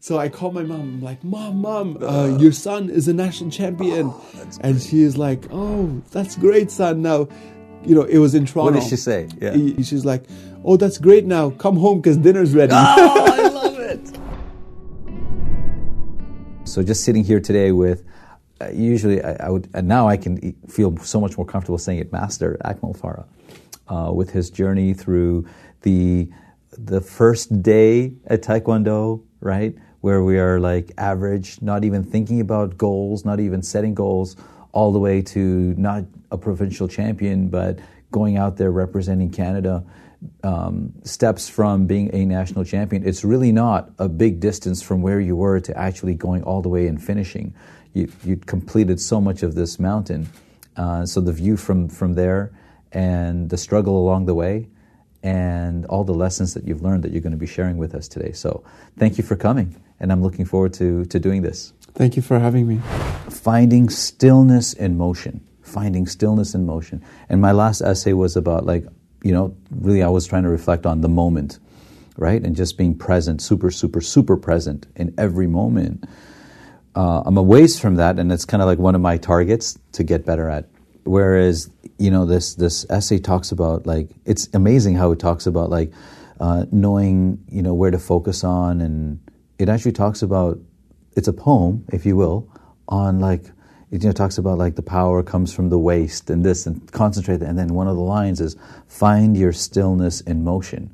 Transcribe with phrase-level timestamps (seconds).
[0.00, 0.80] So I called my mom.
[0.80, 4.12] I'm like, Mom, Mom, uh, your son is a national champion.
[4.60, 7.02] and she is like, Oh, that's great, son.
[7.02, 7.28] Now,
[7.84, 8.72] you know, it was in Toronto.
[8.74, 9.28] What did she say?
[9.40, 9.52] Yeah.
[9.82, 10.24] She's like,
[10.64, 11.50] Oh, that's great now.
[11.50, 12.72] Come home because dinner's ready.
[12.74, 14.18] Oh, I love it.
[16.68, 18.04] So just sitting here today with,
[18.60, 21.98] uh, usually I, I would, and now I can feel so much more comfortable saying
[21.98, 23.26] it, Master Akmal Farah,
[23.88, 25.46] uh, with his journey through
[25.82, 26.30] the
[26.76, 32.76] the first day at Taekwondo, right, where we are like average, not even thinking about
[32.76, 34.36] goals, not even setting goals,
[34.72, 37.78] all the way to not a provincial champion, but
[38.10, 39.84] going out there representing Canada
[40.42, 43.06] um, steps from being a national champion.
[43.06, 46.68] It's really not a big distance from where you were to actually going all the
[46.68, 47.54] way and finishing.
[47.94, 50.28] You you completed so much of this mountain,
[50.76, 52.52] uh, so the view from from there
[52.92, 54.68] and the struggle along the way.
[55.20, 58.06] And all the lessons that you've learned that you're going to be sharing with us
[58.06, 58.30] today.
[58.30, 58.62] So,
[58.96, 61.72] thank you for coming, and I'm looking forward to, to doing this.
[61.94, 62.80] Thank you for having me.
[63.30, 65.40] finding stillness in motion.
[65.62, 67.02] Finding stillness in motion.
[67.28, 68.84] And my last essay was about like
[69.22, 71.58] you know really i was trying to reflect on the moment
[72.18, 72.42] right?
[72.42, 76.04] And just being present super super super present in every moment.
[76.94, 79.78] Uh, i'm a ways from that and it's kind of like one of my targets
[79.92, 80.68] to get better at.
[81.04, 85.70] Whereas you know this this essay talks about like it's amazing how it talks about
[85.70, 85.92] like
[86.40, 89.18] uh, knowing you know where to focus on and
[89.58, 90.58] it actually talks about
[91.16, 92.48] it's a poem if you will
[92.88, 93.44] on like
[93.90, 96.90] it you know talks about like the power comes from the waist and this and
[96.92, 98.56] concentrate and then one of the lines is
[98.86, 100.90] find your stillness in motion.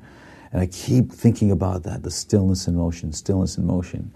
[0.51, 4.11] And i keep thinking about that the stillness in motion stillness in motion.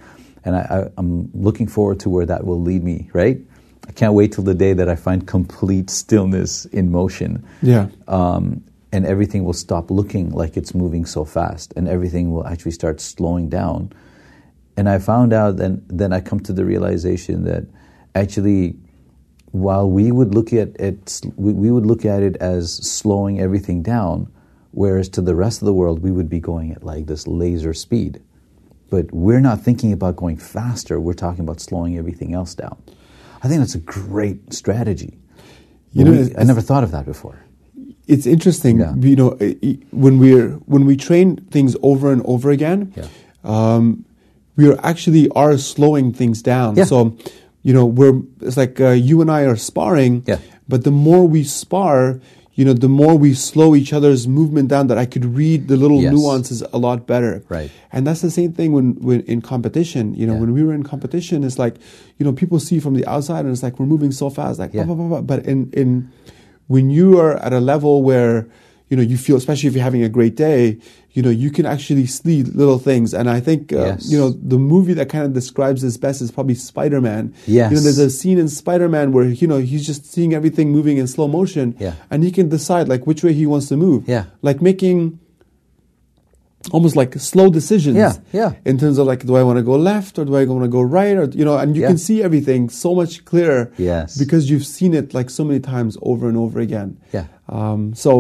[0.46, 3.40] And I, I, i'm looking forward to where that will lead me right?
[3.88, 7.46] I can't wait till the day that i find complete stillness in motion.
[7.62, 7.88] Yeah.
[8.08, 12.72] um, and everything will stop looking like it's moving so fast, and everything will actually
[12.72, 13.94] start slowing down.
[14.80, 17.66] And I found out then, then I come to the realization that
[18.16, 18.78] actually,
[19.52, 23.84] while we would look at it, we, we would look at it as slowing everything
[23.84, 24.32] down,
[24.72, 27.74] whereas to the rest of the world, we would be going at like this laser
[27.74, 28.22] speed.
[28.90, 32.82] But we're not thinking about going faster, we're talking about slowing everything else down.
[33.44, 35.18] I think that's a great strategy.
[35.92, 37.38] You know, We- I never thought of that before.
[38.16, 38.96] it's interesting Yeah.
[39.10, 39.32] you know
[39.92, 43.08] when we're when we train things over and over again Yeah.
[43.44, 44.04] um,
[44.60, 46.88] we are actually are slowing things down Yeah.
[46.94, 46.98] so
[47.68, 50.40] you know we're it's like uh, you and i are sparring Yeah.
[50.72, 51.98] but the more we spar
[52.60, 55.78] you know the more we slow each other's movement down that i could read the
[55.84, 56.12] little Yes.
[56.16, 57.70] nuances a lot better Right.
[57.94, 60.42] and that's the same thing when, when in competition you know Yeah.
[60.44, 61.76] when we were in competition it's like
[62.18, 64.74] you know people see from the outside and it's like we're moving so fast like
[64.74, 64.84] Yeah.
[64.88, 65.28] blah, blah, blah, blah.
[65.32, 65.90] but in in
[66.74, 68.36] when you are at a level where
[68.90, 70.62] you know you feel especially if you're having a great day
[71.20, 74.10] you know you can actually see little things and i think uh, Yes.
[74.12, 77.72] you know the movie that kind of describes this best is probably spider-man Yes.
[77.72, 80.96] you know there's a scene in spider-man where you know he's just seeing everything moving
[81.02, 81.96] in slow motion Yeah.
[82.12, 84.24] and he can decide like which way he wants to move Yeah.
[84.50, 85.20] like making
[86.72, 88.52] almost like slow decisions Yeah, yeah.
[88.66, 90.68] in terms of like do i want to go left or do i want to
[90.80, 91.88] go right or you know and you Yeah.
[91.92, 94.18] can see everything so much clearer Yes.
[94.18, 97.26] because you've seen it like so many times over and over again Yeah.
[97.48, 98.12] um, so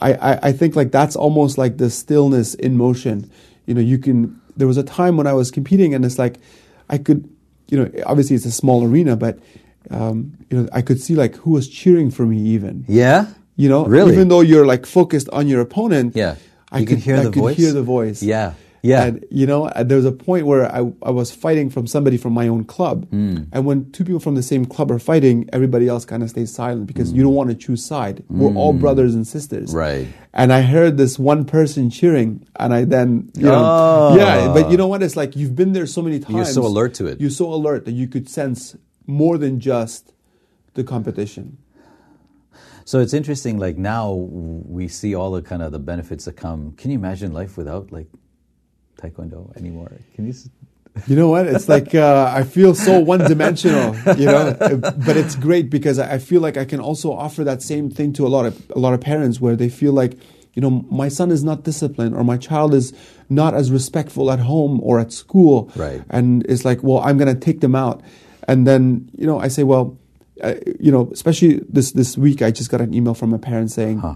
[0.00, 3.30] I, I, I think like that's almost like the stillness in motion
[3.66, 6.36] you know you can there was a time when i was competing and it's like
[6.88, 7.28] i could
[7.70, 9.38] you know obviously it's a small arena but
[9.90, 13.26] um, you know i could see like who was cheering for me even Yeah?
[13.56, 14.12] you know Really?
[14.12, 16.36] even though you're like focused on your opponent Yeah.
[16.70, 17.56] I You could can hear I the could voice?
[17.56, 18.22] hear the voice.
[18.22, 18.52] Yeah.
[18.88, 19.04] Yeah.
[19.04, 22.32] And you know, there was a point where I, I was fighting from somebody from
[22.32, 23.36] my own club, Hmm.
[23.52, 26.52] and when two people from the same club are fighting, everybody else kind of stays
[26.54, 28.24] silent because you don't want to choose side.
[28.28, 29.76] We're all brothers and sisters, Hmm.
[29.86, 30.06] Right.
[30.34, 34.16] And I heard this one person cheering, and I then you know, Oh.
[34.16, 34.52] yeah.
[34.52, 35.02] But you know what?
[35.02, 36.34] It's like you've been there so many times.
[36.36, 37.20] You're so alert to it.
[37.20, 38.76] You're so alert that you could sense
[39.06, 40.12] more than just
[40.74, 41.58] the competition.
[42.84, 43.58] So it's interesting.
[43.58, 46.72] Like now, we see all the kind of the benefits that come.
[46.76, 48.06] Can you imagine life without like
[49.00, 49.92] taekwondo anymore?
[50.14, 50.32] Can you?
[50.32, 50.50] s-
[51.06, 51.46] You know what?
[51.46, 54.56] It's like uh, I feel so one-dimensional, you know.
[55.06, 58.12] But it's great because I I feel like I can also offer that same thing
[58.14, 60.12] to a lot of a lot of parents where they feel like,
[60.54, 60.72] you know,
[61.02, 62.92] my son is not disciplined or my child is
[63.28, 66.02] not as respectful at home or at school, Right.
[66.10, 68.02] And it's like, well, I'm going to take them out,
[68.50, 69.84] and then you know, I say, well,
[70.42, 73.70] uh, you know, especially this this week, I just got an email from a parent
[73.70, 73.98] saying.
[74.00, 74.14] Huh.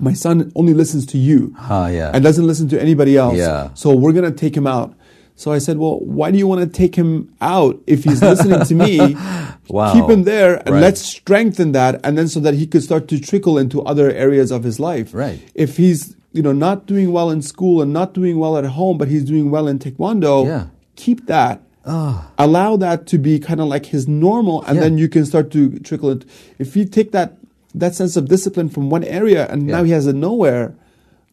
[0.00, 2.10] My son only listens to you Huh, yeah.
[2.12, 3.36] and doesn't listen to anybody else.
[3.36, 3.70] Yeah.
[3.74, 4.94] So we're going to take him out.
[5.36, 8.64] So I said, well, why do you want to take him out if he's listening
[8.64, 9.16] to me?
[9.68, 9.92] Wow.
[9.94, 10.80] Keep him there and Right.
[10.80, 12.00] let's strengthen that.
[12.04, 15.14] And then so that he could start to trickle into other areas of his life.
[15.14, 15.40] Right.
[15.54, 18.98] If he's, you know, not doing well in school and not doing well at home,
[18.98, 20.66] but he's doing well in Taekwondo, Yeah.
[20.96, 21.62] keep that.
[21.86, 22.28] Ah.
[22.38, 24.82] Allow that to be kind of like his normal, and Yeah.
[24.82, 26.24] then you can start to trickle it.
[26.58, 27.36] If you take that
[27.74, 30.74] that sense of discipline from one area, and now he has it nowhere,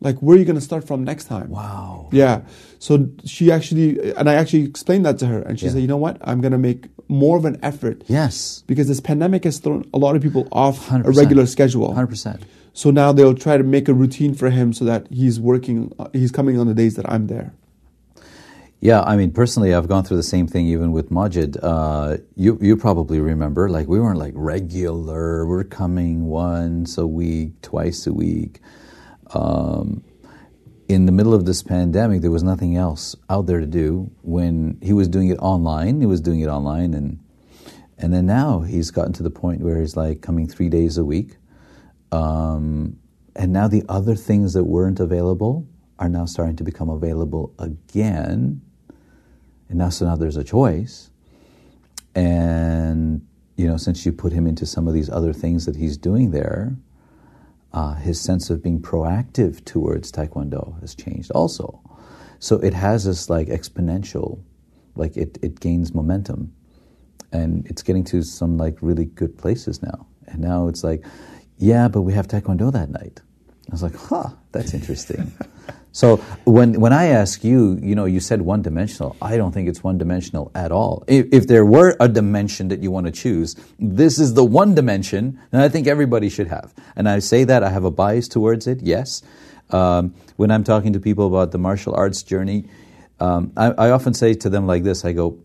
[0.01, 1.50] like where are you going to start from next time?
[1.50, 2.07] Wow.
[2.12, 2.41] Yeah.
[2.80, 5.74] So she actually, and I actually explained that to her, and she Yeah.
[5.74, 6.18] said, "You know what?
[6.21, 8.63] I'm going to make more of an effort Yes.
[8.68, 11.18] because this pandemic has thrown a lot of people off a 100%.
[11.18, 11.89] regular schedule.
[11.91, 12.39] 100%.
[12.71, 16.07] So now they'll try to make a routine for him so that he's working, uh,
[16.13, 17.51] he's coming on the days that I'm there.
[18.81, 21.58] Yeah, I mean, personally, I've gone through the same thing even with Majid.
[21.62, 25.46] Uh, you you probably remember, like we weren't like regular.
[25.46, 28.62] We're coming once a week, twice a week.
[29.34, 30.02] Um,
[30.88, 34.10] in the middle of this pandemic, there was nothing else out there to do.
[34.22, 37.20] When he was doing it online, he was doing it online, and
[37.98, 41.04] and then now he's gotten to the point where he's like coming three days a
[41.04, 41.36] week.
[42.14, 42.98] Um,
[43.36, 45.68] and now the other things that weren't available
[46.00, 48.62] are now starting to become available again.
[49.69, 51.10] And now, so now there's a choice.
[52.16, 53.25] And,
[53.56, 56.31] you know, since you put him into some of these other things that he's doing
[56.31, 56.75] there,
[57.71, 61.80] uh, his sense of being proactive towards Taekwondo has changed also.
[62.39, 64.42] So it has this like exponential,
[64.95, 66.54] like it, it gains momentum
[67.31, 70.07] and it's getting to some like really good places now.
[70.27, 71.06] And now it's like,
[71.57, 73.21] yeah, but we have Taekwondo that night.
[73.69, 75.31] I was like, huh, that's interesting.
[75.91, 79.15] so when when I ask you, you know, you said one dimensional.
[79.21, 81.03] I don't think it's one dimensional at all.
[81.07, 84.75] If, if there were a dimension that you want to choose, this is the one
[84.75, 86.74] dimension that I think everybody should have.
[86.95, 88.81] And I say that I have a bias towards it.
[88.81, 89.24] Yes.
[89.71, 92.65] Um, when I'm talking to people about the martial arts journey,
[93.19, 95.39] um, I, I often say to them like this: I go,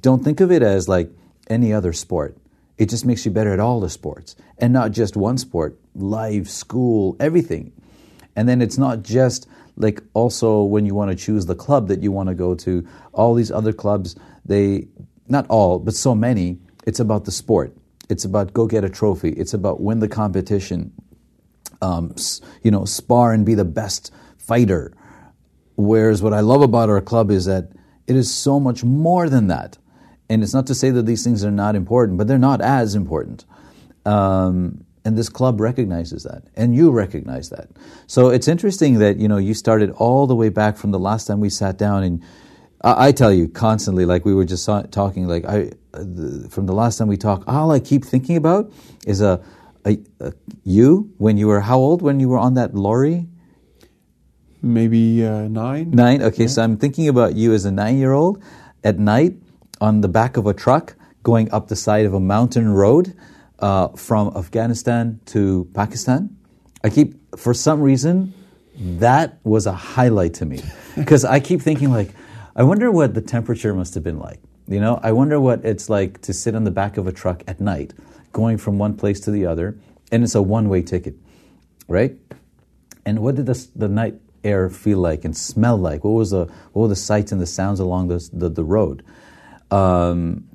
[0.00, 1.10] don't think of it as like
[1.48, 2.36] any other sport.
[2.76, 6.48] It just makes you better at all the sports and not just one sport, life,
[6.48, 7.72] school, everything.
[8.34, 9.46] And then it's not just
[9.80, 12.86] like also when you want to choose the club that you want to go to,
[13.12, 14.88] all these other clubs, they,
[15.28, 17.76] not all, but so many, it's about the sport.
[18.08, 19.30] It's about go get a trophy.
[19.30, 20.92] It's about win the competition.
[21.82, 22.14] Um,
[22.62, 24.92] you know, spar and be the best fighter.
[25.76, 27.70] Whereas what I love about our club is that
[28.06, 29.78] it is so much more than that.
[30.28, 32.94] And it's not to say that these things are not important, but they're not as
[32.94, 33.44] important.
[34.04, 37.68] Um, and this club recognizes that, and you recognize that.
[38.06, 41.26] So it's interesting that you know you started all the way back from the last
[41.26, 42.22] time we sat down, and
[42.82, 46.74] I, I tell you constantly, like we were just talking, like I the, from the
[46.74, 48.72] last time we talked, all I keep thinking about
[49.06, 49.42] is a,
[49.84, 50.32] a, a
[50.64, 53.26] you when you were how old when you were on that lorry
[54.62, 55.90] Maybe uh, nine.
[55.90, 56.22] Nine.
[56.22, 58.42] Okay, so I'm thinking about you as a nine-year-old
[58.84, 59.36] at night
[59.80, 63.14] on the back of a truck going up the side of a mountain road
[63.60, 66.36] uh, from Afghanistan to Pakistan.
[66.82, 68.32] I keep, for some reason,
[68.76, 70.62] that was a highlight to me
[70.96, 72.10] because I keep thinking like,
[72.56, 74.40] I wonder what the temperature must have been like.
[74.66, 77.42] You know, I wonder what it's like to sit on the back of a truck
[77.46, 77.92] at night,
[78.32, 79.76] going from one place to the other,
[80.12, 81.16] and it's a one-way ticket,
[81.88, 82.16] right?
[83.04, 84.14] And what did the, the night
[84.44, 86.04] air feel like and smell like?
[86.04, 89.04] What was the what were the sights and the sounds along the the, the road?
[89.70, 90.48] Um,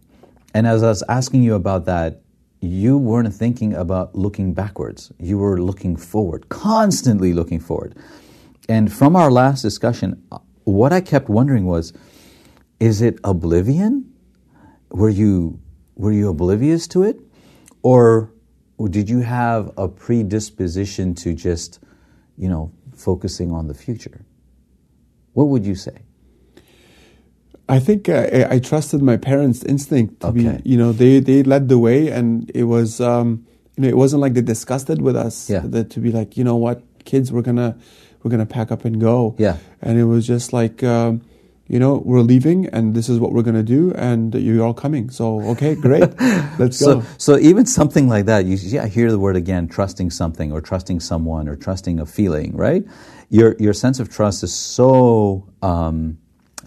[0.53, 2.21] and as I was asking you about that,
[2.67, 5.11] you weren't thinking about looking backwards.
[5.19, 7.95] You were looking forward, constantly looking forward.
[8.67, 10.23] And from our last discussion,
[10.63, 11.93] what I kept wondering was,
[12.79, 14.11] is it oblivion?
[14.89, 15.59] Were you
[15.95, 17.19] were you oblivious to it,
[17.81, 18.31] or
[18.89, 21.79] did you have a predisposition to just,
[22.37, 24.25] you know, focusing on the future?
[25.33, 26.04] What would you say?
[27.67, 30.59] I think I, I trusted my parents' instinct to Okay.
[30.63, 33.45] be, you know, they, they led the way, and it was, um,
[33.75, 35.49] you know, it wasn't like they discussed it with us.
[35.49, 35.61] Yeah.
[35.65, 37.75] That to be like, you know what, kids, we're gonna,
[38.21, 39.35] we're gonna pack up and go.
[39.39, 39.57] Yeah.
[39.81, 41.21] And it was just like, um,
[41.67, 45.09] you know, we're leaving, and this is what we're gonna do, and you're all coming.
[45.09, 46.13] So okay, great,
[46.59, 47.05] let's So, go.
[47.17, 50.99] so even something like that, you yeah, hear the word again, trusting something or trusting
[50.99, 52.85] someone or trusting a feeling, right?
[53.31, 56.19] Your your sense of trust is so um,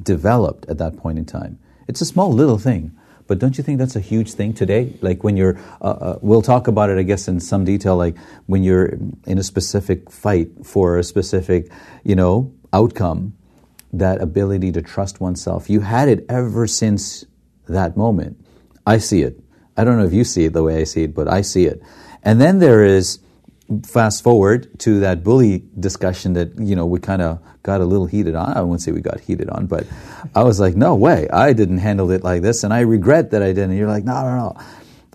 [0.03, 1.59] developed at that point in time.
[1.87, 4.97] It's a small little thing, but don't you think that's a huge thing today?
[5.01, 7.97] Like when you're, uh, uh, we'll talk about it, I guess, in some detail.
[7.97, 11.71] Like when you're in a specific fight for a specific,
[12.05, 13.35] you know, outcome,
[13.93, 15.71] that ability to trust oneself.
[15.71, 17.25] You had it ever since
[17.69, 18.39] that moment.
[18.87, 19.41] I see it.
[19.77, 21.67] I don't know if you see it the way I see it, but I see
[21.67, 21.83] it.
[22.23, 23.21] And then there is
[23.85, 28.07] fast forward to that bully discussion that you know we kind of got a little
[28.07, 28.57] heated on.
[28.57, 29.87] I wouldn't say we got heated on, but
[30.35, 33.43] I was like, no way, I didn't handle it like this, and I regret that
[33.43, 33.71] I didn't.
[33.71, 34.57] And you're like, no, no, no.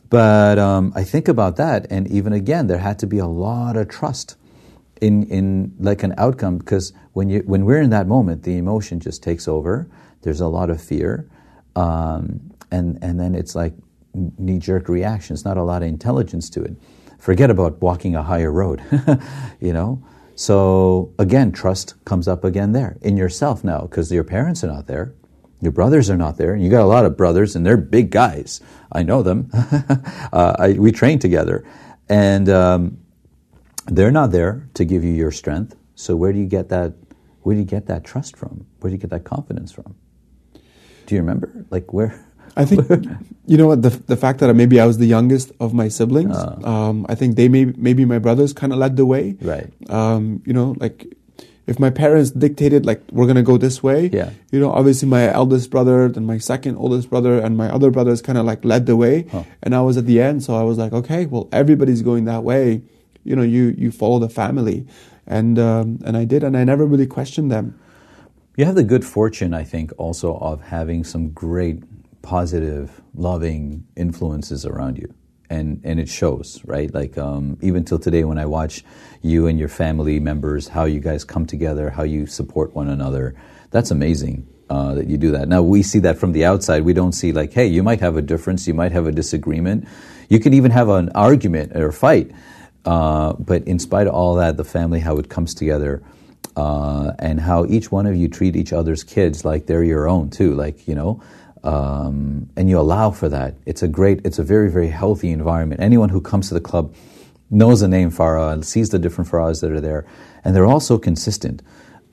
[0.09, 3.75] But um, I think about that, and even again, there had to be a lot
[3.75, 4.35] of trust
[5.01, 8.99] in in like an outcome because when you when we're in that moment, the emotion
[8.99, 9.87] just takes over.
[10.21, 11.27] There's a lot of fear,
[11.75, 13.73] um, and and then it's like
[14.13, 15.43] knee jerk reactions.
[15.43, 16.75] Not a lot of intelligence to it.
[17.23, 18.83] Forget about walking a higher road,
[19.61, 20.03] you know.
[20.35, 24.87] So again, trust comes up again there in yourself now because your parents are not
[24.87, 25.13] there,
[25.61, 28.11] your brothers are not there, and you got a lot of brothers, and they're big
[28.11, 28.59] guys.
[28.91, 29.49] I know them.
[29.53, 31.63] uh, I, we train together,
[32.09, 32.97] and um,
[33.85, 35.77] they're not there to give you your strength.
[35.95, 36.93] So where do you get that?
[37.43, 38.65] Where do you get that trust from?
[38.81, 39.95] Where do you get that confidence from?
[41.05, 41.65] Do you remember?
[41.69, 42.27] Like where?
[42.55, 42.87] I think
[43.45, 46.35] you know what the the fact that maybe I was the youngest of my siblings.
[46.35, 46.59] Uh.
[46.63, 49.35] um, I think they may maybe my brothers kind of led the way.
[49.41, 49.67] Right.
[49.89, 51.05] Um, you know, like
[51.65, 54.07] if my parents dictated like we're gonna go this way.
[54.13, 54.29] Yeah.
[54.51, 58.21] You know, obviously my eldest brother, then my second oldest brother, and my other brothers
[58.21, 59.43] kind of like led the way, Huh.
[59.63, 60.43] and I was at the end.
[60.43, 62.81] So I was like, okay, well everybody's going that way.
[63.23, 64.85] You know, you you follow the family,
[65.25, 67.79] and um, and I did, and I never really questioned them.
[68.57, 71.81] You have the good fortune, I think, also of having some great,
[72.23, 75.13] positive, loving influences around you.
[75.49, 76.91] And, and it shows, right?
[76.91, 78.83] Like, um, even till today, when I watch
[79.21, 83.35] you and your family members, how you guys come together, how you support one another,
[83.69, 85.47] that's amazing uh, that you do that.
[85.47, 86.83] Now, we see that from the outside.
[86.83, 89.87] We don't see, like, hey, you might have a difference, you might have a disagreement,
[90.27, 92.31] you can even have an argument or a fight.
[92.83, 96.01] Uh, but in spite of all that, the family, how it comes together,
[96.55, 100.29] uh, and how each one of you treat each other's kids like they're your own
[100.29, 100.53] too.
[100.53, 101.21] Like you know,
[101.63, 103.55] um, and you allow for that.
[103.65, 105.81] It's a great, it's a very very healthy environment.
[105.81, 106.93] Anyone who comes to the club
[107.49, 110.05] knows the name Farah, and sees the different Farahs that are there,
[110.43, 111.61] and they're also consistent.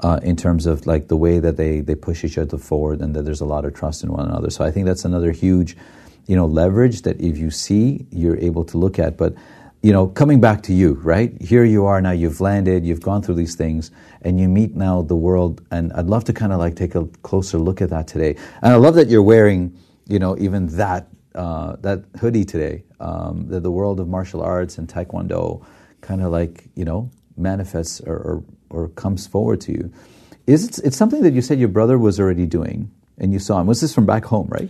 [0.03, 3.15] Uh, in terms of like the way that they, they push each other forward and
[3.15, 4.49] that there's a lot of trust in one another.
[4.49, 5.77] So I think that's another huge,
[6.27, 9.19] you know, leverage that if you see, you're able to look at.
[9.19, 9.35] But
[9.83, 11.41] you know, coming back to you, right?
[11.41, 15.01] Here you are now, you've landed, you've gone through these things, and you meet now
[15.03, 15.63] the world.
[15.71, 18.37] And I'd love to kind of like take a closer look at that today.
[18.63, 23.49] And I love that you're wearing, you know, even that, uh, that hoodie today, um,
[23.49, 25.65] that the world of martial arts and Taekwondo
[26.03, 29.91] kind of like, you know, manifests or, or, or comes forward to you.
[30.47, 33.61] Is it, it's something that you said your brother was already doing and you saw
[33.61, 33.67] him.
[33.67, 34.69] Was this from back home, right?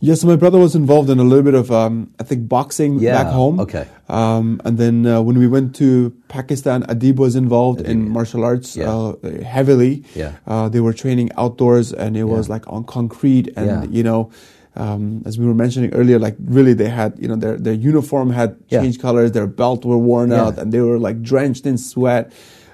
[0.00, 3.20] Yes, my brother was involved in a little bit of, um, I think, boxing Yeah,
[3.20, 3.58] back home.
[3.58, 3.86] okay.
[4.08, 8.44] Um, and then uh, when we went to Pakistan, Adib was involved in Adib, martial
[8.44, 8.88] arts yeah.
[8.94, 10.04] uh, heavily.
[10.14, 10.32] Yeah.
[10.46, 13.84] Uh, they were training outdoors, and it was like on concrete, and Yeah.
[13.90, 14.30] you know.
[14.76, 18.30] Um, as we were mentioning earlier, like really, they had you know their their uniform
[18.30, 18.82] had Yeah.
[18.82, 20.42] changed colors, their belt were worn Yeah.
[20.44, 22.30] out, and they were like drenched in sweat.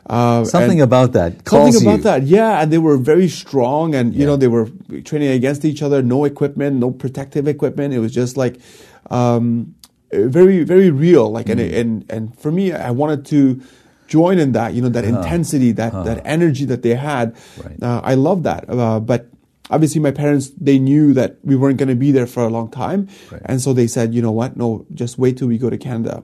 [0.07, 1.49] Uh, Something about that.
[1.49, 2.03] Something about you.
[2.05, 2.61] that, yeah.
[2.63, 4.27] And they were very strong, and you Yeah.
[4.27, 4.69] know they were
[5.05, 6.03] training against each other.
[6.03, 7.95] No equipment, no protective equipment.
[7.95, 8.61] It was just like
[9.11, 9.75] um,
[10.13, 11.31] very, very real.
[11.31, 11.81] Like, and, Mm.
[11.81, 13.61] and and for me, I wanted to
[14.09, 14.75] join in that.
[14.75, 17.35] You know, that intensity, that that energy that they had.
[17.65, 17.83] Right.
[17.83, 18.65] Uh, I love that.
[18.69, 19.29] Uh, but
[19.71, 22.69] obviously, my parents they knew that we weren't going to be there for a long
[22.71, 23.41] time, Right.
[23.47, 24.57] and so they said, you know what?
[24.57, 26.23] No, just wait till we go to Canada.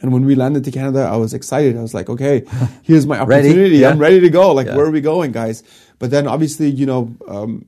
[0.00, 1.76] And when we landed to Canada, I was excited.
[1.76, 2.44] I was like, okay,
[2.82, 3.78] here's my opportunity.
[3.78, 3.90] Yeah.
[3.90, 4.52] I'm ready to go.
[4.52, 4.76] Like, Yeah.
[4.76, 5.62] where are we going, guys?
[5.98, 7.64] But then obviously, you know, um,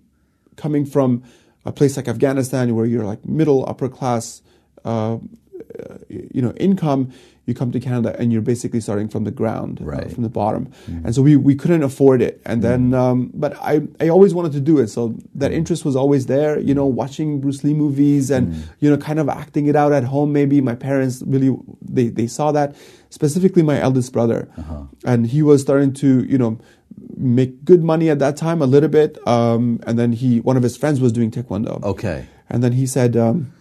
[0.57, 1.23] coming from
[1.65, 4.43] a place like Afghanistan where you're like middle, upper class,
[4.85, 5.19] uh,
[5.79, 7.11] uh, you know, income,
[7.47, 10.11] you come to Canada and you're basically starting from the ground, uh, Right.
[10.13, 10.69] from the bottom.
[11.05, 12.41] And so we, we couldn't afford it.
[12.45, 14.89] And then, um, but I, I always wanted to do it.
[14.89, 18.97] So that interest was always there, you know, watching Bruce Lee movies and, you know,
[18.97, 20.33] kind of acting it out at home.
[20.33, 22.75] Maybe my parents really, they, they saw that
[23.11, 24.49] specifically my eldest brother.
[25.05, 26.59] And he was starting to, you know,
[27.17, 29.19] make good money at that time a little bit.
[29.27, 31.81] Um, and then he, one of his friends was doing Taekwondo.
[31.85, 32.27] Okay.
[32.51, 33.53] And then he said, um,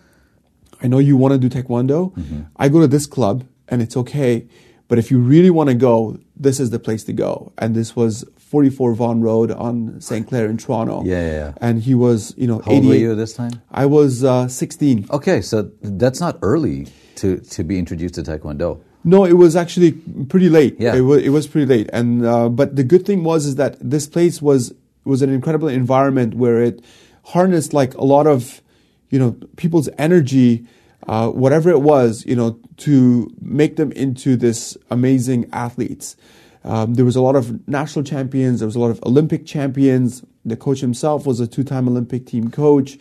[0.85, 2.13] I know you want to do Taekwondo.
[2.57, 4.47] I go to this club and it's okay.
[4.87, 7.51] But if you really want to go, this is the place to go.
[7.57, 10.27] And this was 44 Vaughan Road on St.
[10.27, 11.03] Clair in Toronto.
[11.03, 11.53] Yeah, yeah, yeah.
[11.59, 13.63] And he was, you know, How old were you this time?
[13.71, 15.07] I was uh, 16.
[15.09, 18.79] Okay, so that's not early to, to be introduced to Taekwondo.
[19.03, 19.93] No, it was actually
[20.29, 20.75] pretty late.
[20.77, 20.93] Yeah.
[20.93, 21.89] it was, it was pretty late.
[21.93, 24.73] And uh, but the good thing was is that this place was
[25.03, 26.83] was an incredible environment where it
[27.23, 28.61] harnessed like a lot of
[29.09, 30.65] you know people's energy,
[31.07, 36.15] uh, whatever it was, you know, to make them into this amazing athletes.
[36.63, 38.59] Um, there was a lot of national champions.
[38.59, 40.23] There was a lot of Olympic champions.
[40.43, 42.97] The coach himself was a two-time Olympic team coach.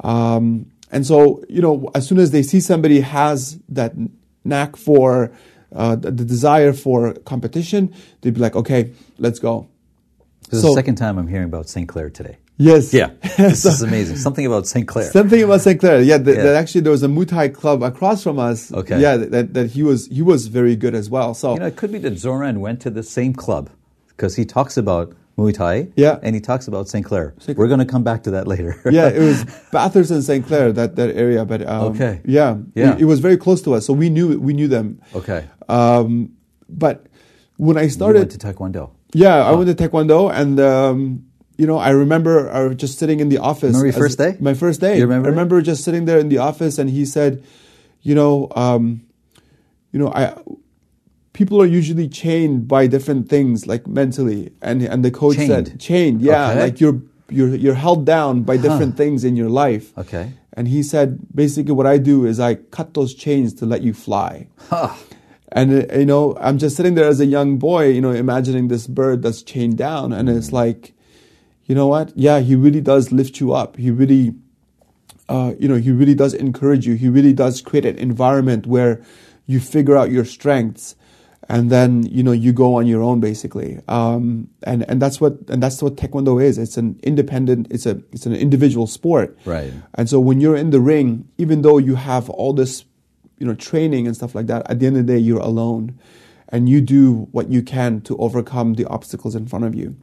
[0.00, 3.94] Um, and so, you know, as soon as they see somebody has that
[4.44, 5.30] knack for
[5.72, 9.68] uh, the, the desire for competition, they'd be like, okay, let's go.
[10.50, 11.88] This is So- the second time I'm hearing about St.
[11.88, 12.38] Clair today.
[12.56, 12.94] Yes.
[12.94, 13.10] Yeah.
[13.36, 14.16] This is amazing.
[14.16, 14.86] Something about St.
[14.86, 15.10] Clair.
[15.10, 15.78] Something about St.
[15.80, 16.00] Clair.
[16.02, 16.42] Yeah, that, Yeah.
[16.44, 18.72] that actually there was a Muay Thai club across from us.
[18.72, 19.00] Okay.
[19.00, 21.34] Yeah, that, that he was he was very good as well.
[21.34, 23.70] So You know, it could be that Zoran went to the same club
[24.08, 25.88] because he talks about Muay Thai.
[25.96, 26.20] Yeah.
[26.22, 27.04] And he talks about St.
[27.04, 27.34] Clair.
[27.40, 27.58] St.
[27.58, 28.80] We're going to come back to that later.
[28.90, 30.46] yeah, it was Bathurst and St.
[30.46, 31.44] Clair, that, that area.
[31.44, 32.20] But um, Okay.
[32.24, 32.94] yeah, Yeah.
[32.94, 35.00] It, it was very close to us, so we knew we knew them.
[35.12, 35.46] okay.
[35.68, 36.30] Um,
[36.68, 37.06] but
[37.56, 38.90] when I You started, went to Taekwondo.
[39.12, 41.24] yeah, I went to Taekwondo, and um,
[41.56, 43.74] you know, I remember just sitting in the office.
[43.76, 44.36] Remember your first day?
[44.40, 44.96] My first day.
[44.98, 45.34] You remember I it?
[45.34, 47.42] remember just sitting there in the office, and he said,
[48.02, 49.02] you know, um,
[49.92, 50.34] you know, I.
[51.32, 55.48] People are usually chained by different things, like mentally, and and the coach Chained?
[55.50, 56.20] said chained.
[56.22, 56.60] Yeah, Okay.
[56.60, 59.92] like you're you're you're held down by different things in your life.
[59.98, 60.30] Okay.
[60.56, 63.92] And he said, basically, what I do is I cut those chains to let you
[63.92, 64.46] fly.
[64.70, 64.94] Huh.
[65.50, 68.68] And uh, you know, I'm just sitting there as a young boy, you know, imagining
[68.68, 70.93] this bird that's chained down, and it's like,
[71.66, 72.12] you know what?
[72.14, 73.76] Yeah, he really does lift you up.
[73.76, 74.34] He really,
[75.28, 76.94] uh, you know, he really does encourage you.
[76.94, 79.02] He really does create an environment where
[79.46, 80.94] you figure out your strengths,
[81.48, 83.80] and then you know you go on your own basically.
[83.88, 86.58] Um, and and that's what and that's what Taekwondo is.
[86.58, 87.68] It's an independent.
[87.70, 89.38] It's a it's an individual sport.
[89.44, 89.72] Right.
[89.94, 92.84] And so when you're in the ring, even though you have all this,
[93.38, 95.98] you know, training and stuff like that, at the end of the day, you're alone,
[96.48, 99.96] and you do what you can to overcome the obstacles in front of you.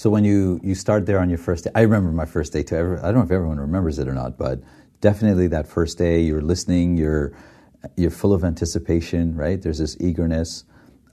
[0.00, 2.62] So when you, you start there on your first day, I remember my first day
[2.62, 2.96] too.
[3.02, 4.62] I don't know if everyone remembers it or not, but
[5.02, 7.34] definitely that first day, you're listening, you're,
[7.96, 9.60] you're full of anticipation, right?
[9.60, 10.64] There's this eagerness.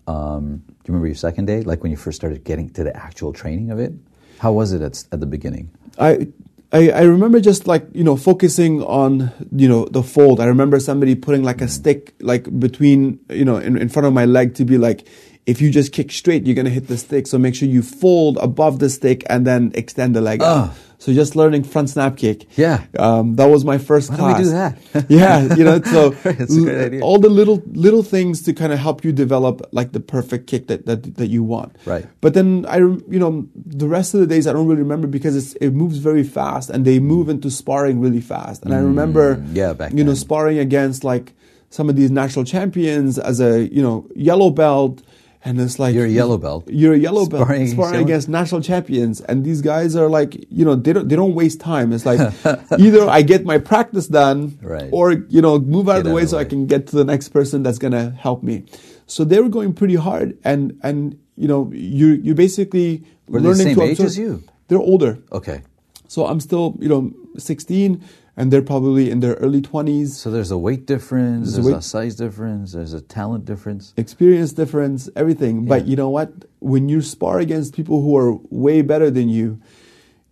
[0.08, 2.96] Um, do you remember your second day, like when you first started getting to the
[2.96, 3.91] actual training of it?
[4.39, 5.70] How was it at, at the beginning?
[6.00, 6.29] I,
[6.72, 10.39] I I remember just like you know focusing on you know the fold.
[10.39, 14.13] I remember somebody putting like a stick like between you know in, in front of
[14.13, 15.08] my leg to be like,
[15.47, 17.25] if you just kick straight, you're gonna hit the stick.
[17.25, 20.41] So make sure you fold above the stick and then extend the leg.
[20.43, 20.75] Oh.
[20.99, 22.47] So just learning front snap kick.
[22.57, 22.83] Yeah.
[22.97, 24.77] um, that was my first Why don't we do that?
[25.09, 27.01] yeah, you know, so It's a great idea.
[27.01, 30.67] all the little little things to kind of help you develop like the perfect kick
[30.67, 31.75] that, that that you want.
[31.85, 32.05] Right.
[32.19, 35.35] But then I, you know, the rest of the days I don't really remember because
[35.37, 38.65] it's, it moves very fast and they move into sparring really fast.
[38.65, 41.33] And I remember, Mm, yeah, back you know, sparring against like
[41.69, 45.03] some of these national champions as a you know yellow belt,
[45.45, 46.67] and it's like You're a yellow belt.
[46.67, 50.65] You're a yellow belt Sparring sparring, against national champions, and these guys are like, you
[50.65, 51.93] know, they don't they don't waste time.
[51.93, 52.19] It's like
[52.80, 54.89] either I get my practice done, Right.
[54.91, 56.88] or you know, move out Get of the way of the so I can get
[56.88, 58.65] to the next person that's gonna help me.
[59.06, 63.50] So they were going pretty hard, and and you know, you you basically Were they
[63.50, 64.43] the same to age as you?
[64.67, 65.62] They're older, Okay.
[66.08, 68.04] so I'm still you know 16,
[68.38, 70.10] and they're probably in their early 20s.
[70.10, 73.45] So there's a weight difference, There's a there's a, weight- size difference, there's a talent
[73.45, 73.93] difference.
[73.97, 75.65] experience difference, everything.
[75.65, 76.32] But you know what?
[76.60, 79.60] When you spar against people who are way better than you,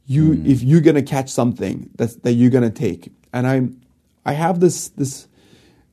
[0.06, 0.46] you Hmm.
[0.46, 3.12] if you're gonna catch something that's that you're gonna take.
[3.34, 3.56] And I,
[4.24, 5.28] I have this this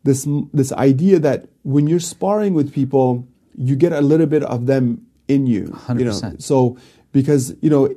[0.05, 4.67] this this idea that when you're sparring with people, you get a little bit of
[4.67, 5.75] them in you.
[5.97, 6.77] You know, so
[7.13, 7.89] because you know.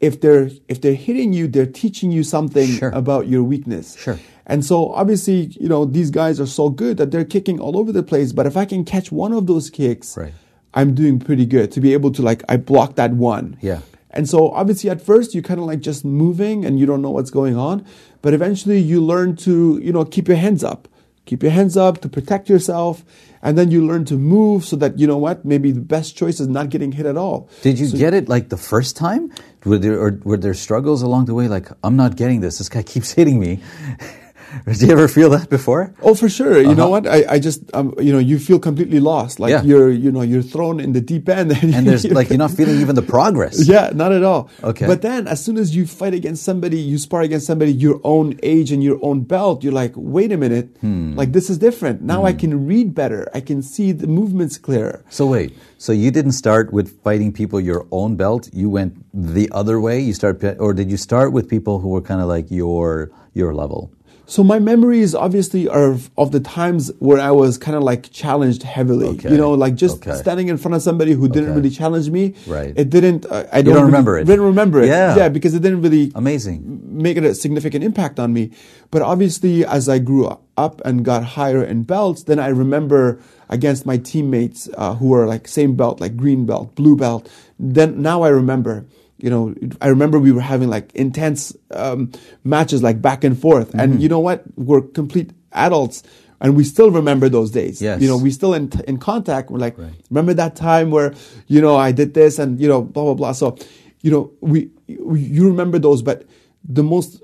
[0.00, 2.90] If they're if they're hitting you, they're teaching you something Sure.
[2.90, 3.96] about your weakness.
[3.98, 4.18] Sure.
[4.46, 7.92] And so obviously, you know, these guys are so good that they're kicking all over
[7.92, 8.32] the place.
[8.32, 10.32] But if I can catch one of those kicks, Right.
[10.72, 13.56] I'm doing pretty good to be able to like I block that one.
[13.60, 13.80] Yeah.
[14.12, 17.10] And so obviously at first you're kind of like just moving and you don't know
[17.10, 17.84] what's going on,
[18.22, 20.88] but eventually you learn to, you know, keep your hands up.
[21.30, 23.04] Keep your hands up to protect yourself
[23.40, 26.40] and then you learn to move so that you know what, maybe the best choice
[26.40, 27.48] is not getting hit at all.
[27.62, 29.32] Did you get it like the first time?
[29.64, 31.46] Were there, or were there struggles along the way?
[31.46, 32.58] Like, I'm not getting this.
[32.58, 33.60] This guy keeps hitting me.
[34.66, 35.92] Did you ever feel that before?
[36.02, 36.58] Oh, for sure.
[36.60, 37.02] You know Uh-huh.
[37.02, 37.06] what?
[37.06, 39.38] I, I just, um, you know, you feel completely lost.
[39.40, 39.62] Like Yeah.
[39.62, 41.52] you're, you know, you're thrown in the deep end.
[41.62, 43.56] And there's like, you're not feeling even the progress.
[43.74, 44.48] Yeah, not at all.
[44.64, 44.86] Okay.
[44.86, 48.26] But then as soon as you fight against somebody, you spar against somebody your own
[48.42, 50.68] age and your own belt, you're like, wait a minute.
[50.80, 51.14] Hmm.
[51.20, 52.02] Like this is different.
[52.02, 53.28] Now I can read better.
[53.34, 55.04] I can see the movements clearer.
[55.10, 58.48] So wait, so you didn't start with fighting people your own belt.
[58.52, 60.00] You went the other way.
[60.00, 63.54] You start, or did you start with people who were kind of like your your
[63.54, 63.90] level?
[64.30, 68.12] So my memories obviously are of, of the times where I was kind of like
[68.12, 69.08] challenged heavily.
[69.18, 69.28] Okay.
[69.32, 70.14] You know, like just Okay.
[70.14, 71.56] standing in front of somebody who didn't Okay.
[71.56, 72.34] really challenge me.
[72.46, 72.72] Right.
[72.76, 73.26] It didn't.
[73.26, 74.26] Uh, I don't really- remember it.
[74.28, 74.86] Didn't remember it.
[74.86, 75.16] Yeah.
[75.16, 76.62] Yeah, because it didn't really Amazing.
[76.92, 78.52] make it a significant impact on me.
[78.92, 83.84] But obviously, as I grew up and got higher in belts, then I remember against
[83.84, 87.28] my teammates uh, who were like same belt, like green belt, blue belt.
[87.58, 88.84] Then now I remember.
[89.22, 92.12] You know, I remember we were having like intense um,
[92.44, 93.68] matches, like back and forth.
[93.68, 93.80] Mm-hmm.
[93.80, 94.44] And you know what?
[94.56, 96.02] We're complete adults,
[96.40, 97.82] and we still remember those days.
[97.82, 98.00] Yes.
[98.00, 99.50] You know, we still in in contact.
[99.50, 99.92] We're like, Right.
[100.10, 101.14] remember that time where
[101.46, 103.32] you know I did this, and you know, blah blah blah.
[103.32, 103.56] So,
[104.02, 106.24] you know, we, we you remember those, but
[106.64, 107.20] the most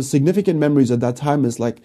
[0.00, 1.80] significant memories at that time is like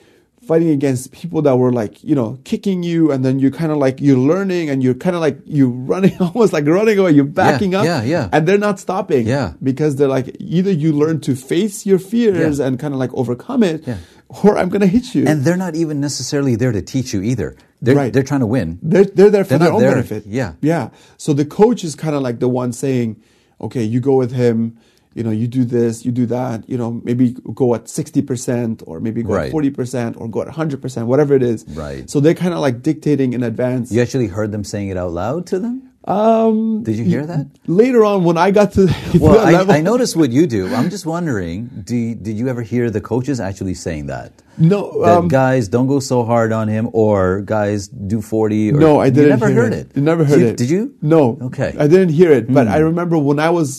[0.47, 3.77] fighting against people that were like you know kicking you and then you're kind of
[3.77, 7.25] like you're learning and you're kind of like you're running almost like running away you're
[7.43, 8.29] backing Yeah, up yeah, yeah.
[8.31, 9.53] and they're not stopping Yeah.
[9.62, 12.65] because they're like either you learn to face your fears Yeah.
[12.67, 13.97] and kind of like overcome it Yeah.
[14.43, 17.55] or i'm gonna hit you And they're not even necessarily there to teach you either.
[17.81, 18.12] They're, Right.
[18.13, 18.79] they're trying to win.
[18.81, 20.53] they're, they're there for They're their own there- benefit yeah.
[20.62, 23.17] yeah so the coach is kind of like the one saying
[23.62, 24.77] okay you go with him
[25.15, 27.25] you know you do this you do that you know maybe
[27.62, 29.47] go at 60% or maybe go Right.
[29.47, 32.10] at 40% or go at 100% whatever it is Right.
[32.10, 35.13] so they're kind of like dictating in advance You actually heard them saying it out
[35.13, 35.75] loud to them?
[36.08, 37.45] um Did you hear that?
[37.84, 38.84] later on when i got to
[39.25, 40.62] Well, I, I noticed what you do.
[40.78, 41.58] I'm just wondering,
[41.89, 44.30] do, did you ever hear the coaches actually saying that?
[44.73, 48.71] no That um, guys don't go so hard on him, or guys do 40.
[48.73, 49.88] Or, no i didn't You never hear heard it.
[49.95, 50.93] You never heard did, it Did you?
[51.01, 51.71] no Okay.
[51.84, 53.69] I didn't hear it but i remember when i was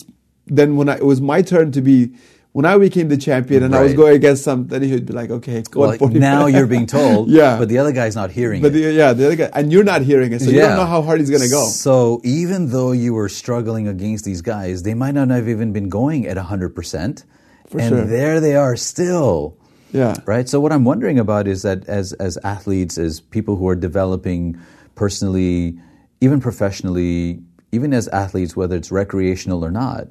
[0.47, 2.13] then when I, it was my turn to be
[2.53, 5.61] when i became the champion and i was going against something he'd be like okay
[5.69, 7.57] go Well, on now you're being told, Yeah.
[7.59, 8.81] but the other guy's not hearing But it.
[8.81, 11.01] the, yeah, the other guy, and you're not hearing it, so you don't know how
[11.03, 11.67] hard he's going to go.
[11.67, 15.89] So even though you were struggling against these guys, they might not have even been
[15.89, 17.23] going at 100%.
[17.67, 18.05] For and sure.
[18.05, 19.57] there they are still.
[19.91, 20.15] Yeah.
[20.25, 20.47] Right?
[20.49, 24.57] So what I'm wondering about is that as as athletes, as people who are developing
[24.95, 25.77] personally,
[26.21, 30.07] even professionally, even as athletes, whether it's recreational or not,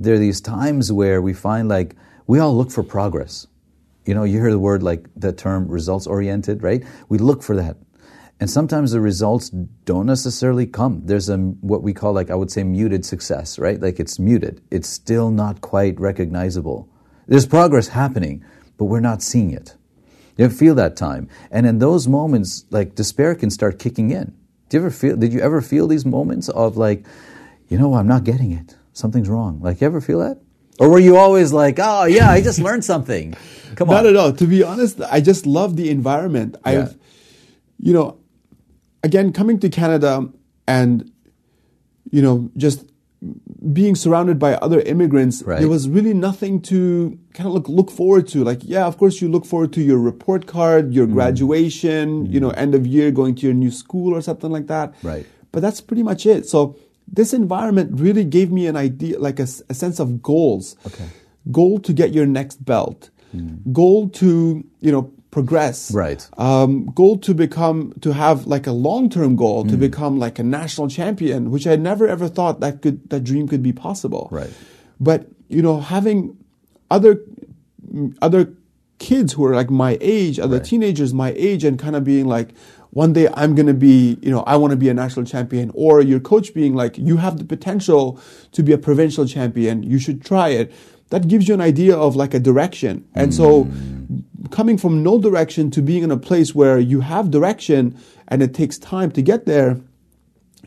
[0.00, 1.94] there are these times where we find like
[2.26, 3.46] we all look for progress.
[4.06, 6.82] You know, you hear the word like the term results oriented, right?
[7.08, 7.76] We look for that.
[8.40, 9.50] And sometimes the results
[9.84, 11.02] don't necessarily come.
[11.04, 13.78] There's a what we call like I would say muted success, right?
[13.78, 14.62] Like it's muted.
[14.70, 16.88] It's still not quite recognizable.
[17.26, 18.42] There's progress happening,
[18.78, 19.76] but we're not seeing it.
[20.38, 21.28] You feel that time?
[21.50, 24.34] And in those moments, like despair can start kicking in.
[24.70, 27.04] Do you ever feel did you ever feel these moments of like,
[27.68, 28.76] you know, I'm not getting it.
[28.92, 29.60] Something's wrong.
[29.60, 30.40] Like you ever feel that?
[30.78, 33.34] Or were you always like, oh yeah, I just learned something.
[33.76, 33.94] Come on.
[33.96, 34.32] Not at all.
[34.32, 36.56] To be honest, I just love the environment.
[36.64, 36.96] I've,
[37.78, 38.18] you know,
[39.02, 40.28] again coming to Canada
[40.66, 41.10] and,
[42.10, 42.84] you know, just
[43.72, 45.60] being surrounded by other immigrants, Right.
[45.60, 48.42] there was really nothing to kind of look look forward to.
[48.42, 50.94] Like, yeah, of course, you look forward to your report card, Mm.
[50.94, 54.66] your graduation, you know, end of year, going to your new school or something like
[54.68, 54.94] that.
[55.02, 55.26] Right.
[55.52, 56.46] But that's pretty much it.
[56.46, 56.76] So
[57.12, 60.76] this environment really gave me an idea, like a sense of goals.
[60.86, 61.06] Okay.
[61.50, 63.10] Goal to get your next belt.
[63.72, 65.92] Goal to you know progress.
[65.94, 66.28] Right.
[66.38, 69.70] Um, goal to become to have like a long term goal Hmm.
[69.70, 73.46] to become like a national champion, which I never ever thought that could that dream
[73.48, 74.28] could be possible.
[74.32, 74.50] Right.
[74.98, 76.36] But you know having
[76.90, 77.20] other
[78.20, 78.52] other
[78.98, 80.64] kids who are like my age, other Right.
[80.64, 82.50] teenagers my age, and kind of being like,
[82.90, 85.70] one day I'm going to be, you know, I want to be a national champion,
[85.74, 88.20] or your coach being like, you have the potential
[88.52, 90.72] to be a provincial champion, you should try it.
[91.10, 93.04] That gives you an idea of like a direction.
[93.14, 94.50] And so, mm.
[94.50, 97.98] coming from no direction to being in a place where you have direction
[98.28, 99.80] and it takes time to get there,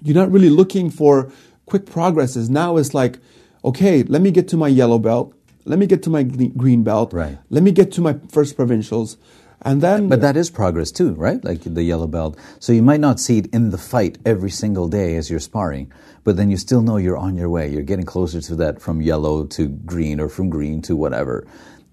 [0.02, 1.32] you're not really looking for
[1.66, 2.50] quick progresses.
[2.50, 3.20] Now it's like,
[3.64, 5.34] okay, let me get to my yellow belt.
[5.66, 7.14] Let me get to my green belt.
[7.14, 7.38] Right.
[7.50, 9.18] Let me get to my first provincials.
[9.66, 11.44] And then, But that is progress too, right?
[11.44, 12.38] Like the yellow belt.
[12.60, 15.92] So you might not see it in the fight every single day as you're sparring,
[16.24, 17.70] but then you still know you're on your way.
[17.70, 21.48] You're getting closer to that from yellow to green or from green to whatever.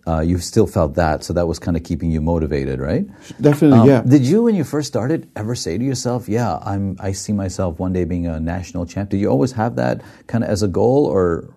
[0.07, 3.07] Uh, you've still felt that, so that was kind of keeping you motivated, right?
[3.41, 4.01] definitely, Um, yeah.
[4.01, 6.97] Did you, when you first started, ever say to yourself, "Yeah, I'm.
[6.99, 9.11] I see myself one day being a national champ"?
[9.11, 11.53] Did you always have that kind of as a goal, or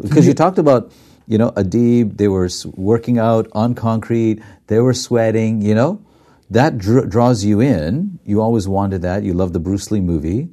[0.00, 0.92] because you talked about,
[1.28, 6.02] you know, Adib, they were working out on concrete, they were sweating, you know,
[6.50, 8.18] that dr- draws you in.
[8.24, 9.22] You always wanted that.
[9.22, 10.48] You love the Bruce Lee movie.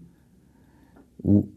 [1.23, 1.47] W-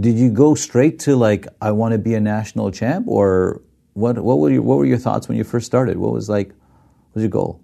[0.00, 3.60] Did you go straight to like, I want to be a national champ, or
[3.92, 4.18] what?
[4.18, 5.98] What were your What were your thoughts when you first started?
[5.98, 7.60] What was like, what was your goal?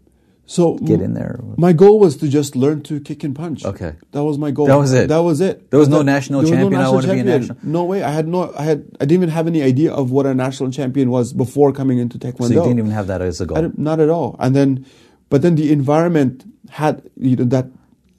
[0.51, 1.41] So Get in there.
[1.59, 3.67] My goal was to just learn to kick and punch.
[3.67, 3.93] Okay.
[4.13, 4.67] that was my goal.
[4.67, 5.09] That was it?
[5.09, 5.71] That was it.
[5.71, 7.85] There was no That- national there was champion, I national wanna be a national- No
[7.85, 8.03] way.
[8.03, 8.51] I had no.
[8.57, 8.85] I had.
[8.99, 12.17] I didn't even have any idea of what a national champion was before coming into
[12.19, 12.49] Taekwondo.
[12.49, 13.73] So you didn't even have that as a goal.
[13.77, 14.37] Not at all.
[14.39, 14.87] And then,
[15.29, 17.67] but then the environment had you know that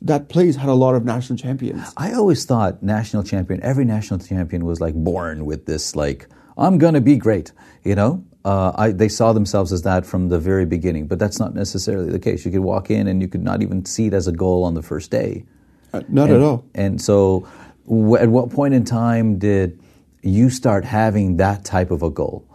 [0.02, 1.82] that place had a lot of national champions.
[1.98, 6.78] I always thought national champion, every national champion was like born with this, like, I'm
[6.78, 7.52] going to be great,
[7.84, 8.24] you know?
[8.45, 12.10] Uh, I, they saw themselves as that from the very beginning, but that's not necessarily
[12.10, 12.45] the case.
[12.45, 14.75] You could walk in and you could not even see it as a goal on
[14.75, 15.45] the first day.
[15.93, 16.65] Uh, not and, at all.
[16.73, 17.47] And so,
[17.86, 19.82] w- at what point in time did
[20.21, 22.45] you start having that type of a goal?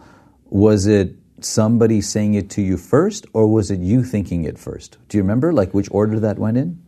[0.49, 4.97] Was it somebody saying it to you first, or was it you thinking it first?
[5.09, 6.81] Do you remember, like, which order that went in?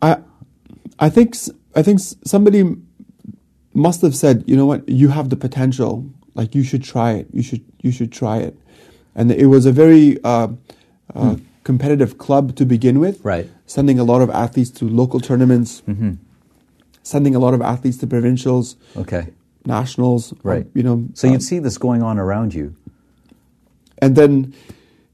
[0.00, 0.18] I,
[0.98, 1.36] I think
[1.74, 2.76] I think somebody
[3.74, 6.06] must have said, you know what, you have the potential.
[6.34, 7.26] Like you should try it.
[7.32, 8.56] You should you should try it.
[9.14, 10.48] And it was a very uh,
[11.14, 13.24] uh, competitive club to begin with.
[13.24, 13.46] Right.
[13.46, 13.54] Mm-hmm.
[13.66, 15.82] Sending a lot of athletes to local tournaments.
[17.02, 19.28] Sending a lot of athletes to provincials, Okay.
[19.64, 20.34] nationals.
[20.42, 20.66] Right.
[20.74, 21.08] You know.
[21.14, 22.74] So um, you'd see this going on around you.
[24.00, 24.54] and then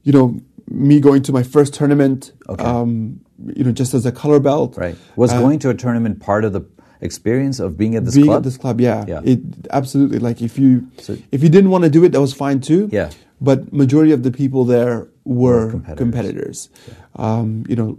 [0.03, 2.63] you know me going to my first tournament Okay.
[2.63, 3.19] um,
[3.57, 4.95] you know just as a color belt Right.
[5.15, 6.61] Was Uh, going to a tournament part of the
[7.01, 8.37] experience of being at this being club?
[8.37, 9.21] at this club yeah, Yeah.
[9.23, 9.39] it
[9.71, 12.59] absolutely like if you So- if you didn't want to do it that was fine
[12.61, 13.09] too Yeah.
[13.41, 15.97] but majority of the people there were, competitors.
[16.03, 16.69] competitors,
[17.15, 17.97] Um, you know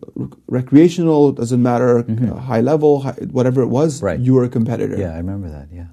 [0.48, 4.06] recreational doesn't matter uh, high level high, whatever it was Mm-hmm.
[4.06, 4.20] Right.
[4.20, 5.66] you were a competitor yeah, I remember that.
[5.72, 5.86] Yeah.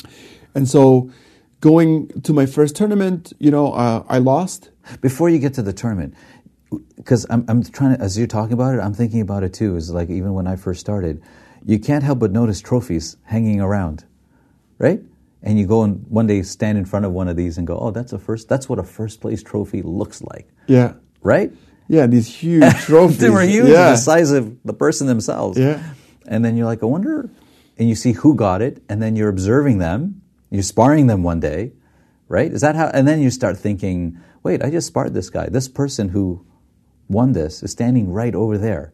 [0.56, 1.10] and so
[1.62, 4.70] going to my first tournament you know uh, I lost
[5.02, 6.14] Before you get to the tournament,
[7.00, 9.70] because I'm, I'm trying to, as you're talking about it, I'm thinking about it too.
[9.80, 11.16] Is like even when I first started,
[11.66, 14.06] you can't help but notice trophies hanging around,
[14.78, 15.02] right?
[15.42, 17.78] And you go and one day stand in front of one of these and go,
[17.78, 18.48] "Oh, that's a first.
[18.48, 21.52] That's what a first place trophy looks like, yeah right?"
[21.90, 25.58] yeah these huge trophies they were huge, yeah the size of the person themselves.
[25.58, 25.84] Yeah.
[26.26, 27.30] And then you're like, I wonder,
[27.78, 31.42] and you see who got it, and then you're observing them, you're sparring them one
[31.42, 31.74] day,
[32.30, 32.52] right?
[32.52, 32.88] Is that how?
[32.88, 35.50] And then you start thinking, wait, I just sparred this guy.
[35.50, 36.46] This person who
[37.10, 38.94] won this is standing right over there.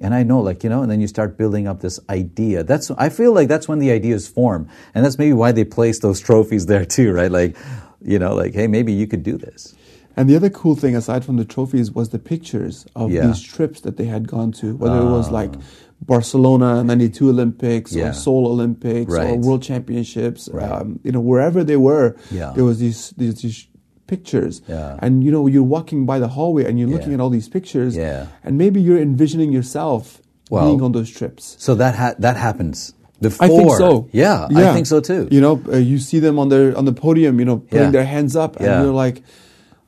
[0.00, 2.62] And I know, like, you know, and then you start building up this idea.
[2.62, 4.68] That's, I feel like that's when the ideas form.
[4.94, 7.30] And that's maybe why they place those trophies there too, right?
[7.32, 7.56] Like,
[8.00, 9.74] you know, like, hey, maybe you could do this.
[10.16, 13.26] And the other cool thing, aside from the trophies, was the pictures of Yeah.
[13.26, 15.54] these trips that they had gone to, whether it was like
[16.00, 18.10] Barcelona '92 Olympics Yeah.
[18.10, 20.48] or Seoul Olympics or World Championships.
[20.52, 20.70] Right.
[20.70, 22.52] Um, you know, wherever they were, Yeah.
[22.54, 23.66] there was these these, these
[24.08, 24.60] pictures.
[24.66, 24.98] Yeah.
[25.04, 27.18] And you know, you're walking by the hallway and you're looking Yeah.
[27.18, 27.94] at all these pictures.
[27.96, 28.26] Yeah.
[28.44, 31.54] And maybe you're envisioning yourself Well, being on those trips.
[31.60, 33.44] So that ha- that happens before.
[33.46, 34.08] I think so.
[34.12, 35.28] Yeah, I think so too.
[35.30, 37.96] You know, uh, you see them on their on the podium, you know, putting Yeah.
[37.98, 38.82] their hands up, and Yeah.
[38.82, 39.22] you're like,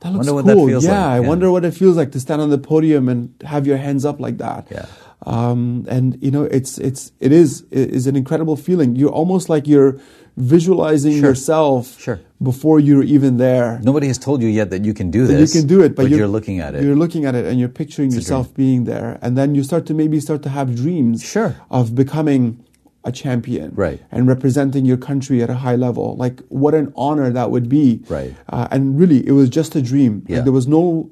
[0.01, 0.87] "That looks cool." that yeah, like.
[1.17, 1.29] I Yeah.
[1.31, 4.21] wonder what it feels like to stand on the podium and have your hands up
[4.21, 4.63] like that.
[4.71, 4.87] Yeah.
[5.27, 8.97] Um, and you know, it's it's it is it is an incredible feeling.
[8.97, 9.93] You're almost like you're
[10.40, 11.31] visualizing Sure.
[11.31, 12.18] yourself Sure.
[12.42, 13.81] before you're even there.
[13.83, 15.55] Nobody has told you yet that you can do this.
[15.55, 16.83] you can do it, but, you're, looking at it.
[16.83, 19.87] You're looking at it, and you're picturing a yourself being there, and then you start
[19.87, 21.55] to maybe start to have dreams Sure.
[21.70, 22.59] of becoming
[23.05, 24.00] a champion, Right.
[24.12, 26.16] and representing your country at a high level.
[26.18, 28.35] Like what an honor that would be, Right.
[28.48, 30.22] Uh, and really, it was just a dream.
[30.29, 31.09] Like, there was no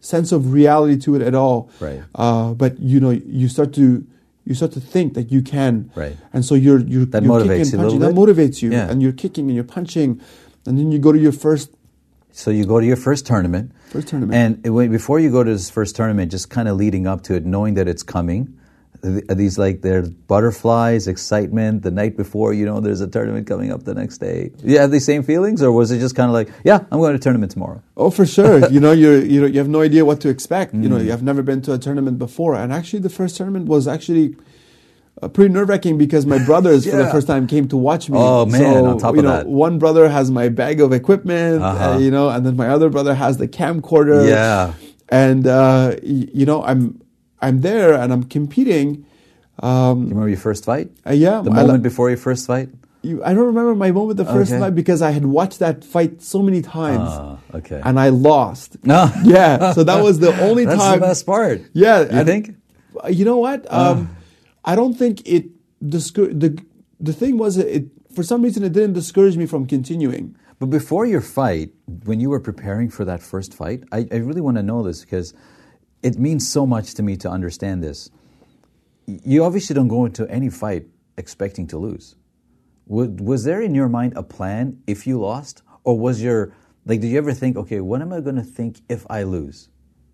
[0.00, 1.68] sense of reality to it at all.
[1.80, 2.00] Right.
[2.14, 4.04] Uh, but you know, you start to
[4.44, 6.16] you start to think that you can, Right.
[6.32, 8.00] And so you're you're That you're motivates kicking, you a punching.
[8.00, 8.90] That motivates you, Yeah.
[8.90, 10.20] and you're kicking and you're punching,
[10.66, 11.70] and then you go to your first
[12.34, 13.72] so you go to your first tournament.
[13.90, 14.34] First tournament.
[14.64, 17.34] And it- before you go to this first tournament, just kind of leading up to
[17.34, 18.54] it, knowing that it's coming,
[19.04, 23.72] are these like there's butterflies, excitement the night before, you know, there's a tournament coming
[23.72, 24.50] up the next day.
[24.62, 27.12] You have these same feelings, or was it just kind of like, yeah, I'm going
[27.12, 27.82] to a tournament tomorrow?
[27.96, 28.68] Oh, for sure.
[28.74, 30.74] you know, you're you know you have no idea what to expect.
[30.74, 31.04] You know, Mm.
[31.04, 34.36] you have never been to a tournament before, and actually, the first tournament was actually.
[35.20, 38.16] Uh, pretty nerve wracking because my brothers for the first time came to watch me.
[38.18, 39.46] Oh, man, So, on top you of know, that.
[39.46, 41.98] one brother has my bag of equipment, uh Uh-huh.
[41.98, 44.26] you know, and then my other brother has the camcorder.
[44.26, 44.72] Yeah.
[45.10, 47.01] and uh, y- you know, I'm
[47.42, 49.04] I'm there and I'm competing.
[49.62, 50.90] Um, You remember your first fight?
[51.06, 52.68] uh, yeah, The I, moment before your first fight?
[53.02, 54.60] you, I don't remember my moment the first Okay.
[54.60, 57.80] night because I had watched that fight so many times, Ah, okay.
[57.84, 58.76] and I lost.
[58.84, 59.10] No.
[59.24, 61.00] Yeah, so that was the only That's time.
[61.00, 61.58] That's the best part.
[61.74, 62.44] Yeah, You and- think?
[63.04, 63.60] Uh, You know what?
[63.72, 63.96] Um,
[64.64, 65.44] I don't think it
[65.82, 66.50] discour- the
[67.08, 70.24] the thing was it for some reason it didn't discourage me from continuing.
[70.60, 71.70] But before your fight,
[72.08, 75.00] when you were preparing for that first fight, I, I really want to know this
[75.04, 75.34] because
[76.02, 78.10] it means so much to me to understand this.
[79.06, 80.86] You obviously don't go into any fight
[81.16, 82.16] expecting to lose.
[82.86, 85.62] Was, there in your mind a plan if you lost?
[85.84, 86.52] Or was your,
[86.86, 89.68] like, did you ever think, okay, what am I going to think if I lose?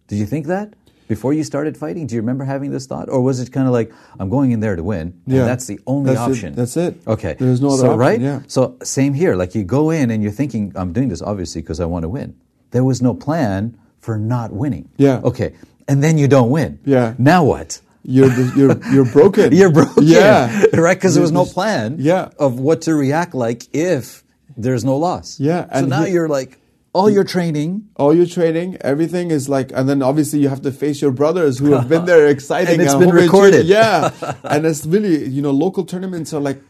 [0.07, 0.75] Did you think that
[1.09, 2.07] before you started fighting?
[2.07, 3.09] Do you remember having this thought?
[3.11, 5.45] Or was it kind of like, I'm going in there to win, and Yeah.
[5.45, 6.31] that's the only That's it.
[6.31, 6.55] option?
[6.55, 7.07] That's it.
[7.07, 7.37] Okay.
[7.39, 8.21] There's no other so, option, Right?
[8.21, 8.41] yeah.
[8.47, 9.35] So same here.
[9.37, 12.09] Like you go in and you're thinking, I'm doing this obviously because I want to
[12.09, 12.35] win.
[12.71, 14.89] There was no plan for not winning.
[14.97, 15.21] Yeah.
[15.25, 15.53] Okay.
[15.89, 16.79] And then you don't win.
[16.85, 17.15] Yeah.
[17.19, 17.81] Now what?
[18.05, 19.53] You're you're you're broken.
[19.55, 20.05] You're broken.
[20.05, 20.97] Yeah, Right?
[20.97, 22.31] Because there was no plan Yeah.
[22.39, 24.23] of what to react like if
[24.57, 25.41] there's no loss.
[25.41, 26.59] Yeah, So now he- you're like,
[26.95, 27.89] all your training.
[27.97, 31.59] all your training, everything is like, and then obviously you have to face your brothers
[31.59, 32.75] who have been there exciting.
[32.75, 33.67] And it's and been recorded.
[33.67, 34.11] yeah,
[34.45, 36.61] and it's really you know local tournaments are like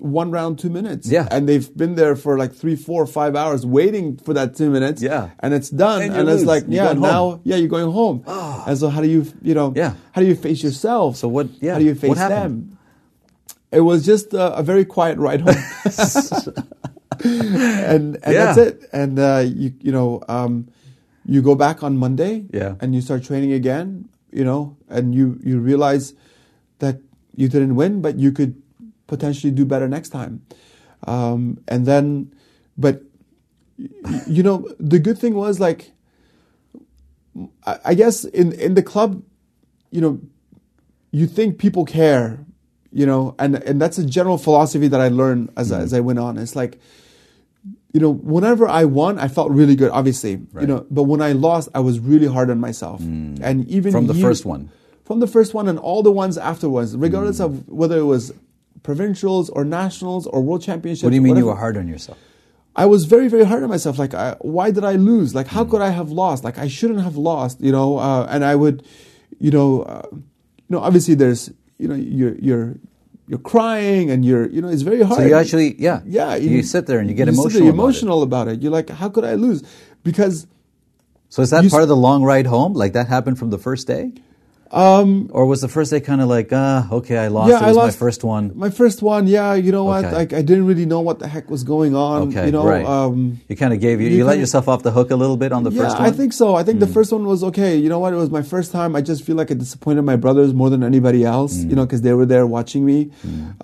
[0.00, 1.08] one round, two minutes.
[1.08, 1.26] Yeah.
[1.30, 5.02] and they've been there for like three, four, five hours waiting for that two minutes.
[5.02, 5.30] Yeah.
[5.40, 7.40] and it's done, And and, it's like You're yeah, now home.
[7.44, 8.22] yeah, you're going home.
[8.26, 9.94] And so how do you you know Yeah.
[10.12, 11.16] how do you face yourself?
[11.16, 12.78] So what- yeah, how do you face them?
[13.70, 15.56] It was just a, a very quiet ride home.
[17.24, 18.44] and and Yeah.
[18.54, 18.88] that's it.
[18.92, 20.68] And uh, you you know um,
[21.24, 22.76] you go back on Monday, Yeah.
[22.80, 26.14] and you start training again, you know, and you you realize
[26.78, 27.00] that
[27.36, 28.54] you didn't win, but you could
[29.08, 30.42] potentially do better next time.
[31.06, 32.32] Um, and then,
[32.76, 33.02] but
[34.28, 35.90] you know, the good thing was like,
[37.66, 39.22] I, I guess in in the club,
[39.90, 40.20] you know,
[41.10, 42.44] you think people care,
[42.92, 45.82] you know, and and that's a general philosophy that I learned as Mm-hmm.
[45.82, 46.38] as I went on.
[46.38, 46.80] It's like,
[47.92, 51.32] you know, whenever I won, I felt really good, obviously, you know, but when I
[51.32, 53.96] lost, I was really hard on myself, and even Mm.
[53.96, 54.70] From the years- first one.
[55.04, 57.44] from the first one and all the ones afterwards, regardless Mm.
[57.46, 58.32] of whether it was
[58.82, 61.02] provincials or nationals or world championships.
[61.04, 62.18] What do you mean you were hard on yourself?
[62.76, 63.98] I was very, very hard on myself.
[63.98, 65.34] Like, I, why did I lose?
[65.34, 65.50] Like, Mm.
[65.50, 66.44] how could I have lost?
[66.44, 67.60] Like, I shouldn't have lost.
[67.60, 68.84] You know, uh, and I would,
[69.40, 70.22] you know, uh, you
[70.68, 72.76] know, obviously there's, you know, you're you're
[73.26, 75.20] you're crying and you're, you know, it's very hard.
[75.20, 77.52] So you actually, yeah, yeah, you, sit there and you get sit emotional.
[77.60, 77.82] there about it.
[77.82, 78.62] emotional about it.
[78.62, 79.62] You're like, how could I lose?
[80.02, 80.46] Because
[81.28, 82.72] So is that part s- of the long ride home?
[82.74, 84.12] Like that happened from the first day?
[84.70, 87.50] Um, or was the first day kind of like, ah, okay, I lost.
[87.50, 88.52] yeah, it I was lost my first one.
[88.54, 89.54] My first one, yeah.
[89.54, 90.04] You know what?
[90.04, 90.14] Okay.
[90.14, 92.28] Like, I didn't really know what the heck was going on.
[92.28, 92.84] Okay, you know, right.
[92.84, 95.38] um, you kind of gave you, you you, let yourself off the hook a little
[95.38, 96.04] bit on the yeah, first one.
[96.04, 96.14] Hmm.
[96.14, 96.54] I think so.
[96.54, 97.76] I think the first one was okay.
[97.76, 98.12] You know what?
[98.12, 98.94] It was my first time.
[98.94, 101.62] I just feel like I disappointed my brothers more than anybody else.
[101.62, 101.70] Hmm.
[101.70, 103.10] You know, because they were there watching me,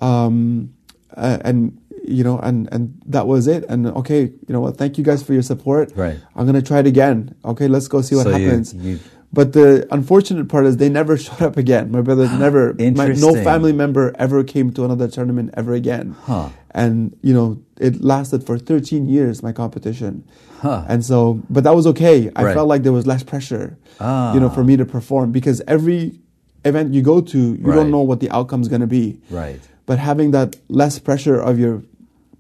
[0.01, 0.73] um,
[1.17, 3.65] uh, and you know, and and that was it.
[3.69, 4.77] And okay, you know what?
[4.79, 5.93] Thank you guys for your support.
[5.95, 6.19] Right.
[6.35, 7.35] I'm gonna try it again.
[7.45, 8.75] Okay, let's go see what So you- happens.
[8.75, 9.01] you-
[9.35, 11.91] but the unfortunate part is they never showed up again.
[11.91, 12.75] My brothers never.
[12.79, 16.15] My, no family member ever came to another tournament ever again.
[16.23, 16.49] Huh.
[16.71, 19.43] And you know, it lasted for 13 years.
[19.43, 20.25] My competition.
[20.61, 20.85] Huh.
[20.89, 22.31] And so, but that was okay.
[22.37, 22.55] I Right.
[22.55, 24.33] felt like there was less pressure, Ah.
[24.35, 26.19] you know, for me to perform because every
[26.65, 27.75] event you go to, you Right.
[27.77, 29.21] don't know what the outcome's going to be.
[29.31, 29.61] Right.
[29.87, 31.83] But having that less pressure of your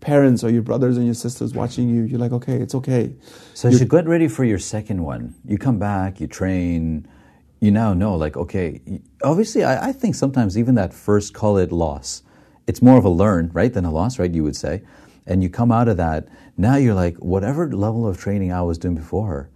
[0.04, 3.14] parents or your brothers and your sisters watching you, you're like, okay, it's okay.
[3.54, 7.08] So you get ready for your second one, you come back, you train,
[7.60, 8.80] you now know, like, okay,
[9.22, 12.22] obviously, I, I think sometimes even that first, call it loss,
[12.66, 14.82] it's more of a learn, right, than a loss, right, you would say.
[15.26, 18.76] And you come out of that, now you're like, whatever level of training I was
[18.76, 19.48] doing before,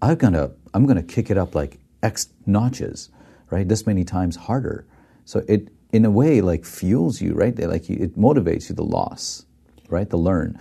[0.00, 3.10] I'm gonna, I'm gonna kick it up like X notches,
[3.50, 4.86] right, this many times harder.
[5.26, 9.44] So it, in a way, like fuels you, right, like it motivates you, the loss,
[9.92, 10.58] right, the learn.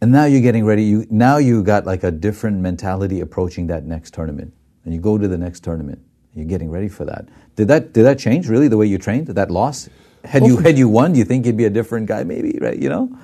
[0.00, 0.84] And now you're getting ready.
[0.84, 4.52] You now you got like a different mentality approaching that next tournament,
[4.84, 6.00] and you go to the next tournament.
[6.34, 7.28] You're getting ready for that.
[7.56, 9.28] Did that did that change really the way you trained?
[9.28, 9.88] That loss
[10.24, 11.12] had you had you won?
[11.12, 12.24] Do you think you'd be a different guy?
[12.24, 12.78] Maybe right?
[12.78, 13.18] You know?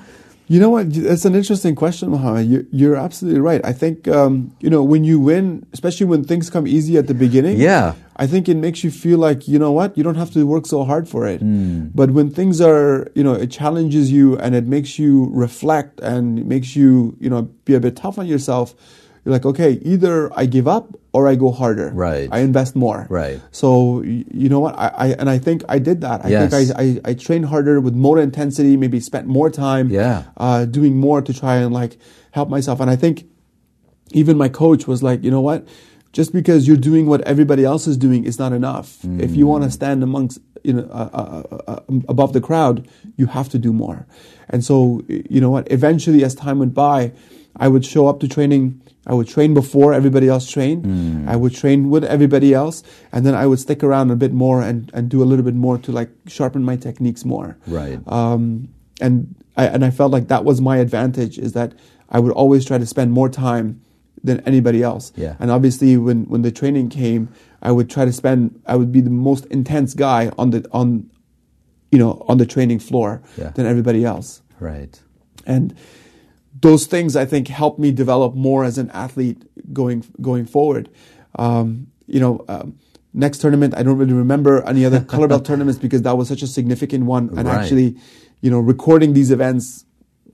[0.50, 0.86] You know what?
[0.96, 2.48] It's an interesting question, Mohammed.
[2.48, 3.60] You, you're absolutely right.
[3.64, 7.14] I think um, you know when you win, especially when things come easy at the
[7.14, 7.58] beginning.
[7.58, 7.94] Yeah.
[8.16, 10.66] I think it makes you feel like you know what you don't have to work
[10.66, 11.40] so hard for it.
[11.40, 11.88] Hmm.
[11.94, 16.38] But when things are, you know, it challenges you and it makes you reflect and
[16.38, 18.74] it makes you, you know, be a bit tough on yourself.
[19.28, 21.90] You're like, okay, either I give up or I go harder.
[21.92, 22.30] Right.
[22.32, 23.06] I invest more.
[23.10, 23.42] Right.
[23.50, 24.74] So you know what?
[24.78, 26.24] I, I and I think I did that.
[26.24, 26.50] I Yes.
[26.50, 28.78] think I, I I trained harder with more intensity.
[28.78, 29.90] Maybe spent more time.
[29.90, 30.24] Yeah.
[30.38, 31.98] Uh, doing more to try and like
[32.30, 32.80] help myself.
[32.80, 33.26] And I think
[34.12, 35.68] even my coach was like, you know what?
[36.14, 38.96] Just because you're doing what everybody else is doing is not enough.
[39.26, 42.88] If you want to stand amongst, you know, uh, uh, uh, uh, above the crowd,
[43.18, 44.06] you have to do more.
[44.48, 45.70] And so, you know what?
[45.70, 47.12] Eventually, as time went by,
[47.58, 48.80] I would show up to training.
[49.06, 51.28] I would train before everybody else trained.
[51.28, 54.60] I would train with everybody else, and then I would stick around a bit more
[54.62, 58.00] and, and do a little bit more to like sharpen my techniques more Right.
[58.06, 58.68] um,
[59.00, 61.72] and I, and I felt like that was my advantage is that
[62.10, 63.80] I would always try to spend more time
[64.24, 65.12] than anybody else.
[65.16, 65.36] Yeah.
[65.40, 67.28] And obviously, when when the training came,
[67.62, 68.60] I would try to spend.
[68.66, 71.08] I would be the most intense guy on the on,
[71.92, 73.50] you know, on the training floor Yeah.
[73.56, 74.42] than everybody else.
[74.60, 75.00] Right.
[75.46, 75.74] And
[76.60, 79.42] those things I think helped me develop more as an athlete
[79.72, 80.88] going going forward.
[81.38, 82.78] Um, you know, um,
[83.12, 86.42] next tournament I don't really remember any other color belt tournaments because that was such
[86.42, 87.58] a significant one, and Right.
[87.58, 87.96] actually,
[88.40, 89.84] you know, recording these events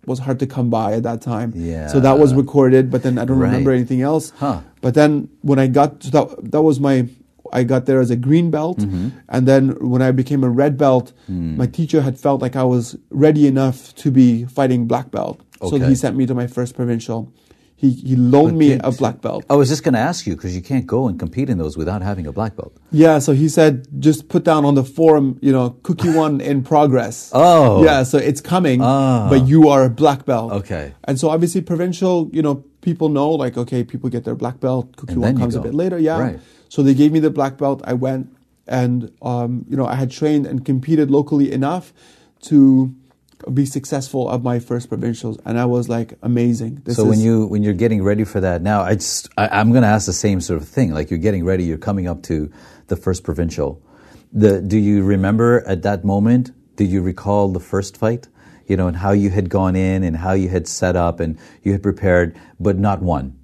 [0.06, 1.52] was hard to come by at that time.
[1.56, 1.86] Yeah.
[1.88, 4.32] So that was recorded, but then I don't remember anything else.
[4.36, 4.60] Huh.
[4.82, 7.08] But then when I got to that, that was my.
[7.52, 9.08] I got there as a green belt, Mm-hmm.
[9.28, 11.56] and then when I became a red belt, Hmm.
[11.56, 15.40] my teacher had felt like I was ready enough to be fighting black belt.
[15.70, 17.32] So he sent me to my first provincial.
[17.76, 19.44] He he loaned me a black belt.
[19.50, 21.76] I was just going to ask you because you can't go and compete in those
[21.76, 22.72] without having a black belt.
[22.92, 26.62] Yeah, so he said just put down on the forum, you know, cookie one in
[26.62, 27.30] progress.
[27.32, 27.84] Oh.
[27.84, 29.26] Yeah, so it's coming, Ah.
[29.28, 30.52] but you are a black belt.
[30.52, 30.94] Okay.
[31.04, 34.94] And so obviously provincial, you know, people know like okay, people get their black belt.
[34.96, 35.98] Cookie And one comes a bit later.
[35.98, 36.20] Yeah.
[36.20, 36.40] Right.
[36.68, 37.82] So they gave me the black belt.
[37.84, 38.28] I went
[38.68, 41.92] and um, you know I had trained and competed locally enough
[42.42, 42.94] to
[43.52, 46.82] be successful at my first provincials, and I was like amazing.
[46.84, 49.70] This So when you when you're getting ready for that now, I just I, I'm
[49.70, 50.92] going to ask the same sort of thing.
[50.92, 52.50] Like you're getting ready, you're coming up to
[52.88, 53.82] the first provincial.
[54.32, 56.52] The do you remember at that moment?
[56.76, 58.28] Did you recall the first fight?
[58.66, 61.38] You know, and how you had gone in and how you had set up and
[61.62, 63.38] you had prepared, but not won.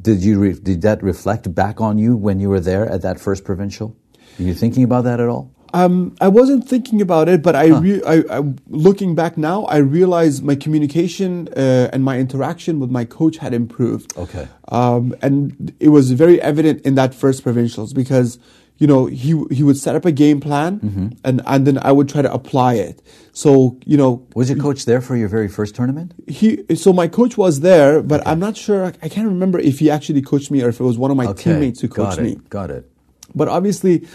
[0.00, 3.20] Did you re- did that reflect back on you when you were there at that
[3.20, 3.96] first provincial?
[4.38, 5.54] Are you thinking about that at all?
[5.74, 9.76] Um, I wasn't thinking about it, but I, re- I, I looking back now, I
[9.78, 14.16] realized my communication uh, and my interaction with my coach had improved.
[14.16, 14.48] Okay.
[14.68, 18.38] Um, and it was very evident in that first provincials because
[18.78, 21.08] you know he he would set up a game plan Mm-hmm.
[21.24, 23.02] and and then I would try to apply it.
[23.32, 26.14] So you know Was your coach there for your very first tournament?
[26.28, 28.84] he so my coach was there, but I'm not sure.
[29.02, 31.26] I can't remember if he actually coached me or if it was one of my
[31.26, 32.36] Okay, teammates who coached got me.
[32.50, 32.88] Got it.
[33.34, 34.06] But obviously,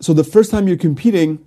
[0.00, 1.38] so the first time you're competing,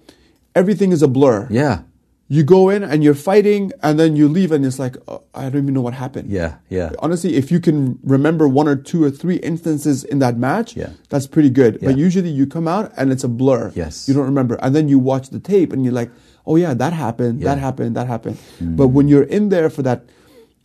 [0.56, 1.48] everything is a blur.
[1.50, 1.82] Yeah,
[2.30, 5.50] You go in and you're fighting, and then you leave, and it's like oh, I
[5.50, 6.30] don't even know what happened.
[6.30, 6.92] yeah, yeah.
[7.00, 10.90] Honestly, if you can remember one or two or three instances in that match, Yeah.
[11.10, 11.80] that's pretty good.
[11.82, 13.72] But usually you come out and it's a blur.
[13.76, 14.08] Yes.
[14.08, 14.56] You don't remember.
[14.64, 16.12] And then you watch the tape and you're like,
[16.46, 17.56] oh yeah, that happened, that Yeah.
[17.56, 17.68] Mm.
[17.68, 18.38] happened, that happened.
[18.62, 20.00] But when you're in there for that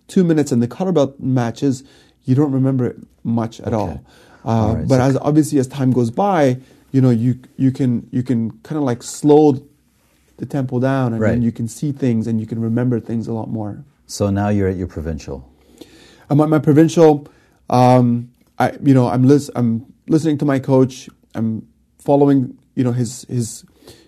[0.06, 1.82] two minutes in the color belt matches,
[2.24, 4.00] you don't remember it much at all.
[4.44, 6.58] Uh, All right, but so- as obviously as time goes by,
[6.92, 9.60] you know, you you can you can kind of like slow
[10.38, 11.32] the tempo down and Right.
[11.32, 13.84] then you can see things and you can remember things a lot more.
[14.06, 15.50] So now you're at your provincial.
[16.30, 17.26] I'm at my provincial.
[17.68, 21.08] Um, I, you know, I'm lis- I'm listening to my coach.
[21.34, 21.66] I'm
[21.98, 23.64] following, you know, his his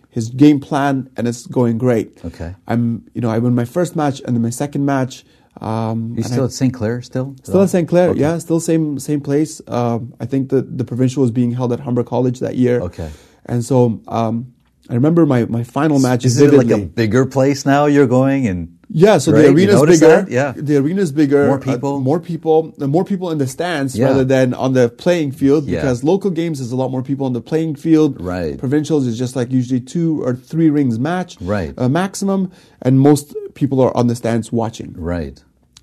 [0.08, 2.18] his game plan, and it's going great.
[2.24, 2.54] Okay.
[2.66, 5.24] I'm, you know, I win my first match, and then my second match.
[5.60, 6.72] Um, You still I- at St.
[6.72, 7.36] Clair still?
[7.42, 7.86] still at St.
[7.88, 8.20] Clair, Okay.
[8.20, 9.60] yeah, still same same place.
[9.68, 12.80] Um, I think the the provincial was being held at Humber College that year.
[12.80, 13.10] Okay.
[13.46, 14.52] and so um,
[14.88, 18.46] I remember my my final match Is it like a bigger place now you're going
[18.50, 18.60] and
[18.92, 19.42] Yeah, so Right?
[19.42, 20.14] the arena's bigger.
[20.22, 20.30] that?
[20.30, 20.50] Yeah.
[20.56, 21.46] the arena's bigger.
[21.46, 22.00] More uh, people?
[22.00, 24.06] more people, uh, more people in the stands Yeah.
[24.08, 25.62] rather than on the playing field.
[25.66, 25.76] Yeah.
[25.80, 28.12] Because local games is a lot more people on the playing field.
[28.20, 28.58] Right.
[28.58, 31.30] Provincials is just like usually two or three rings match.
[31.40, 31.72] Right.
[31.78, 32.40] Uh, maximum,
[32.82, 34.90] and most people are on the stands watching.
[35.14, 35.38] right?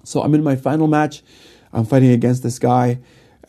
[0.07, 1.21] So I'm in my final match.
[1.73, 2.99] I'm fighting against this guy,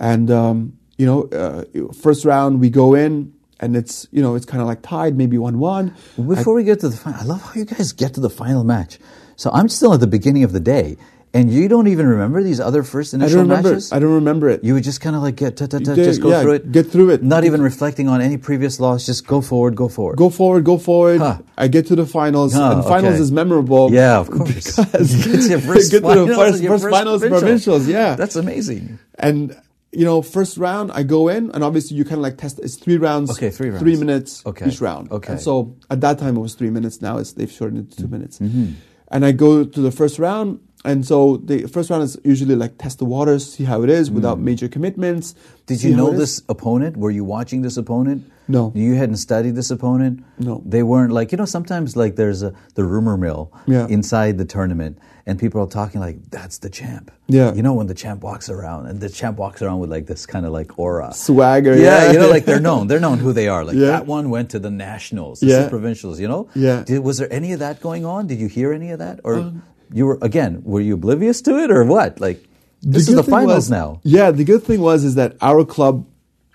[0.00, 4.44] and um, you know, uh, first round we go in, and it's you know it's
[4.44, 5.94] kind of like tied, maybe one one.
[6.16, 8.64] Before we get to the final, I love how you guys get to the final
[8.64, 8.98] match.
[9.36, 10.96] So I'm still at the beginning of the day,
[11.38, 13.70] and you don't even remember these other first I initial don't remember.
[13.70, 13.92] matches.
[13.92, 14.64] I don't remember it.
[14.64, 16.72] You would just kind of like get ta, ta, ta, just go yeah, through it,
[16.72, 17.22] get through it.
[17.22, 19.06] not even reflecting on any previous loss.
[19.06, 20.16] Just go forward, go forward.
[20.16, 21.20] go forward, go forward.
[21.20, 21.38] Huh.
[21.56, 23.22] I get to the finals, Huh, and finals okay.
[23.22, 23.92] is memorable.
[23.92, 24.76] Yeah, of course.
[24.76, 27.40] Because You get to your first get to the finals, first, first first finals provincial.
[27.40, 27.88] provincials.
[27.88, 28.98] Yeah, That's amazing.
[29.18, 29.56] and
[29.90, 32.58] you know, first round I go in, and obviously you kind of like test.
[32.58, 33.30] It's three rounds.
[33.30, 33.80] Okay, three rounds.
[33.82, 35.10] Three minutes Okay, each round.
[35.10, 35.32] okay.
[35.32, 37.00] And so at that time it was three minutes.
[37.00, 38.38] Now it's they've shortened it to two minutes.
[38.38, 38.72] Mm-hmm.
[39.10, 42.78] And I go to the first round, and so the first round is usually like
[42.78, 45.32] test the waters, see how it is without major commitments.
[45.34, 45.66] Mm.
[45.66, 46.96] Did you know this opponent?
[46.96, 48.30] Were you watching this opponent?
[48.46, 48.72] No.
[48.74, 50.24] You hadn't studied this opponent?
[50.38, 50.62] No.
[50.64, 53.86] They weren't like, you know, sometimes like there's a, the rumor mill Yeah.
[53.88, 57.10] inside the tournament and people are talking like, that's the champ.
[57.26, 57.52] Yeah.
[57.52, 60.24] You know, when the champ walks around and the champ walks around with like this
[60.24, 61.12] kind of like aura.
[61.12, 62.12] Swagger, Yeah, yeah.
[62.12, 62.86] you know, like they're known.
[62.86, 63.62] They're known who they are.
[63.64, 63.88] Like Yeah.
[63.88, 65.40] that one went to the nationals.
[65.40, 65.68] This Yeah.
[65.68, 66.48] provincials, you know?
[66.54, 66.84] Yeah.
[66.84, 68.26] Did, was there any of that going on?
[68.28, 69.20] Did you hear any of that?
[69.24, 69.62] Or Um,
[69.92, 72.20] you were, again, were you oblivious to it or what?
[72.20, 72.42] Like,
[72.82, 74.00] The this is the finals was- now.
[74.04, 76.04] Yeah, the good thing was is that our club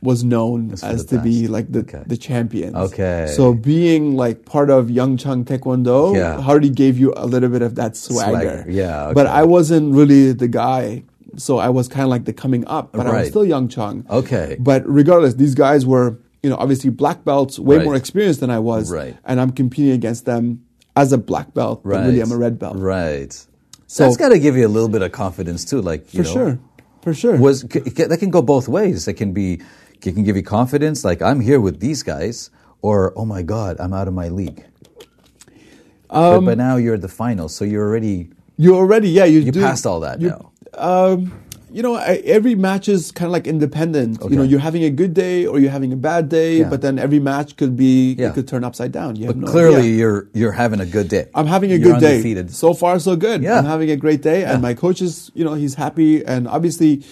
[0.01, 2.03] was known as the to be like the, Okay.
[2.05, 2.75] the champions.
[2.75, 3.27] Okay.
[3.33, 6.39] So being like part of Young Chung Taekwondo Yeah.
[6.45, 8.31] already gave you a little bit of that swagger.
[8.31, 9.27] Swagger, yeah, But.
[9.27, 11.03] I wasn't really the guy.
[11.37, 13.19] So I was kind of like the coming up, but I Right.
[13.21, 14.03] was still Young Chung.
[14.09, 14.57] Okay.
[14.59, 17.85] But regardless, these guys were, you know, obviously black belts, way Right.
[17.85, 18.91] more experienced than I was.
[18.91, 19.15] Right.
[19.25, 20.59] And I'm competing against them
[20.95, 22.05] as a black belt, but Right.
[22.07, 22.77] really I'm a red belt.
[22.77, 23.33] Right.
[23.87, 25.81] So- That's got to give you a little bit of confidence too.
[25.81, 26.59] Like you For know, sure.
[27.01, 27.37] For sure.
[27.37, 29.07] Was that can go both ways.
[29.07, 29.59] It can be,
[29.93, 31.03] it can give you confidence.
[31.03, 32.49] Like I'm here with these guys,
[32.81, 34.63] or oh my god, I'm out of my league.
[36.09, 39.39] but, Um, but now you're at the finals, so you're already you're already, yeah, you
[39.39, 40.51] you do- passed all that you- now.
[40.77, 41.31] Um,
[41.73, 44.19] you know, I, every match is kind of like independent.
[44.29, 46.69] You know, you're having a good day or you're having a bad day, Yeah.
[46.69, 48.29] but then every match could be Yeah.
[48.29, 49.15] it could turn upside down.
[49.15, 49.97] You But have no clearly, idea.
[49.97, 51.25] you're you're having a good day.
[51.33, 52.47] I'm having a You're good day.
[52.47, 53.41] So far, so good.
[53.43, 53.57] Yeah.
[53.59, 57.03] I'm having a great day, and my coach is, you know, he's happy, and obviously.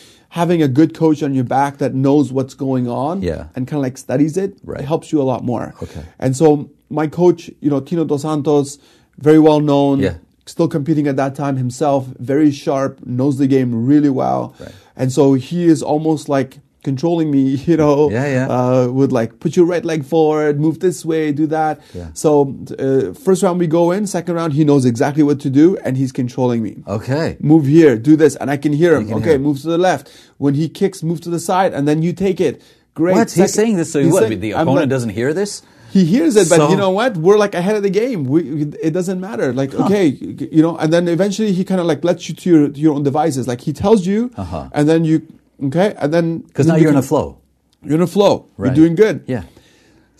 [0.41, 3.47] Having a good coach on your back that knows what's going on Yeah.
[3.53, 4.79] and kind of like studies it, Right.
[4.79, 5.73] it helps you a lot more.
[5.83, 6.03] Okay.
[6.19, 8.77] And so my coach, you know, Tino Dos Santos,
[9.19, 10.13] very well known, Yeah.
[10.45, 14.55] Still competing at that time himself, very sharp, knows the game really well.
[14.59, 14.71] Right.
[14.95, 18.47] And so he is almost like controlling me, you know, Yeah, yeah.
[18.49, 21.79] Uh, would like put your right leg forward, move this way, do that.
[21.93, 22.09] Yeah.
[22.13, 25.77] So uh, first round we go in, second round he knows exactly what to do,
[25.85, 26.83] and he's controlling me.
[26.87, 27.37] Okay.
[27.39, 29.05] Move here, do this, and I can hear him.
[29.07, 29.43] can okay, hear him.
[29.43, 30.11] move to the left.
[30.37, 32.63] When he kicks, move to the side, and then you take it.
[32.93, 33.13] Great.
[33.13, 33.29] What?
[33.29, 34.23] Second- He's saying this so what?
[34.23, 35.61] saying- the opponent like- doesn't hear this?
[35.91, 37.17] He hears it, but So- you know what?
[37.17, 38.23] We're like ahead of the game.
[38.25, 39.53] We, it doesn't matter.
[39.53, 42.69] Like, okay, you know, and then eventually he kind of like lets you to your,
[42.69, 43.47] to your own devices.
[43.47, 44.69] Like he tells you, Uh-huh.
[44.73, 45.27] and then you,
[45.67, 47.37] okay, and then Because you now you're in a flow.
[47.83, 48.45] You're in a flow.
[48.57, 48.67] Right.
[48.67, 49.23] You're doing good.
[49.27, 49.43] Yeah.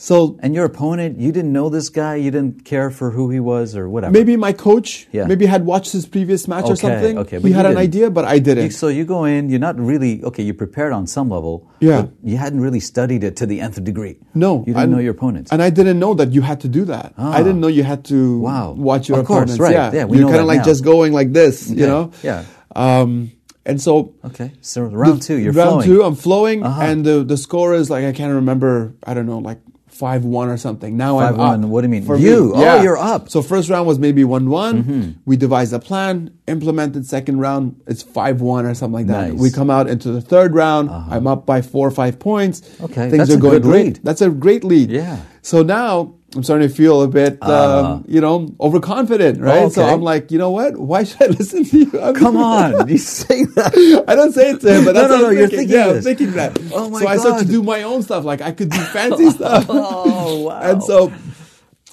[0.03, 3.39] So And your opponent, you didn't know this guy, you didn't care for who he
[3.39, 4.11] was or whatever.
[4.11, 5.27] maybe my coach, Yeah.
[5.27, 7.19] maybe had watched his previous match or something.
[7.19, 7.83] okay, but he had an didn't.
[7.89, 8.71] idea, but I didn't.
[8.71, 10.41] So you go in, you're not really okay.
[10.41, 12.01] You prepared on some level, Yeah.
[12.01, 14.15] but you hadn't really studied it to the nth degree.
[14.33, 15.51] No, you didn't and- know your opponents.
[15.53, 17.13] and I didn't know that you had to do that.
[17.19, 17.37] Ah.
[17.37, 18.73] I didn't know you had to Wow.
[18.89, 19.59] watch your Of course, opponents.
[19.61, 19.73] right.
[19.77, 20.71] Yeah, Yeah, you're kind of like now.
[20.71, 22.03] just going like this, you Yeah, know.
[22.23, 22.41] yeah.
[22.75, 23.29] Um,
[23.69, 25.87] and so okay, so round two, you're round flowing.
[25.89, 26.81] two, I'm flowing, Uh-huh.
[26.89, 28.93] and the the score is like I can't remember.
[29.05, 29.59] I don't know, like
[29.91, 30.97] five one or something.
[30.97, 31.69] Now I'm 5-1, up.
[31.69, 32.03] what do you mean?
[32.05, 32.45] For You?
[32.47, 32.51] me.
[32.55, 32.81] Oh, Yeah.
[32.81, 33.23] you're up.
[33.23, 33.29] Mm-hmm.
[33.29, 35.21] So first round was maybe one one.
[35.25, 37.05] We devised a plan, implemented.
[37.05, 39.21] Second round, it's five one or something like that.
[39.21, 39.31] Nice.
[39.33, 39.43] Uh-huh.
[39.43, 40.89] We come out into the third round.
[40.89, 42.61] I'm up by four or five points.
[42.81, 43.85] Okay, things that's are a going great.
[43.85, 43.99] lead.
[44.03, 44.89] That's a great lead.
[44.89, 45.19] Yeah.
[45.41, 46.15] So now.
[46.33, 49.69] I'm starting to feel a bit, um, you know, overconfident, right?
[49.71, 49.81] So.
[49.81, 49.93] Oh, okay.
[49.93, 50.77] I'm like, you know what?
[50.77, 51.99] Why should I listen to you?
[51.99, 54.05] I'm- Come on, you say that.
[54.07, 55.67] I don't say it to him, but No, that's no, what no, I'm you're thinking.
[55.69, 56.57] thinking yeah, I'm thinking that.
[56.73, 58.23] Oh my so I start to do my own stuff.
[58.23, 59.65] Like I could do fancy stuff.
[59.67, 60.59] Oh, wow.
[60.61, 61.11] and so,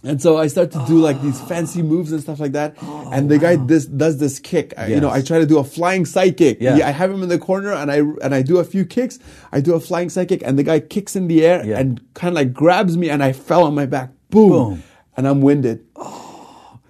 [0.04, 2.76] and so I start to do like these fancy moves and stuff like that.
[2.80, 4.72] and the guy this does this kick.
[4.78, 6.58] I, You know, Oh, I try to do a flying side kick.
[6.60, 6.74] Yeah.
[6.86, 9.18] I have him in the corner, and I and I do a few kicks.
[9.50, 11.80] I do a flying side kick, and the guy kicks in the air Yeah.
[11.80, 14.10] and kind of like grabs me, and I fell on my back.
[14.30, 14.48] Boom.
[14.50, 14.82] Boom.
[15.16, 15.86] And I'm winded.
[15.96, 16.27] Oh.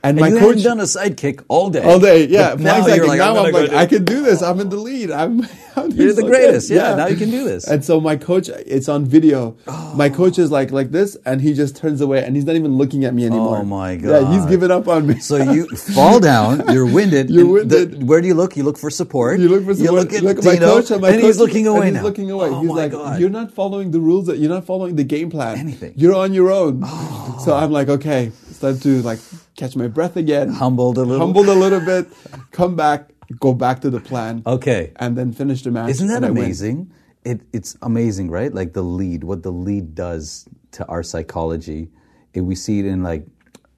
[0.03, 1.82] And, And my you coach done a sidekick all day.
[1.82, 2.51] all day, yeah.
[2.51, 4.42] But now you're like, now I'm, I'm, like, I can do this.
[4.42, 5.11] I'm in the lead.
[5.11, 5.46] I'm.
[5.78, 6.68] I'm You're the so greatest.
[6.68, 6.76] good.
[6.76, 7.66] Yeah, now you can do this.
[7.66, 9.57] And so my coach, it's on video.
[9.94, 10.14] My oh.
[10.14, 13.05] coach is like like this, and he just turns away, and he's not even looking
[13.05, 13.59] at me oh anymore.
[13.59, 14.09] Oh, my god.
[14.11, 15.20] Yeah, he's given up on me.
[15.20, 17.30] So you fall down, you're winded.
[17.30, 18.09] You're and the- winded.
[18.09, 18.57] where do you look?
[18.57, 19.38] You look for support.
[19.38, 21.38] You look for someone, look at, look at my coach, and my and coach, he's
[21.38, 21.92] looking away.
[21.92, 22.49] He's looking away.
[22.49, 23.20] Oh he's my like, God.
[23.20, 24.26] "You're not following the rules.
[24.26, 25.59] That you're not following the game plan.
[25.59, 25.92] Anything.
[25.96, 27.40] You're on your own." Oh.
[27.44, 29.20] So I'm like, okay, it's time to like
[29.59, 30.48] catch my breath again.
[30.48, 31.18] Humbled a little.
[31.26, 32.06] Humbled a little bit.
[32.52, 33.11] Come back.
[33.40, 34.42] Go back to the plan.
[34.46, 34.92] Okay.
[34.96, 35.90] And then finish the match.
[35.90, 36.44] Isn't that and I win.
[36.44, 36.92] amazing?
[37.24, 38.54] It, it's amazing, right?
[38.54, 41.90] Like the lead, what the lead does to our psychology.
[42.32, 43.26] It, we see it in like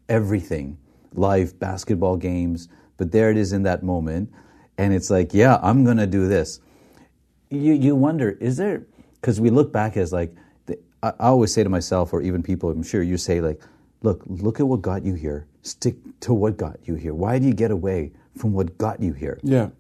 [0.08, 0.78] everything,
[1.14, 2.68] live basketball games.
[2.96, 4.30] But there it is in that moment,
[4.76, 6.60] and it's like, yeah, I'm gonna do this.
[7.48, 8.86] You you wonder, is there?
[9.14, 10.34] Because we look back as like,
[10.66, 13.60] the, I, I always say to myself, or even people, I'm sure you say like,
[14.02, 15.46] look, look at what got you here.
[15.62, 17.14] Stick to what got you here.
[17.14, 19.38] Why do you get away from what got you here?
[19.42, 19.70] Yeah.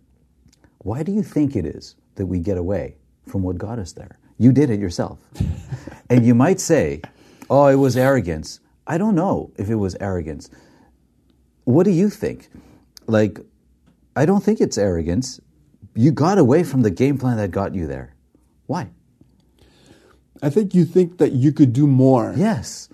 [0.78, 4.18] Why do you think it is that we get away from what got us there?
[4.38, 5.18] You did it yourself.
[6.10, 7.00] and you might say,
[7.48, 8.60] oh, it was arrogance.
[8.86, 10.50] I don't know if it was arrogance.
[11.64, 12.48] What do you think?
[13.06, 13.38] Like,
[14.16, 15.40] I don't think it's arrogance.
[15.94, 18.14] You got away from the game plan that got you there.
[18.66, 18.88] Why?
[20.42, 22.34] I think you think that you could do more.
[22.36, 22.88] Yes.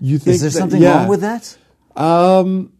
[0.00, 0.98] You think Is there that- something yeah.
[0.98, 1.56] wrong with that?
[1.96, 2.72] Um,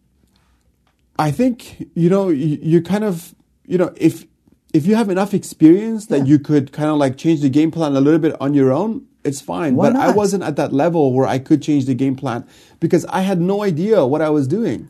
[1.19, 3.35] I think you know you, you kind of
[3.67, 4.25] you know if
[4.73, 7.95] if you have enough experience that you could kind of like change the game plan
[7.95, 9.77] a little bit on your own, it's fine.
[9.77, 12.47] Why but I wasn't at that level where I could change the game plan
[12.81, 14.89] because I had no idea what I was doing.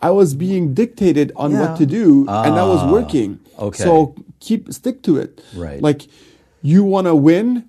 [0.00, 1.60] I was being dictated on Yeah.
[1.62, 3.40] what to do, and that was Ah, working.
[3.58, 3.82] okay.
[3.82, 5.42] So keep stick to it.
[5.56, 5.82] Right.
[5.82, 6.06] Like
[6.62, 7.68] you want to win,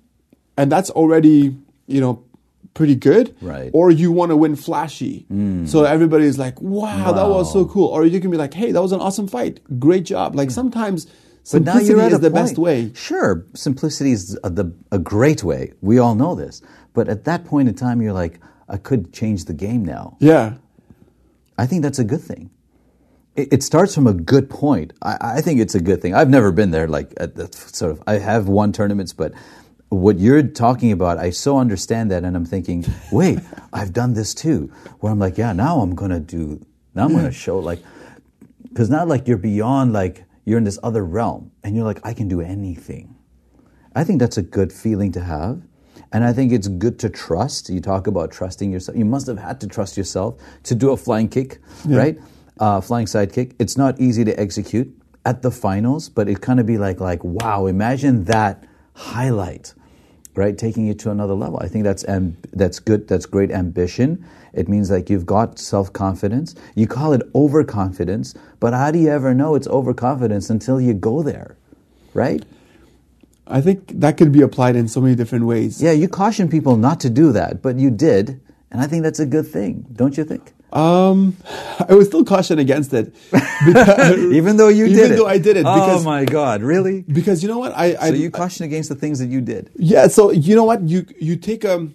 [0.56, 1.56] and that's already
[1.88, 2.22] you know
[2.76, 3.34] pretty good.
[3.40, 3.70] Right.
[3.72, 5.26] Or you want to win flashy.
[5.32, 5.66] Mm.
[5.66, 7.88] So everybody's like, wow, that was so cool.
[7.88, 9.58] Or you can be like, hey, that was an awesome fight.
[9.80, 10.36] Great job.
[10.36, 11.06] Like sometimes
[11.50, 12.34] But now simplicity is the point.
[12.34, 12.92] best way.
[12.94, 15.72] Sure, simplicity is a, the, a great way.
[15.80, 16.62] We all know this.
[16.92, 20.16] But at that point in time, you're like, I could change the game now.
[20.20, 20.54] Yeah.
[21.58, 22.50] I think that's a good thing.
[23.36, 24.92] It, it starts from a good point.
[25.02, 26.14] I, I think it's a good thing.
[26.14, 26.88] I've never been there.
[26.88, 29.32] Like at the sort of, I have won tournaments, but
[29.88, 33.38] what you're talking about, I so understand that, and I'm thinking, wait,
[33.72, 34.72] I've done this too.
[35.00, 36.64] Where I'm like, yeah, now I'm gonna do.
[36.94, 37.80] Now I'm gonna show like,
[38.62, 42.14] because now like you're beyond like you're in this other realm, and you're like, I
[42.14, 43.16] can do anything.
[43.94, 45.62] I think that's a good feeling to have.
[46.12, 47.68] And I think it's good to trust.
[47.68, 48.96] You talk about trusting yourself.
[48.96, 51.60] You must have had to trust yourself to do a flying kick,
[51.96, 52.18] right?
[52.58, 53.54] Uh, flying side kick.
[53.58, 57.24] It's not easy to execute at the finals, but it kind of be like, like,
[57.24, 58.64] wow, imagine that
[58.94, 59.74] highlight,
[60.36, 60.56] right?
[60.56, 61.58] Taking it to another level.
[61.60, 63.08] I think that's amb- that's good.
[63.08, 64.24] That's great ambition.
[64.52, 66.54] It means like you've got self confidence.
[66.74, 71.22] You call it overconfidence, but how do you ever know it's overconfidence until you go
[71.22, 71.56] there,
[72.14, 72.44] right?
[73.46, 75.80] I think that could be applied in so many different ways.
[75.80, 79.20] Yeah, you caution people not to do that, but you did, and I think that's
[79.20, 80.52] a good thing, don't you think?
[80.72, 81.36] Um,
[81.88, 83.14] I would still caution against it,
[84.32, 85.04] even though you even did it.
[85.06, 85.64] Even though I did it.
[85.66, 87.02] Oh Because, my God, really?
[87.02, 87.72] because you know what?
[87.76, 89.70] I, I So you caution against the things that you did.
[89.76, 91.94] Yeah, so you know what you you take um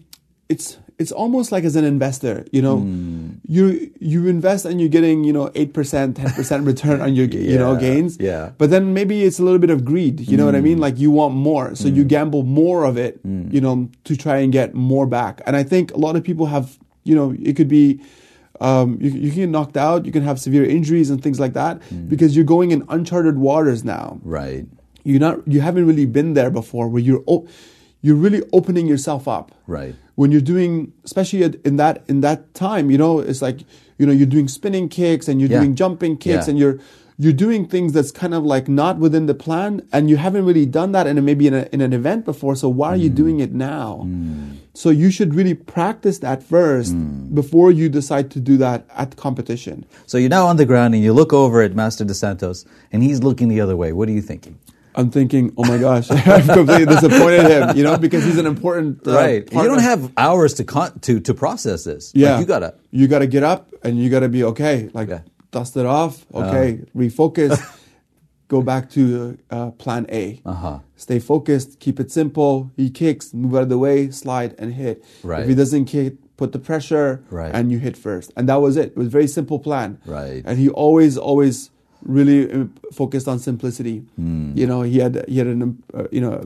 [0.50, 3.30] it's it's almost like as an investor, you know, Hmm.
[3.48, 7.26] you you invest and you're getting you know eight percent, ten percent return on your
[7.28, 8.18] you know gains.
[8.20, 8.48] yeah.
[8.50, 8.54] Hmm.
[8.58, 10.20] But then maybe it's a little bit of greed.
[10.22, 10.78] You know what I mean?
[10.80, 14.52] Like you want more, so you gamble more of it, you know, to try and
[14.54, 15.42] get more back.
[15.46, 18.00] And I think a lot of people have, you know, it could be.
[18.62, 20.06] Um, you, you can get knocked out.
[20.06, 22.08] You can have severe injuries and things like that Hmm.
[22.08, 24.66] because you're going in uncharted waters now Right.
[25.04, 27.48] you're not you haven't really been there before where you're o-
[28.04, 29.96] you're really opening yourself up Right.
[30.16, 33.60] when you're doing especially at- in that in that time you know it's like
[33.98, 35.60] you know you're doing spinning kicks and you're Yeah.
[35.62, 36.52] doing jumping kicks Yeah.
[36.52, 36.78] and you're
[37.24, 40.66] you're doing things that's kind of like not within the plan and you haven't really
[40.80, 43.04] done that in a, maybe in, a, in an event before so why are Mm.
[43.06, 43.90] you doing it now
[44.74, 47.36] so you should really practice that first Mm.
[47.42, 51.04] before you decide to do that at competition So you're now on the ground and
[51.04, 53.90] you look over at Master De Santos and he's looking the other way.
[53.98, 54.56] What are you thinking?
[55.00, 59.08] I'm thinking, oh my gosh, I've completely disappointed him, you know, because he's an important
[59.08, 59.44] uh, right.
[59.60, 62.04] You don't have hours to con- to to process this.
[62.14, 62.70] Yeah, Like, you gotta.
[63.00, 64.90] you gotta get up and you gotta be okay.
[65.00, 65.22] Like Yeah.
[65.52, 66.26] Dust it off.
[66.34, 67.60] Okay, refocus.
[68.48, 70.42] go back to uh, plan A.
[70.46, 70.80] Uh-huh.
[70.98, 71.80] Stay focused.
[71.80, 72.70] Keep it simple.
[72.76, 75.06] He kicks, move out of the way, slide and hit.
[75.24, 75.44] Right.
[75.44, 77.54] If he doesn't kick, put the pressure, Right.
[77.56, 78.34] and you hit first.
[78.36, 78.88] And that was it.
[78.92, 80.00] It was a very simple plan.
[80.06, 80.44] Right.
[80.46, 81.70] And he always, always
[82.04, 84.00] really uh, focused on simplicity.
[84.18, 84.52] Hmm.
[84.56, 86.44] You know, he had he had an uh, you know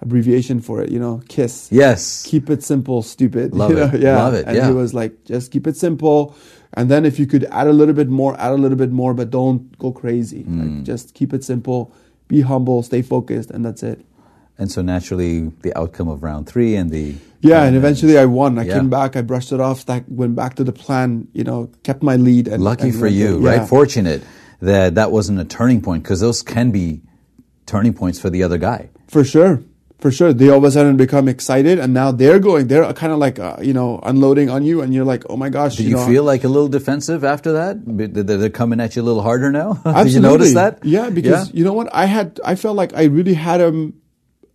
[0.00, 0.90] abbreviation for it.
[0.90, 2.24] You know, KISS Yes.
[2.26, 3.52] keep it simple, stupid.
[3.60, 4.00] Love You know, it.
[4.00, 4.16] Yeah.
[4.22, 4.46] Love it.
[4.46, 4.68] And Yeah.
[4.68, 6.34] he was like, just keep it simple.
[6.74, 9.14] And then if you could add a little bit more, add a little bit more,
[9.14, 10.42] but don't go crazy.
[10.42, 10.60] Hmm.
[10.60, 11.92] Like just keep it simple,
[12.28, 14.04] be humble, stay focused, and that's it.
[14.58, 18.58] And so naturally, the outcome of round three and the Yeah, and eventually I won.
[18.58, 18.74] I Yeah.
[18.74, 22.02] came back, I brushed it off, stack, went back to the plan, you know, kept
[22.02, 22.48] my lead.
[22.48, 23.58] And, lucky and for you, there.
[23.58, 23.68] right?
[23.68, 24.22] Fortunate
[24.60, 27.00] that that wasn't a turning point because those can be
[27.66, 28.90] turning points for the other guy.
[29.06, 29.62] For sure.
[29.98, 30.32] For sure.
[30.32, 33.40] They all of a sudden become excited and now they're going, they're kind of like,
[33.40, 35.76] uh, you know, unloading on you and you're like, oh my gosh.
[35.76, 37.82] Did you, know, feel like a little defensive after that?
[37.84, 39.74] They're coming at you a little harder now.
[40.04, 40.84] Did you notice that?
[40.84, 41.92] Yeah, because you know what?
[41.92, 44.00] I had I felt like I really had him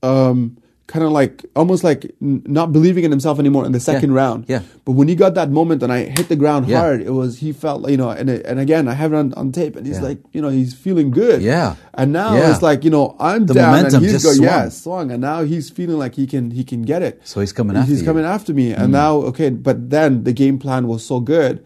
[0.02, 4.12] um kind of like almost like n- not believing in himself anymore in the second
[4.12, 4.18] Yeah.
[4.18, 4.46] round.
[4.50, 4.62] Yeah.
[4.84, 6.80] But when he got that moment and I hit the ground Yeah.
[6.82, 9.34] hard, it was he felt you know and it, and again I have it on,
[9.36, 10.04] on tape and he's Yeah.
[10.10, 11.42] like you know he's feeling good.
[11.42, 11.76] Yeah.
[11.94, 15.08] And now it's like you know I'm The down and he's just go, yeah swung.
[15.08, 17.22] swung and now he's feeling like he can he can get it.
[17.24, 18.06] So he's coming after He's you.
[18.06, 18.92] coming after me and mm.
[19.02, 21.66] now okay, but then the game plan was so good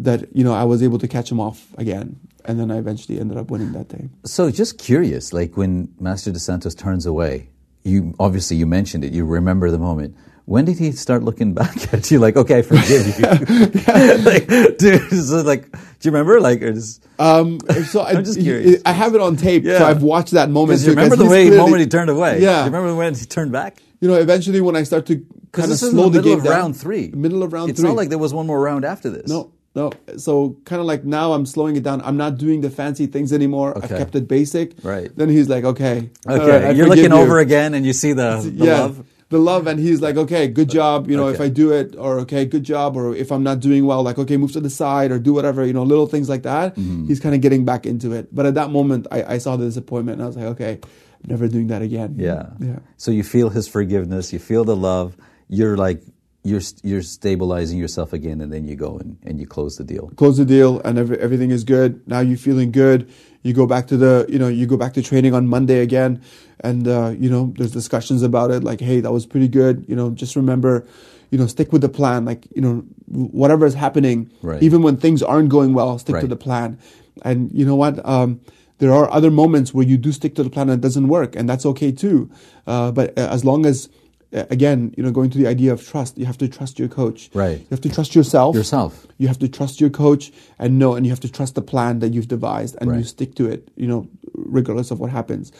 [0.00, 2.16] that you know I was able to catch him off again.
[2.44, 4.08] And then I eventually ended up winning that day.
[4.24, 7.50] So just curious, like when Master De Santos turns away,
[7.84, 10.16] you obviously you mentioned it, you remember the moment.
[10.44, 13.26] When did he start looking back at you like, okay, I forgive you?
[14.24, 14.46] like,
[14.78, 16.40] dude, so like, do you remember?
[16.40, 18.80] Like, or just, Um, so I, I'm just curious.
[18.86, 19.78] I have it on tape, Yeah.
[19.78, 20.78] so I've watched that moment.
[20.80, 22.40] because you remember the way clearly- moment he turned away.
[22.40, 22.60] Yeah.
[22.60, 23.82] You remember when he turned back?
[24.00, 26.44] You know, eventually when I start to kind of slow the the middle game of
[26.44, 27.10] down, round three.
[27.14, 27.88] middle of round it's three.
[27.88, 29.28] not like there was one more round after this.
[29.28, 29.86] no, no.
[30.26, 30.32] So
[30.70, 31.98] kind of like now I'm slowing it down.
[32.08, 33.70] I'm not doing the fancy things anymore.
[33.76, 34.66] I've kept it basic.
[34.82, 35.08] Right.
[35.18, 37.22] Then he's like, okay, Okay, right, you're looking you.
[37.22, 38.94] over again, and you see the, the yeah, love.
[39.34, 41.08] the love, and he's like, okay, good job.
[41.10, 43.86] You know, if I do it, or okay, good job, or if I'm not doing
[43.86, 45.64] well, like okay, move to the side or do whatever.
[45.64, 46.74] You know, little things like that.
[46.76, 47.06] Mm-hmm.
[47.08, 48.34] He's kind of getting back into it.
[48.34, 50.74] But at that moment, I, I saw the disappointment, and I was like, okay,
[51.22, 52.16] I'm never doing that again.
[52.18, 52.50] Yeah.
[52.60, 52.78] yeah.
[52.96, 55.16] So you feel his forgiveness, you feel the love.
[55.48, 56.02] You're like
[56.44, 60.10] you're you're stabilizing yourself again, and then you go and, and you close the deal.
[60.16, 62.06] close the deal and every, everything is good.
[62.06, 63.10] Now you're feeling good.
[63.42, 66.20] You go back to the you know you go back to training on monday again
[66.60, 69.84] and uh, you know there's discussions about it like hey that was pretty good.
[69.88, 70.86] You know just remember
[71.30, 72.24] you know stick with the plan.
[72.24, 74.62] Like you know whatever is happening Right.
[74.62, 76.78] even when things aren't going well stick to the plan.
[77.22, 78.04] And you know what?
[78.06, 78.40] Um,
[78.78, 81.34] there are other moments where you do stick to the plan and it doesn't work
[81.34, 82.30] and that's okay too.
[82.66, 83.88] Uh, but uh, as long as
[84.32, 87.30] again you know going to the idea of trust you have to trust your coach
[87.32, 87.58] Right.
[87.60, 89.06] you have to trust yourself Yourself.
[89.16, 92.00] you have to trust your coach and know, and you have to trust the plan
[92.00, 95.50] that you've devised and you stick to it, you know, regardless of what happens.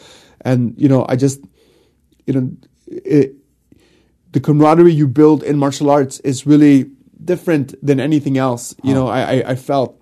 [0.41, 1.39] And, you know, I just,
[2.27, 2.51] you know,
[2.87, 3.33] it,
[4.31, 6.91] the camaraderie you build in martial arts is really
[7.23, 8.75] different than anything else.
[8.83, 9.99] You know, I, I, I felt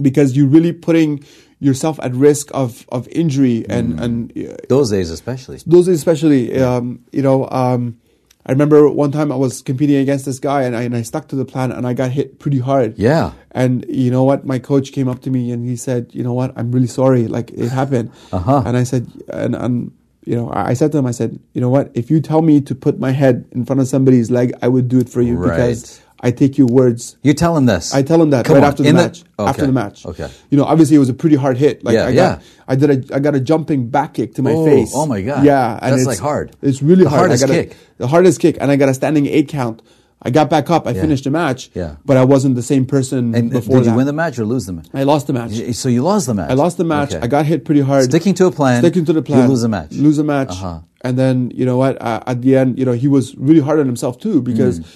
[0.00, 1.24] because you're really putting
[1.58, 5.58] yourself at risk of, of injury and, and uh, Those days, especially.
[5.66, 7.98] those days especially, um, you know, um,
[8.44, 11.28] I remember one time I was competing against this guy and I, and I stuck
[11.28, 12.96] to the plan and I got hit pretty hard.
[12.96, 13.32] Yeah.
[13.50, 14.44] And you know what?
[14.46, 16.52] My coach came up to me and he said, "You know what?
[16.56, 17.26] I'm really sorry.
[17.26, 18.62] Like it happened." Uh-huh.
[18.64, 19.92] And I said, and, and
[20.26, 21.90] you know, I said to him, I said, you know what?
[21.94, 24.88] If you tell me to put my head in front of somebody's leg, I would
[24.88, 26.05] do it for you because Right.
[26.20, 27.16] I take your words.
[27.22, 27.92] You tell him this.
[27.94, 29.22] I tell him that Come right on, after the in match.
[29.38, 29.48] okay.
[29.50, 30.06] After the match.
[30.06, 30.30] Okay.
[30.50, 31.84] You know, obviously it was a pretty hard hit.
[31.84, 32.46] Like Yeah, I got, yeah.
[32.66, 34.92] I did a, I got a jumping back kick to my Oh, face.
[34.94, 35.44] oh my God.
[35.44, 36.56] Yeah, That's, it's like, hard.
[36.62, 37.20] It's really The hard.
[37.20, 37.76] hardest I got a- kick.
[37.98, 39.82] the hardest kick, and I got a standing eight count.
[40.22, 40.86] I got back up.
[40.86, 41.02] I Yeah.
[41.02, 41.70] finished the match.
[41.74, 41.96] Yeah.
[42.06, 43.96] but I wasn't the same person And uh, before did you that.
[43.98, 44.86] win the match or lose the match?
[44.94, 45.52] I lost the match.
[45.74, 46.50] So you lost the match.
[46.50, 47.12] I lost the match.
[47.14, 47.22] Okay.
[47.22, 48.04] I got hit pretty hard.
[48.04, 48.80] Sticking to a plan.
[48.80, 49.48] Sticking to the you plan.
[49.50, 49.92] lose the match.
[49.92, 50.48] Lose a match.
[50.52, 50.80] Uh-huh.
[51.02, 52.00] And then you know what?
[52.00, 54.86] Uh, at the end, you know, he was really hard on himself too because Mm.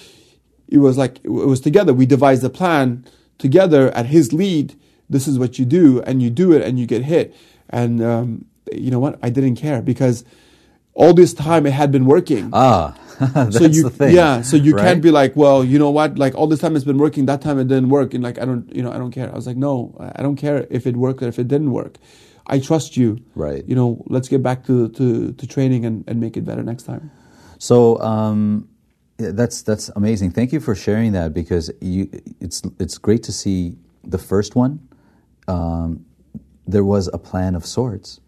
[0.71, 1.93] It was like it was together.
[1.93, 3.05] We devised the plan
[3.37, 4.73] together at his lead.
[5.09, 7.35] This is what you do, and you do it, and you get hit.
[7.69, 9.19] And um, you know what?
[9.21, 10.23] I didn't care because
[10.93, 12.49] all this time it had been working.
[12.53, 14.15] Ah, that's so you, the thing.
[14.15, 14.41] yeah.
[14.41, 14.83] So you right?
[14.83, 16.17] can't be like, well, you know what?
[16.17, 17.25] Like all this time it's been working.
[17.25, 19.29] That time it didn't work, and like I don't, you know, I don't care.
[19.29, 21.97] I was like, no, I don't care if it worked or if it didn't work.
[22.47, 23.19] I trust you.
[23.35, 23.63] Right.
[23.67, 26.83] You know, let's get back to to, to training and, and make it better next
[26.83, 27.11] time.
[27.59, 28.69] So um,
[29.31, 30.31] that's that's amazing.
[30.31, 32.09] Thank you for sharing that because you
[32.39, 34.87] it's it's great to see the first one.
[35.47, 36.05] Um,
[36.67, 38.19] there was a plan of sorts,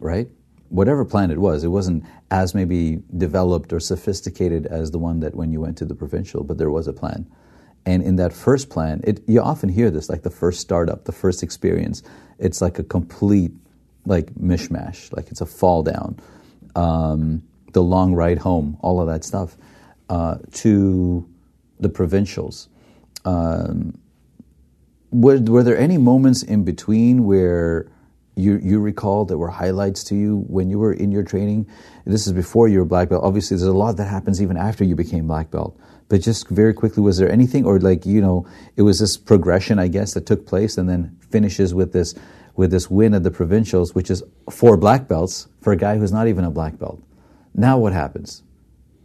[0.00, 0.28] right?
[0.68, 5.34] Whatever plan it was, it wasn't as maybe developed or sophisticated as the one that
[5.34, 7.26] when you went to the provincial, but there was a plan.
[7.86, 11.12] And in that first plan, it, you often hear this, like the first startup, the
[11.12, 12.02] first experience.
[12.38, 13.52] It's like a complete,
[14.06, 16.18] like mishmash, like it's a fall down.
[16.74, 17.42] Um,
[17.72, 19.56] the long ride home, all of that stuff,
[20.08, 21.28] uh, to
[21.80, 22.68] the provincials.
[23.24, 23.98] Um,
[25.10, 27.90] were, were there any moments in between where
[28.36, 31.68] you, you recall that were highlights to you when you were in your training?
[32.04, 33.24] This is before you were black belt.
[33.24, 35.78] Obviously, there's a lot that happens even after you became black belt.
[36.08, 38.46] But just very quickly, was there anything, or like you know,
[38.76, 42.14] it was this progression, I guess, that took place, and then finishes with this
[42.56, 46.12] with this win at the provincials, which is four black belts for a guy who's
[46.12, 47.02] not even a black belt.
[47.54, 48.42] Now what happens?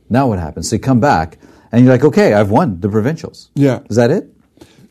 [0.10, 0.72] Now what happens?
[0.72, 1.38] You come back
[1.72, 3.50] and you're like, okay, I've won the provincials.
[3.56, 3.80] Yeah.
[3.90, 4.34] Is that it?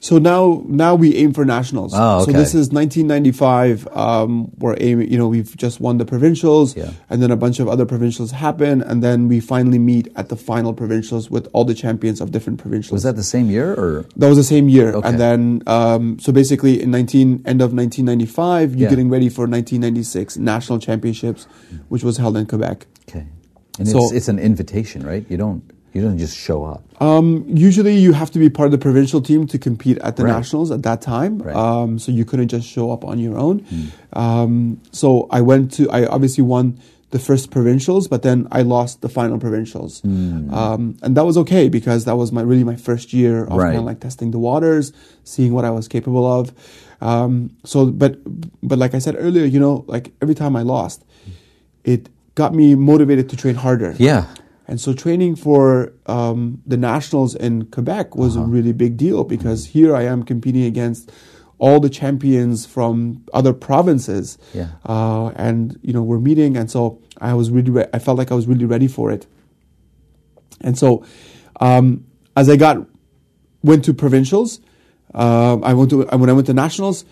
[0.01, 1.93] So now now we aim for nationals.
[1.93, 2.31] Oh, okay.
[2.31, 3.89] So this is 1995.
[3.97, 5.11] Um, we're aiming.
[5.11, 6.93] You know, we've just won the provincials, Yeah.
[7.11, 10.37] and then a bunch of other provincials happen, and then we finally meet at the
[10.37, 12.93] final provincials with all the champions of different provincials.
[12.93, 14.05] Was that the same year or?
[14.17, 15.09] That was the same year, Okay.
[15.09, 18.91] and then um, so basically in 19 end of 1995, you're Yeah.
[18.91, 21.49] getting ready for 1996 national championships,
[21.89, 22.87] which was held in Quebec.
[23.09, 23.27] Okay.
[23.79, 25.25] And So- it's, it's an invitation, right?
[25.29, 25.63] You don't
[25.95, 26.83] you don't just show up.
[27.03, 30.25] Um, usually, you have to be part of the provincial team to compete at the
[30.25, 30.33] Right.
[30.37, 31.39] nationals at that time.
[31.39, 31.57] Right.
[31.57, 33.63] Um, so you couldn't just show up on your own.
[34.13, 35.91] Um, so I went to.
[35.91, 36.79] I obviously won
[37.11, 41.71] the first provincials, but then I lost the final provincials, um, and that was okay
[41.71, 43.69] because that was my really my first year of Right.
[43.69, 44.93] kind of like testing the waters,
[45.25, 46.53] seeing what I was capable of.
[47.01, 48.19] Um, so, but
[48.63, 51.03] but like I said earlier, you know, like every time I lost,
[51.83, 52.11] it
[52.41, 53.93] got me motivated to train harder.
[53.99, 54.23] Yeah.
[54.71, 56.39] And so training for um,
[56.73, 58.47] the nationals in Quebec was Uh-huh.
[58.47, 61.11] a really big deal because here I am competing against
[61.65, 62.97] all the champions from
[63.39, 64.39] other provinces.
[64.61, 64.69] Yeah.
[64.93, 66.81] Uh, and you know we're meeting, and so
[67.31, 69.27] I was really re- I felt like I was really ready for it.
[70.67, 70.89] And so
[71.67, 72.05] um,
[72.37, 72.77] as I got
[73.71, 74.61] went to provincials,
[75.15, 77.05] um, I went to when I went to nationals.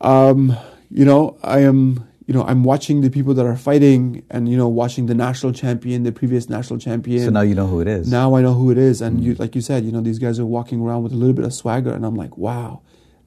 [0.00, 0.56] Um,
[0.90, 1.80] you know, I am
[2.26, 5.52] you know I'm watching the people that are fighting, and you know watching the national
[5.52, 7.24] champion, the previous national champion.
[7.24, 8.10] So now you know who it is.
[8.10, 9.38] Now I know who it is, and you, mm.
[9.38, 11.52] like you said, you know these guys are walking around with a little bit of
[11.52, 12.80] swagger, and I'm like, wow,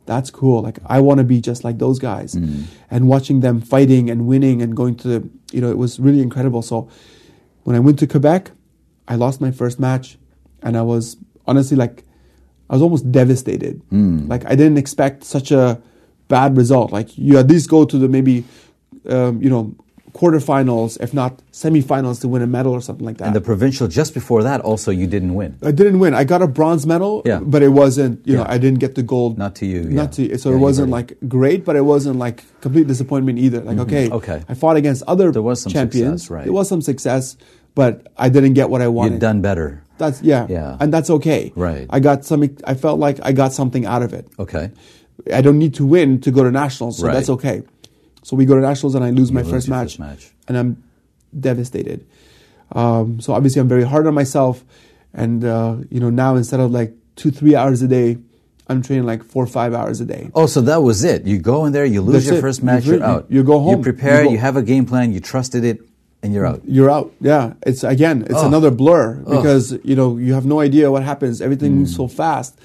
[0.06, 0.62] that's cool.
[0.62, 2.64] Like I want to be just like those guys, mm.
[2.90, 6.22] and watching them fighting and winning and going to, the, you know, it was really
[6.22, 6.62] incredible.
[6.62, 6.90] So
[7.64, 8.52] when I went to Quebec,
[9.08, 10.18] I lost my first match,
[10.64, 12.04] and I was honestly like,
[12.70, 13.82] I was almost devastated.
[13.92, 14.28] Mm.
[14.28, 15.82] Like I didn't expect such a
[16.28, 16.92] bad result.
[16.92, 18.44] Like you at least go to the maybe,
[19.08, 19.76] um, you know,
[20.14, 23.26] quarterfinals, if not semifinals, to win a medal or something like that.
[23.28, 25.58] and the provincial just before that also you didn't win.
[25.62, 26.14] I didn't win.
[26.14, 27.40] I got a bronze medal, Yeah.
[27.40, 28.26] but it wasn't.
[28.28, 29.38] You know, I didn't get the gold.
[29.38, 30.28] Not to you, Not yeah.
[30.30, 30.38] to.
[30.40, 33.62] So Yeah, it wasn't like great, but it wasn't like complete disappointment either.
[33.62, 34.16] Like okay, Mm-hmm.
[34.16, 34.44] Okay.
[34.50, 36.24] I fought against other There was some champions.
[36.24, 36.44] success, right.
[36.46, 37.38] There was some success,
[37.76, 39.14] but I didn't get what I wanted.
[39.14, 39.84] You'd done better.
[39.98, 40.78] That's yeah, Yeah.
[40.80, 41.52] and that's okay.
[41.56, 41.86] Right.
[41.90, 42.44] I got some.
[42.66, 44.28] I felt like I got something out of it.
[44.40, 44.72] Okay.
[45.34, 47.14] I don't need to win to go to nationals, so Right.
[47.14, 47.64] that's okay.
[48.28, 50.32] So we go to nationals, and I lose my lose first match, first match.
[50.50, 50.84] and I'm
[51.40, 52.06] devastated.
[52.74, 54.66] Um, so obviously, I'm very hard on myself,
[55.14, 58.18] and uh, you know now instead of like two, three hours a day,
[58.68, 60.30] I'm training like four, or five hours a day.
[60.36, 61.24] Oh, so that was it.
[61.26, 62.42] You go in there, you lose That's your it.
[62.42, 63.28] first match, you're you- out.
[63.30, 63.78] you go home.
[63.78, 65.80] You prepare, You you, have a game plan, you trusted it,
[66.22, 66.62] and you're out.
[66.66, 67.14] You're out.
[67.22, 68.46] Yeah, it's again, it's Ugh.
[68.46, 71.40] another blur because you know you have no idea what happens.
[71.42, 71.76] Everything Mm.
[71.78, 72.60] moves so fast.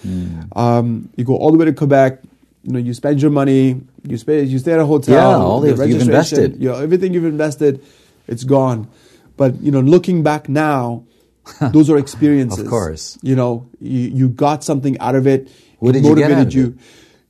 [0.57, 2.19] Um, you go all the way to Quebec.
[2.65, 3.81] You know, you spend your money.
[4.05, 4.49] You spend.
[4.49, 5.15] You stay at a hotel.
[5.15, 6.61] Yeah, all the the- you've invested.
[6.63, 7.83] You know, everything you've invested,
[8.27, 8.89] it's gone.
[9.37, 11.05] But you know, looking back now,
[11.61, 12.59] those are experiences.
[12.61, 13.19] Of course.
[13.23, 15.49] You know, you, you got something out of it.
[15.79, 16.67] What it did you get motivated out of you.
[16.67, 16.75] it?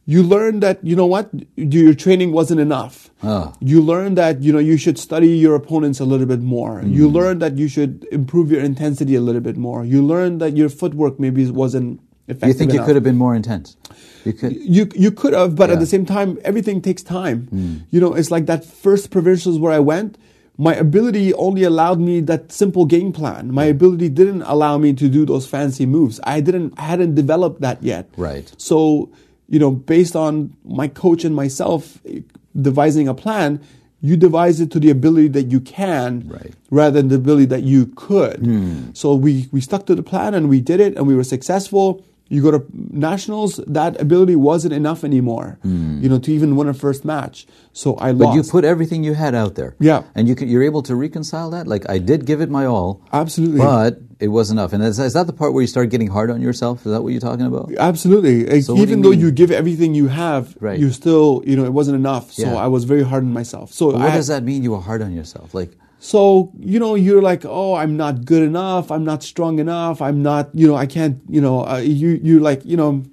[0.04, 3.08] You learned that you know what your training wasn't enough.
[3.22, 3.52] Ah.
[3.60, 6.82] You learned that you know you should study your opponents a little bit more.
[6.84, 7.14] You Mm.
[7.14, 9.84] learned that you should improve your intensity a little bit more.
[9.84, 12.48] You learned that your footwork maybe wasn't effective.
[12.48, 12.86] You think you enough.
[12.86, 13.76] could have been more intense?
[14.24, 14.52] You could.
[14.76, 15.74] You you could have, but Yeah.
[15.74, 17.38] at the same time, everything takes time.
[17.50, 17.74] Hmm.
[17.90, 20.16] You know, it's like that first provincials where I went.
[20.58, 23.52] My ability only allowed me that simple game plan.
[23.52, 26.20] My ability didn't allow me to do those fancy moves.
[26.24, 28.04] I didn't I hadn't developed that yet.
[28.16, 28.52] Right.
[28.58, 29.08] So,
[29.48, 32.20] you know, based on my coach and myself eh,
[32.60, 33.60] devising a plan,
[34.02, 36.52] you devise it to the ability that you can Right.
[36.70, 38.38] rather than the ability that you could.
[38.44, 38.90] Hmm.
[38.92, 42.04] So we, we stuck to the plan and we did it and we were successful.
[42.32, 42.64] You go to
[43.08, 45.58] nationals, that ability wasn't enough anymore,
[46.02, 47.46] you know, to even win a first match.
[47.74, 48.18] So I Hmm.
[48.18, 49.76] But you put everything you had out there.
[49.78, 50.00] Yeah.
[50.14, 51.66] And you can, you're able to reconcile that?
[51.66, 53.02] Like, I did give it my all.
[53.12, 53.58] Absolutely.
[53.58, 54.72] But it was enough.
[54.72, 56.86] And is, is that the part where you start getting hard on yourself?
[56.86, 57.70] Is that what you're talking about?
[57.78, 58.62] Absolutely.
[58.62, 59.20] So even you though mean?
[59.20, 60.78] you give everything you have, Right.
[60.78, 62.32] you still, you know, it wasn't enough.
[62.32, 62.56] So Yeah.
[62.56, 63.72] I was very hard on myself.
[63.72, 65.52] So But what I, does that mean you were hard on yourself?
[65.54, 65.72] Like,
[66.02, 68.90] So, you know, you're like, oh, I'm not good enough.
[68.90, 70.02] I'm not strong enough.
[70.02, 73.04] I'm not, you know, I can't, you know, uh, you, you like, you know,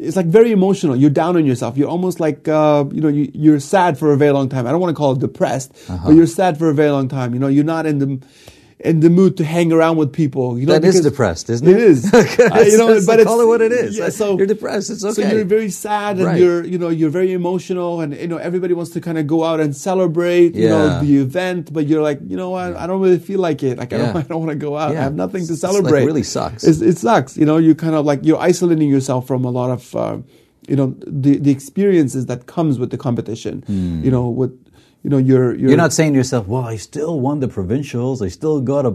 [0.00, 0.96] it's like very emotional.
[0.96, 1.76] You're down on yourself.
[1.76, 4.66] You're almost like, uh, you know, you, you're sad for a very long time.
[4.66, 6.08] I don't want to call it depressed, Uh-huh.
[6.08, 7.32] but you're sad for a very long time.
[7.32, 8.20] You know, you're not in the,
[8.80, 10.58] in the mood to hang around with people.
[10.58, 11.76] You know, that is depressed, isn't it?
[11.76, 12.12] It is.
[12.14, 13.96] Uh, you know, but call it what it is.
[13.96, 14.90] Yeah, so you're depressed.
[14.90, 15.22] It's okay.
[15.22, 16.40] so you're very sad and Right.
[16.40, 19.44] you're you know you're very emotional and you know everybody wants to kind of go
[19.44, 23.00] out and celebrate you know the event but you're like you know what I don't
[23.00, 24.20] really feel like it like I don't Yeah.
[24.24, 26.62] I don't want to go out I have nothing to It's like celebrate really sucks.
[26.64, 29.70] It's, it sucks you know you kind of like you're isolating yourself from a lot
[29.70, 30.18] of uh,
[30.68, 33.62] you know the the experiences that comes with the competition
[34.04, 34.52] you know with
[35.06, 35.68] you know you're you're.
[35.70, 38.22] You're not saying to yourself, "Well, I still won the provincials.
[38.22, 38.90] I still got a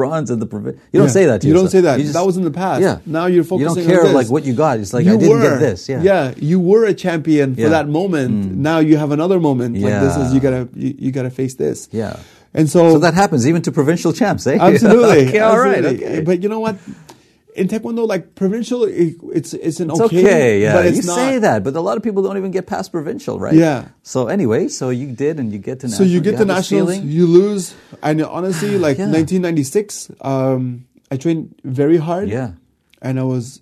[0.00, 1.12] bronze at the provincial." You don't Yeah.
[1.18, 1.40] say that.
[1.40, 1.96] To You don't say that.
[1.98, 2.82] You just- That was in the past.
[2.82, 2.98] Yeah.
[3.06, 3.60] Now you're focusing.
[3.84, 4.78] You don't on care like what you got.
[4.80, 5.88] It's like you I didn't were, get this.
[5.88, 6.02] Yeah.
[6.02, 7.68] yeah, you were a champion for Yeah.
[7.70, 8.30] that moment.
[8.70, 9.78] Now you have another moment.
[9.78, 11.88] Like this is you gotta you, you gotta face this.
[11.90, 12.16] Yeah.
[12.58, 14.56] and so, So that happens even to provincial champs, eh?
[14.68, 15.84] absolutely, okay, all right.
[15.84, 16.06] absolutely.
[16.06, 16.20] Okay.
[16.28, 16.76] But you know what?
[17.56, 20.74] In Taekwondo, like provincial, it, it's it's an It's okay, okay, yeah.
[20.74, 21.14] but it's you not.
[21.16, 23.54] say that, but a lot of people don't even get past provincial, right?
[23.54, 23.88] Yeah.
[24.02, 26.08] So anyway, so you did, and you get to So national.
[26.08, 29.08] you get to have this nationals, you lose, and honestly, like Yeah.
[29.10, 32.28] 1996, um, I trained very hard.
[32.28, 32.52] Yeah.
[33.02, 33.60] and I was,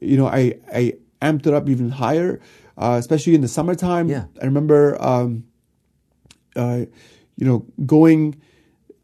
[0.00, 2.40] you know, I I amped it up even higher,
[2.78, 4.08] uh, especially in the summertime.
[4.08, 4.24] Yeah.
[4.42, 5.44] I remember, um,
[6.56, 6.86] uh,
[7.36, 8.40] you know, going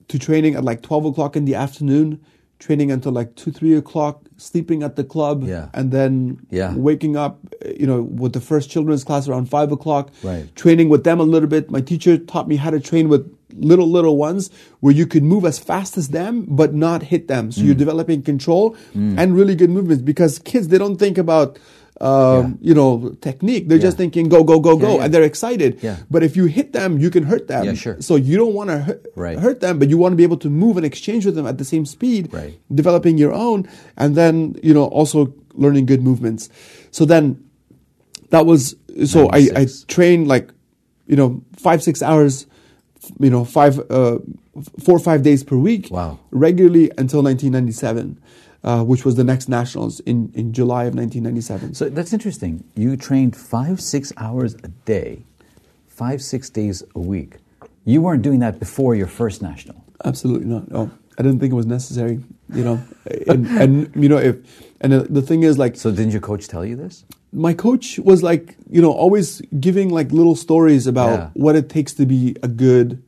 [0.09, 2.20] to training at like 12 o'clock in the afternoon,
[2.59, 5.66] training until like two, three o'clock, sleeping at the club, Yeah.
[5.74, 6.74] and then Yeah.
[6.74, 7.38] waking up,
[7.78, 10.46] you know, with the first children's class around five o'clock, Right.
[10.57, 11.70] training with them a little bit.
[11.70, 14.50] My teacher taught me how to train with little, little ones
[14.80, 17.50] where you could move as fast as them, but not hit them.
[17.52, 17.78] So you're Mm.
[17.78, 21.59] developing control and really good movements because kids, they don't think about,
[22.01, 23.68] um, you know, technique.
[23.68, 24.97] They're just thinking go, go, go, go.
[24.97, 25.05] yeah.
[25.05, 25.78] And they're excited.
[25.82, 25.97] Yeah.
[26.11, 27.64] But if you hit them, you can hurt them.
[27.64, 27.97] Yeah, sure.
[28.01, 29.38] So you don't want to hurt, Right.
[29.38, 31.57] hurt them, but you want to be able to move and exchange with them at
[31.59, 32.59] the same speed, Right.
[32.74, 33.66] developing your own,
[33.97, 36.51] and then, you know, also learning good movements.
[36.90, 37.42] So then
[38.30, 38.76] that was,
[39.07, 40.51] so I, I trained like,
[41.07, 42.47] you know, five, six hours,
[43.20, 44.18] you know, five, uh,
[44.84, 46.18] four or five days per week Wow.
[46.30, 48.18] regularly until 1997.
[48.67, 51.75] Uh, which was the next nationals in, in July of 1997.
[51.75, 52.64] So that's interesting.
[52.75, 55.23] You trained five, six hours a day,
[55.87, 57.37] five, six days a week.
[57.85, 59.85] You weren't doing that before your first national.
[60.05, 60.69] Absolutely not.
[60.69, 62.19] No, I didn't think it was necessary.
[62.53, 62.83] You know,
[63.29, 64.35] and and you know if
[64.81, 67.05] and the, the thing is like So didn't your coach tell you this?
[67.33, 71.31] my coach was like you know always giving like little stories about Yeah.
[71.45, 73.01] what it takes to be a good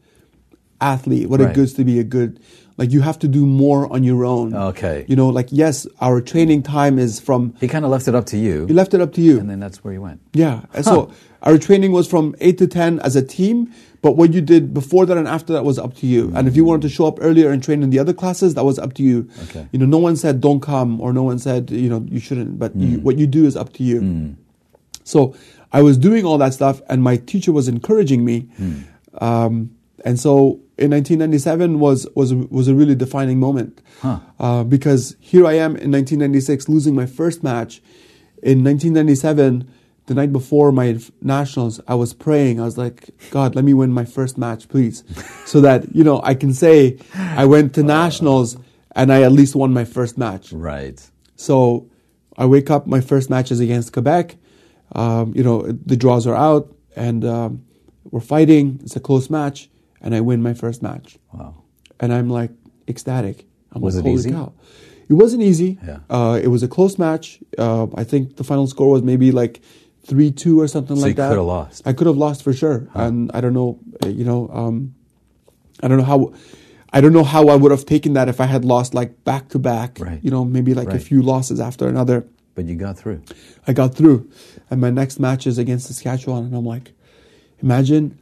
[0.81, 1.51] athlete, what Right.
[1.51, 2.39] it goes to be a good
[2.79, 4.55] like you have to do more on your own.
[4.55, 5.05] Okay.
[5.09, 7.55] You know, like yes, our training time is from.
[7.61, 9.39] He kind of left it up to you, He left it up to you.
[9.39, 10.21] and then that's where you went.
[10.33, 10.63] Yeah.
[10.73, 11.13] And So
[11.43, 15.07] our training was from eight to ten as a team, but what you did before
[15.07, 16.33] that and after that was up to you.
[16.35, 18.65] And if you wanted to show up earlier and train in the other classes, that
[18.65, 19.29] was up to you.
[19.45, 19.69] Okay.
[19.73, 22.59] You know, no one said don't come or no one said you know you shouldn't,
[22.59, 23.03] but you, mm.
[23.03, 24.01] what you do is up to you.
[24.01, 24.37] Mm.
[25.03, 25.35] So
[25.73, 28.49] I was doing all that stuff, and my teacher was encouraging me.
[28.61, 28.85] Mm.
[29.21, 29.71] Um,
[30.05, 34.21] and so in 1997 was was was a really defining moment Huh.
[34.39, 37.83] uh, because here I am in 1996 losing my first match.
[38.43, 39.69] In 1997,
[40.07, 42.61] the night before my nationals, I was praying.
[42.61, 45.03] I was like, God, let me win my first match, please,
[45.45, 48.57] so that you know I can say I went to nationals
[48.95, 50.53] and I at least won my first match.
[50.53, 50.99] Right.
[51.37, 51.89] So
[52.37, 52.87] I wake up.
[52.87, 54.37] My first match is against Quebec.
[54.95, 57.65] Um, you know the draws are out, and um,
[58.11, 58.79] we're fighting.
[58.85, 59.69] It's a close match,
[60.03, 61.19] and I win my first match.
[61.33, 61.63] Wow.
[62.01, 62.51] And I'm like
[62.87, 63.47] ecstatic.
[63.73, 64.53] I'm Was like, it "Holy easy?" cow."
[65.09, 65.79] It wasn't easy.
[65.87, 66.01] Yeah.
[66.11, 67.39] Uh, it was a close match.
[67.57, 69.61] Uh, I think the final score was maybe like
[70.05, 71.29] three two or something So like you that.
[71.29, 71.83] coulda lost.
[71.87, 73.79] I could have lost for sure, and I don't know.
[74.05, 74.95] uh, You know, um,
[75.83, 76.33] I don't know how.
[76.91, 79.49] I don't know how I would have taken that if I had lost like back
[79.51, 79.99] to back.
[80.01, 80.21] Right.
[80.23, 82.27] You know, maybe like a few losses after another.
[82.55, 83.21] But you got through.
[83.67, 84.29] I got through,
[84.71, 86.93] and my next match is against Saskatchewan, and I'm like,
[87.63, 88.19] imagine,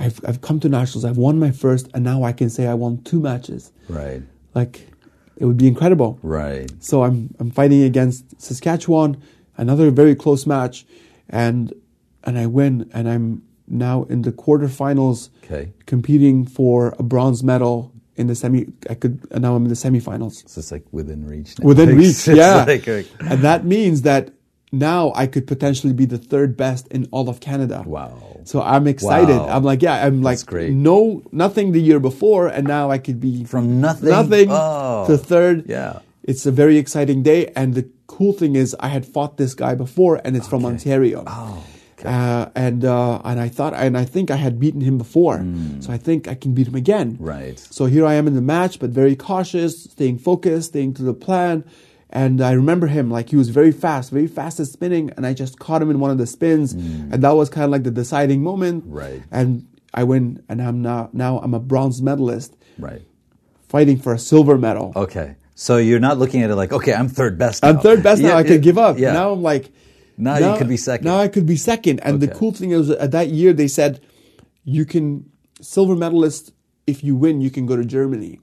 [0.00, 2.74] I've I've come to nationals, I've won my first, and now I can say I
[2.74, 3.70] won two matches.
[3.88, 4.22] Right.
[4.54, 4.88] Like,
[5.36, 6.18] it would be incredible.
[6.22, 6.70] Right.
[6.80, 9.22] So I'm I'm fighting against Saskatchewan,
[9.56, 10.86] another very close match,
[11.28, 11.72] and
[12.24, 15.72] and I win, and I'm now in the quarterfinals, Okay.
[15.86, 18.66] competing for a bronze medal in the semi.
[18.88, 21.58] I could and now I'm in the semifinals So it's like within reach.
[21.58, 21.66] Now.
[21.68, 22.26] within reach.
[22.26, 24.32] Yeah, like- like- and that means that
[24.72, 27.82] now I could potentially be the third best in all of Canada.
[27.86, 28.40] Wow.
[28.44, 29.36] So I'm excited.
[29.36, 29.48] Wow.
[29.48, 30.72] I'm like, yeah, I'm like, great.
[30.72, 34.08] no, nothing the year before, and now I could be From nothing?
[34.10, 35.06] nothing Oh.
[35.08, 35.64] to third.
[35.68, 36.00] Yeah.
[36.22, 39.74] It's a very exciting day, and the cool thing is, I had fought this guy
[39.74, 41.24] before, and it's from Ontario.
[41.26, 41.64] Oh,
[41.98, 42.08] okay.
[42.08, 45.44] Uh, and uh, and I thought, and I think I had beaten him before,
[45.80, 47.16] so I think I can beat him again.
[47.18, 47.58] Right.
[47.58, 51.14] So here I am in the match, but very cautious, staying focused, staying to the
[51.14, 51.64] plan.
[52.12, 55.32] And I remember him like he was very fast, very fast at spinning, and I
[55.32, 57.12] just caught him in one of the spins, mm.
[57.12, 58.84] and that was kind of like the deciding moment.
[58.86, 59.22] Right.
[59.30, 63.02] And I win, and I'm now now I'm a bronze medalist, Right.
[63.68, 64.92] fighting for a silver medal.
[64.96, 65.36] Okay.
[65.54, 67.64] So you're not looking at it like, okay, I'm third best.
[67.64, 68.28] I'm third best now.
[68.28, 68.98] Yeah, I could give up.
[68.98, 69.12] Yeah.
[69.12, 69.70] Now I'm like,
[70.16, 71.04] Now you could be second.
[71.04, 72.00] Now I could be second.
[72.00, 74.00] And the cool thing is, at that year they said,
[74.64, 75.30] you can
[75.60, 76.52] silver medalist.
[76.86, 78.40] If you win, you can go to Germany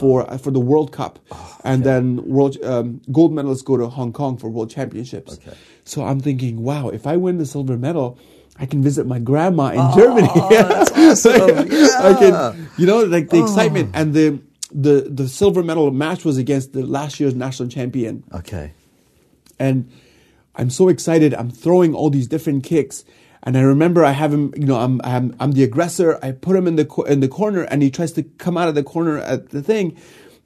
[0.00, 1.18] for uh, for the World Cup,
[1.64, 5.34] and then world um, gold medalists go to Hong Kong for World Championships.
[5.34, 5.56] Okay.
[5.84, 8.18] So I'm thinking, wow, if I win the silver medal,
[8.56, 10.28] I can visit my grandma in Germany.
[10.50, 11.58] that's awesome.
[12.00, 14.40] I can, you know, like the excitement and the
[14.72, 18.72] the the silver medal match was against the last year's national champion Okay.
[19.58, 19.90] and
[20.54, 21.34] I'm so excited.
[21.34, 23.04] I'm throwing all these different kicks,
[23.42, 24.52] and I remember I have him.
[24.56, 26.18] You know, I'm I'm, I'm the aggressor.
[26.22, 28.68] I put him in the co- in the corner, and he tries to come out
[28.68, 29.96] of the corner at the thing,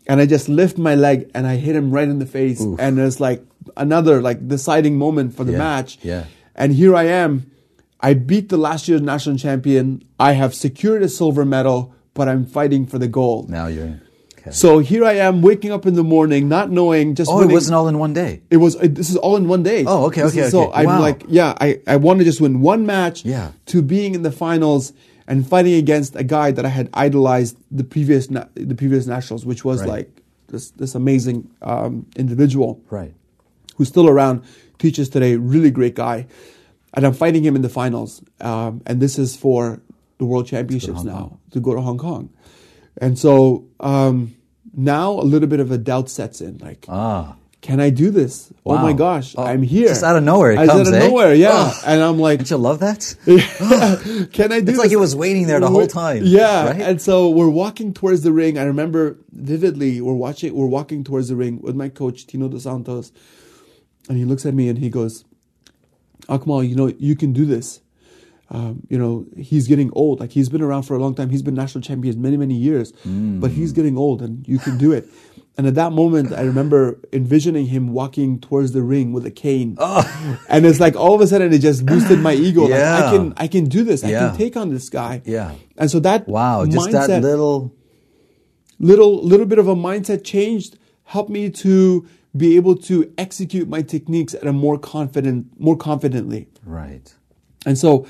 [0.06, 2.78] and I just lift my leg and I hit him right in the face, Oof.
[2.80, 3.42] and it's like
[3.76, 5.98] another like deciding moment for the Yeah, match.
[6.02, 6.24] yeah.
[6.54, 7.50] And here I am.
[8.00, 10.04] I beat the last year's national champion.
[10.20, 13.50] I have secured a silver medal, but I'm fighting for the gold.
[13.50, 14.00] Now you're.
[14.46, 14.50] Okay.
[14.54, 17.74] So here I am, waking up in the morning, not knowing, just oh, it wasn't
[17.76, 18.42] all in one day.
[18.50, 18.74] it was.
[18.76, 19.84] It, this is all in one day.
[19.86, 20.80] Oh, okay, This okay, is- So okay.
[20.80, 21.00] I'm Wow.
[21.00, 23.24] like, yeah, I, I want to just win one match.
[23.24, 23.52] Yeah.
[23.66, 24.92] To being in the finals
[25.26, 29.46] and fighting against a guy that I had idolized the previous na- the previous nationals,
[29.46, 29.88] which was Right.
[29.88, 33.14] like this this amazing um, individual Right.
[33.76, 34.42] who's still around,
[34.78, 36.26] teaches today, really great guy,
[36.92, 38.20] and I'm fighting him in the finals.
[38.42, 39.80] Um, and this is for
[40.18, 42.28] the World Championships now to go to Hong Kong,
[43.00, 44.34] and so um,
[44.74, 47.36] now a little bit of a doubt sets in, like Ah.
[47.60, 48.52] can I do this?
[48.66, 49.88] Oh my gosh, Oh, I'm here.
[49.88, 51.06] just out of nowhere it Out comes, of eh?
[51.08, 51.50] nowhere, yeah.
[51.72, 51.82] Oh.
[51.86, 53.16] And I'm like, Don't you love that?
[54.32, 54.68] can I do this?
[54.68, 54.78] It's this?
[54.78, 56.66] like it was waiting there the whole time, Yeah.
[56.70, 56.80] right?
[56.80, 58.58] And so we're walking towards the ring.
[58.58, 62.64] I remember vividly, we're watching, we're walking towards the ring with my coach, Tino Dos
[62.64, 63.12] Santos.
[64.08, 65.24] And he looks at me and he goes,
[66.28, 67.80] Akmal, you know, you can do this.
[68.50, 70.20] Um, you know, he's getting old.
[70.20, 71.30] Like he's been around for a long time.
[71.30, 74.92] He's been national champion many, many years, but he's getting old and you can do
[74.92, 75.08] it.
[75.56, 79.76] And at that moment, I remember envisioning him walking towards the ring with a cane.
[79.80, 80.38] Oh.
[80.48, 82.62] And it's like all of a sudden it just boosted my ego.
[82.62, 83.06] Like Yeah.
[83.08, 84.02] I can, I can do this.
[84.04, 84.28] I Yeah.
[84.28, 85.22] can take on this guy.
[85.24, 85.54] Yeah.
[85.78, 86.66] And so that Wow.
[86.66, 87.72] Just mindset, that little.
[88.78, 90.72] little little bit of a mindset change
[91.04, 96.48] helped me to be able to execute my techniques at a more confident more confidently.
[96.66, 97.14] Right.
[97.64, 98.06] And so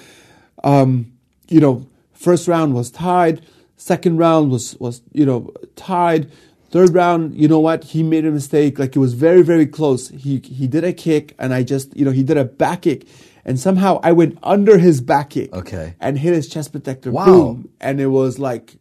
[0.64, 1.12] um,
[1.48, 3.42] you know, first round was tied,
[3.76, 6.30] second round was was, you know, tied.
[6.70, 7.84] Third round, you know what?
[7.84, 8.80] He made a mistake.
[8.80, 10.08] Like it was very, very close.
[10.08, 13.06] He he did a kick, and I just, you know, he did a back kick,
[13.44, 15.94] and somehow I went under his back kick, Okay.
[16.00, 17.12] and hit his chest protector.
[17.12, 17.26] Wow.
[17.26, 18.74] Boom, and it was like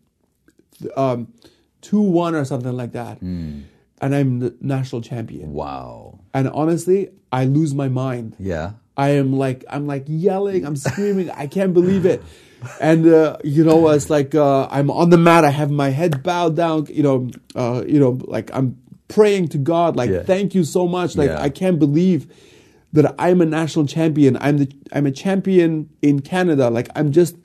[0.97, 1.27] um,
[1.81, 3.19] two one or something like that.
[3.19, 3.61] Hmm.
[4.01, 5.53] And I'm the national champion.
[5.53, 6.19] Wow.
[6.33, 8.35] And honestly, I lose my mind.
[8.39, 8.71] Yeah.
[8.95, 12.23] I am like I'm like yelling, I'm screaming, I can't believe it.
[12.79, 16.23] And uh, you know, it's like uh, I'm on the mat, I have my head
[16.23, 18.77] bowed down, you know, uh, you know, like I'm
[19.07, 20.23] praying to God, like Yeah.
[20.23, 21.15] thank you so much.
[21.17, 21.41] Like Yeah.
[21.41, 22.31] I can't believe
[22.93, 24.37] that I'm a national champion.
[24.39, 26.69] I'm the I'm a champion in Canada.
[26.69, 27.35] Like I'm just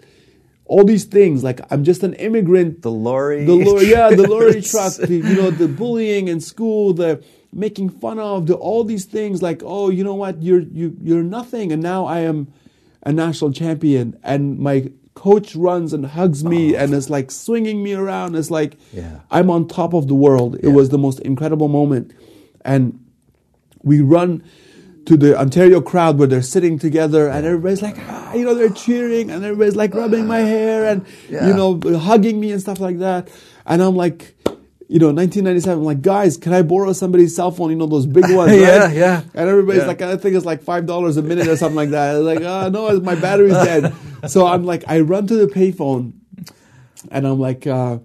[0.67, 1.43] all these things.
[1.43, 2.83] Like I'm just an immigrant.
[2.83, 3.45] The lorry.
[3.47, 4.95] The lorry, yeah, the lorry truck.
[4.95, 9.43] The, you know, the bullying in school, the making fun of, the all these things.
[9.43, 10.43] Like, oh, you know what?
[10.43, 12.49] You're you you're nothing, and now I am
[13.03, 14.19] a national champion.
[14.23, 18.37] And my coach runs and hugs me and is like swinging me around.
[18.37, 19.21] It's like Yeah.
[19.31, 20.57] I'm on top of the world.
[20.57, 20.73] It Yeah.
[20.73, 22.13] was the most incredible moment.
[22.65, 23.01] And
[23.83, 24.43] we run
[25.07, 28.69] to the Ontario crowd where they're sitting together and everybody's like, ah, you know, they're
[28.69, 31.49] cheering and everybody's like rubbing my hair and, Yeah.
[31.49, 33.29] you know, hugging me and stuff like that.
[33.67, 34.35] And I'm like,
[34.89, 37.71] you know, 1997, I'm like, guys, can I borrow somebody's cell phone?
[37.71, 38.97] You know, those big ones, Yeah, right?
[38.97, 39.21] yeah.
[39.35, 39.89] And everybody's Yeah.
[39.89, 42.17] like, I think it's like $5 a minute or something like that.
[42.17, 43.95] I'm like, oh, no, my battery's dead.
[44.29, 46.15] so I'm like, I run to the payphone
[47.11, 47.99] and I'm like, uh,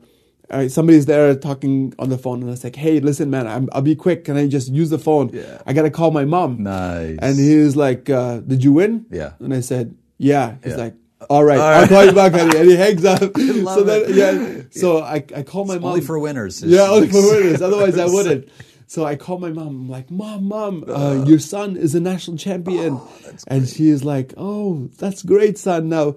[0.51, 3.47] all right, somebody's there talking on the phone, and I was like, "Hey, listen, man,
[3.47, 4.25] I'm, I'll be quick.
[4.25, 5.31] Can I just use the phone?
[5.33, 5.59] Yeah.
[5.65, 7.17] I gotta call my mom." Nice.
[7.23, 9.31] And he was like, uh, "Did you win?" Yeah.
[9.39, 10.77] And I said, "Yeah." He's Yeah.
[10.77, 10.95] like,
[11.29, 11.89] "All right, All I'll right.
[11.89, 13.19] call you back, honey." And he hangs up.
[13.37, 14.15] so then, it.
[14.15, 14.61] yeah.
[14.71, 15.85] So I, I call my mom.
[15.91, 16.61] Only for winners.
[16.63, 17.61] Yeah, only for winners.
[17.67, 18.49] Otherwise, I wouldn't.
[18.87, 19.67] So I call my mom.
[19.67, 22.99] I'm like, Mom, Mom, uh, your son is a national champion.
[23.47, 25.89] and she is like, Oh, that's great, son.
[25.89, 26.15] Now,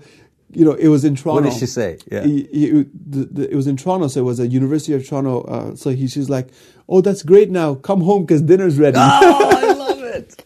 [0.53, 1.45] you know, it was in Toronto.
[1.45, 1.99] What did she say?
[2.11, 2.25] Yeah.
[2.25, 5.43] He- he- the, the, it was in Toronto, so it was a University of Toronto.
[5.43, 6.49] Uh, so he, she's like,
[6.89, 7.51] Oh, that's great.
[7.51, 8.99] Now come home because dinner's ready.
[8.99, 10.45] Oh, I love it.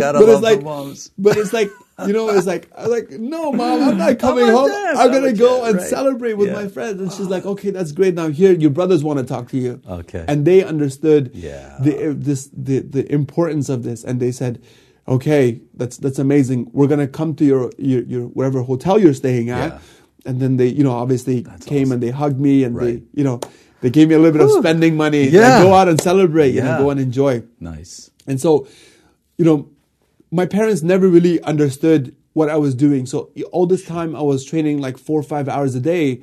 [0.00, 1.10] Gotta but love it's like, moms.
[1.16, 1.70] but it's like,
[2.06, 4.70] you know, it's like, I'm like, no, mom, I'm not coming home.
[4.72, 5.86] I'm I'm gonna go and right.
[5.86, 6.54] celebrate with Yeah.
[6.54, 7.00] my friends.
[7.00, 8.14] And she's like, okay, that's great.
[8.14, 9.80] Now here, your brothers want to talk to you.
[9.88, 10.24] Okay.
[10.28, 11.76] And they understood Yeah.
[11.80, 14.62] the this the the importance of this, and they said,
[15.06, 16.70] okay, that's that's amazing.
[16.72, 19.72] We're gonna come to your your, your wherever hotel you're staying at.
[19.72, 19.78] Yeah.
[20.26, 21.92] And then they, you know, obviously came awesome.
[21.92, 22.84] and they hugged me and Right.
[23.00, 23.40] they, you know,
[23.80, 25.28] they gave me a little bit of spending money.
[25.28, 25.62] Yeah.
[25.62, 27.42] go out and celebrate, you know, go and enjoy.
[27.60, 28.10] Nice.
[28.26, 28.66] And so,
[29.38, 29.70] you know,
[30.30, 33.06] my parents never really understood what I was doing.
[33.06, 36.22] So all this time I was training like four or five hours a day.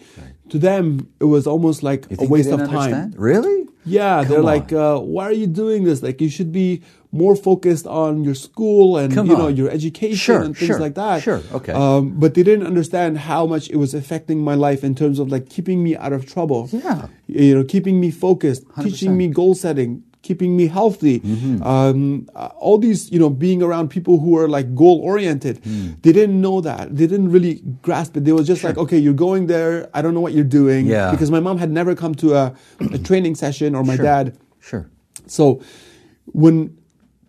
[0.50, 2.70] To them, it was almost like a waste of time.
[2.70, 3.16] understand?
[3.18, 3.66] Really?
[3.84, 4.46] Yeah, Come they're on.
[4.46, 6.02] like, uh, why are you doing this?
[6.04, 9.56] Like, you should be more focused on your school and Come you know on.
[9.56, 11.24] your education Sure, and things sure, like that.
[11.24, 11.72] sure, okay.
[11.72, 15.30] Um, but they didn't understand how much it was affecting my life in terms of
[15.32, 16.68] like keeping me out of trouble.
[16.72, 17.08] Yeah.
[17.28, 18.84] you know, keeping me focused, 100%.
[18.84, 21.16] teaching me goal setting, keeping me healthy.
[21.20, 21.64] Mm-hmm.
[21.74, 25.56] Um, uh, all these, you know, being around people who are like goal oriented.
[25.64, 26.02] Mm.
[26.04, 26.84] They didn't know that.
[26.98, 27.56] They didn't really
[27.88, 28.26] grasp it.
[28.26, 29.74] They were just like, okay, you're going there.
[29.94, 30.88] I don't know what you're doing.
[30.88, 31.12] Yeah.
[31.12, 32.46] Because my mom had never come to a,
[32.98, 34.06] a training session or my Sure.
[34.06, 34.26] dad.
[34.60, 34.84] Sure.
[35.28, 35.62] So
[36.44, 36.76] when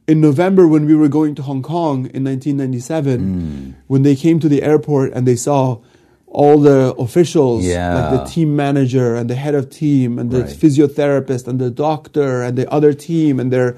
[0.09, 3.71] in November when we were going to Hong Kong in 1997, Hmm.
[3.93, 5.81] when they came to the airport and they saw
[6.43, 7.95] all the officials, Yeah.
[7.97, 10.59] like the team manager and the head of team and the Right.
[10.63, 13.69] physiotherapist and the doctor and the other team and their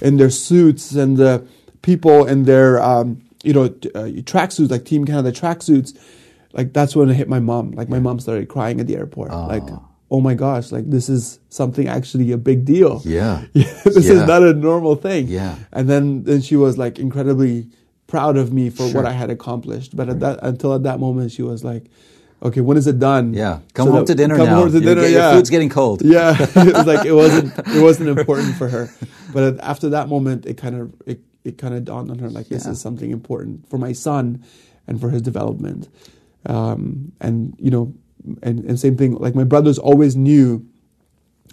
[0.00, 1.32] in their suits and the
[1.82, 3.06] people in their um,
[3.44, 5.90] you know t- uh, tracksuits like Team Canada tracksuits,
[6.58, 7.72] like that's when it hit my mom.
[7.80, 9.30] Like my mom started crying at the airport.
[9.30, 9.68] Like
[10.10, 13.02] oh my gosh, like this is something actually a big deal.
[13.04, 13.42] Yeah.
[13.52, 14.12] this Yeah.
[14.16, 15.28] is not a normal thing.
[15.28, 15.54] Yeah.
[15.76, 17.66] And then then she was like incredibly
[18.06, 19.02] proud of me for Sure.
[19.02, 19.96] what I had accomplished.
[19.96, 21.90] But at that until at that moment she was like,
[22.42, 23.32] Okay, when is it done?
[23.32, 23.60] Yeah.
[23.72, 24.56] Come So home that- to dinner come now.
[24.56, 25.30] home to dinner, get- yeah.
[25.30, 26.02] Your food's getting cold.
[26.04, 26.36] Yeah.
[26.38, 28.90] it was like it wasn't it wasn't important for her.
[29.32, 32.48] But after that moment it kind of it, it kind of dawned on her like
[32.48, 32.72] this Yeah.
[32.72, 34.42] is something important for my son
[34.86, 35.88] and for his development.
[36.44, 37.94] Um, and you know
[38.42, 40.64] and, and same thing like my brothers always knew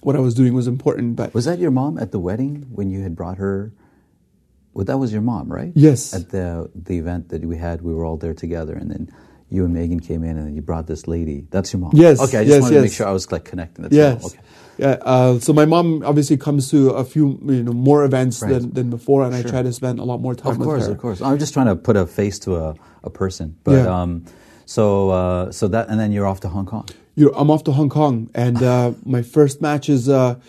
[0.02, 2.90] what I was doing was important, but Was that your mom at the wedding when
[2.90, 3.72] you had brought her?
[4.74, 5.72] Well, that was your mom, right?
[5.76, 6.14] Yes.
[6.14, 9.10] At the the event that we had, we were all there together, and then
[9.50, 11.46] you and Megan came in, and then you brought this lady.
[11.52, 11.92] That's your mom.
[11.94, 13.84] Yes, Okay, I just yes, wanted to make sure I was like connecting.
[13.84, 14.26] That's Yes.
[14.26, 14.40] Okay.
[14.80, 14.98] Yeah.
[15.02, 18.54] Uh, so my mom obviously comes to a few, you know, more events Right.
[18.54, 20.86] than, than before, and I try to spend a lot more time Of with course,
[20.88, 20.92] her.
[20.94, 21.22] of course.
[21.22, 23.56] I'm just trying to put a face to a, a person.
[23.64, 24.02] But Yeah.
[24.02, 24.26] um,
[24.66, 26.88] so uh, so that, and then you're off to Hong Kong.
[27.14, 30.40] You know, I'm off to Hong Kong, and uh, my first match is, uh,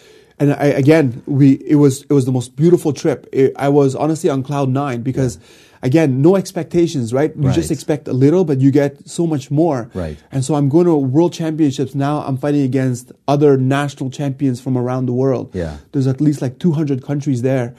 [0.44, 3.26] and I, again, we it was it was the most beautiful trip.
[3.32, 5.38] It, I was honestly on cloud nine because.
[5.82, 7.30] Again, no expectations, right?
[7.36, 9.90] You just expect a little, but you get so much more.
[9.92, 10.16] Right.
[10.32, 12.20] And so I'm going to world championships now.
[12.26, 15.50] I'm fighting against other national champions from around the world.
[15.54, 15.76] Yeah.
[15.92, 17.74] There's at least like 200 countries there.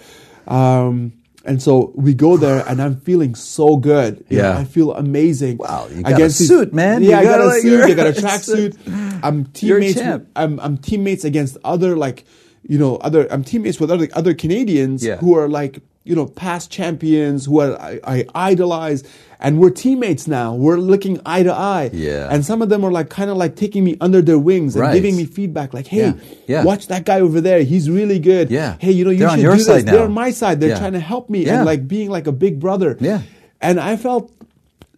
[0.45, 1.13] Um,
[1.45, 4.23] and so we go there, and I'm feeling so good.
[4.29, 4.57] You know, Yeah.
[4.59, 5.57] I feel amazing.
[5.57, 7.01] Wow, you got a Against these- suit, man.
[7.01, 7.83] Yeah, You I got, a like, suit.
[7.85, 9.19] I got a tracksuit.
[9.23, 9.99] I'm You're a teammates.
[9.99, 10.27] champ.
[10.35, 12.23] I'm, I'm teammates against other like,
[12.67, 13.27] you know, other.
[13.31, 15.17] I'm teammates with other other Canadians Yeah.
[15.17, 19.03] who are like, you know, past champions who are I, I idolize,
[19.39, 20.53] and we're teammates now.
[20.55, 21.89] We're looking eye to eye.
[21.93, 22.27] Yeah.
[22.31, 24.81] And some of them are like kind of like taking me under their wings and
[24.81, 24.93] Right.
[24.93, 26.13] giving me feedback, like, hey, Yeah.
[26.47, 26.63] Yeah.
[26.63, 27.61] watch that guy over there.
[27.63, 28.49] He's really good.
[28.51, 28.75] Yeah.
[28.79, 29.67] Hey, you know, you They're on should your do this.
[29.67, 30.59] side They're on my side.
[30.59, 30.79] They're Yeah.
[30.79, 32.97] trying to help me and like being like a big brother.
[32.99, 33.21] Yeah.
[33.61, 34.31] And I felt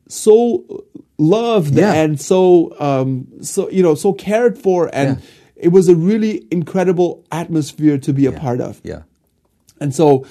[0.07, 0.63] so
[1.17, 5.21] loved and so um, so you know so cared for and.
[5.59, 9.03] It was a really incredible atmosphere to be a part of Yeah.
[9.79, 10.25] and so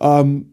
[0.00, 0.46] um,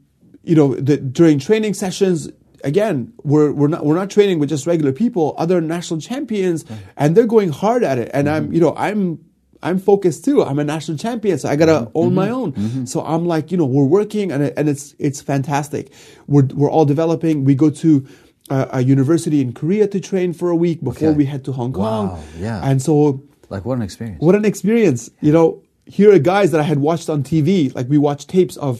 [0.43, 2.29] you know the, during training sessions
[2.65, 6.65] again, we're we're not we're not training with just regular people, other national champions,
[6.97, 8.09] and they're going hard at it.
[8.13, 8.53] And I'm mm-hmm.
[8.53, 9.23] you know I'm
[9.63, 10.43] I'm focused too.
[10.43, 11.91] I'm a national champion, so I gotta mm-hmm.
[11.97, 12.79] own my mm-hmm.
[12.79, 12.87] own.
[12.87, 15.93] So I'm like, you know, we're working, and and it's it's fantastic.
[16.27, 17.45] We're we're all developing.
[17.45, 18.05] We go to
[18.49, 21.17] a, a university in Korea to train for a week before Okay.
[21.17, 22.09] we head to Hong Kong.
[22.09, 22.61] Wow, yeah.
[22.63, 23.23] And so,
[23.55, 24.19] Like what an experience.
[24.21, 25.09] what an experience!
[25.21, 25.47] You know,
[25.85, 27.73] here are guys that I had watched on TV.
[27.77, 28.73] Like we watched tapes of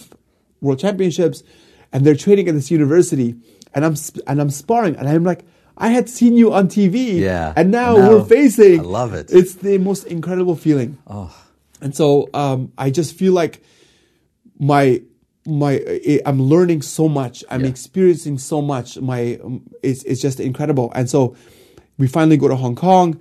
[0.61, 1.43] world championships,
[1.91, 3.35] and they're training at this university,
[3.73, 5.43] and I'm sp- and I'm sparring, and I'm like.
[5.77, 7.51] I had seen you on TV, Yeah.
[7.57, 8.79] and now, Now, we're facing.
[8.79, 9.25] I love it.
[9.29, 10.97] It's the most incredible feeling.
[11.05, 11.35] Oh,
[11.81, 13.61] And so um, I just feel like
[14.57, 15.01] my
[15.45, 15.73] my
[16.25, 17.43] I'm learning so much.
[17.51, 17.67] I'm Yeah.
[17.75, 18.97] experiencing so much.
[19.01, 20.93] My um, it's it's just incredible.
[20.95, 21.35] And so
[21.97, 23.19] we finally go to Hong Kong,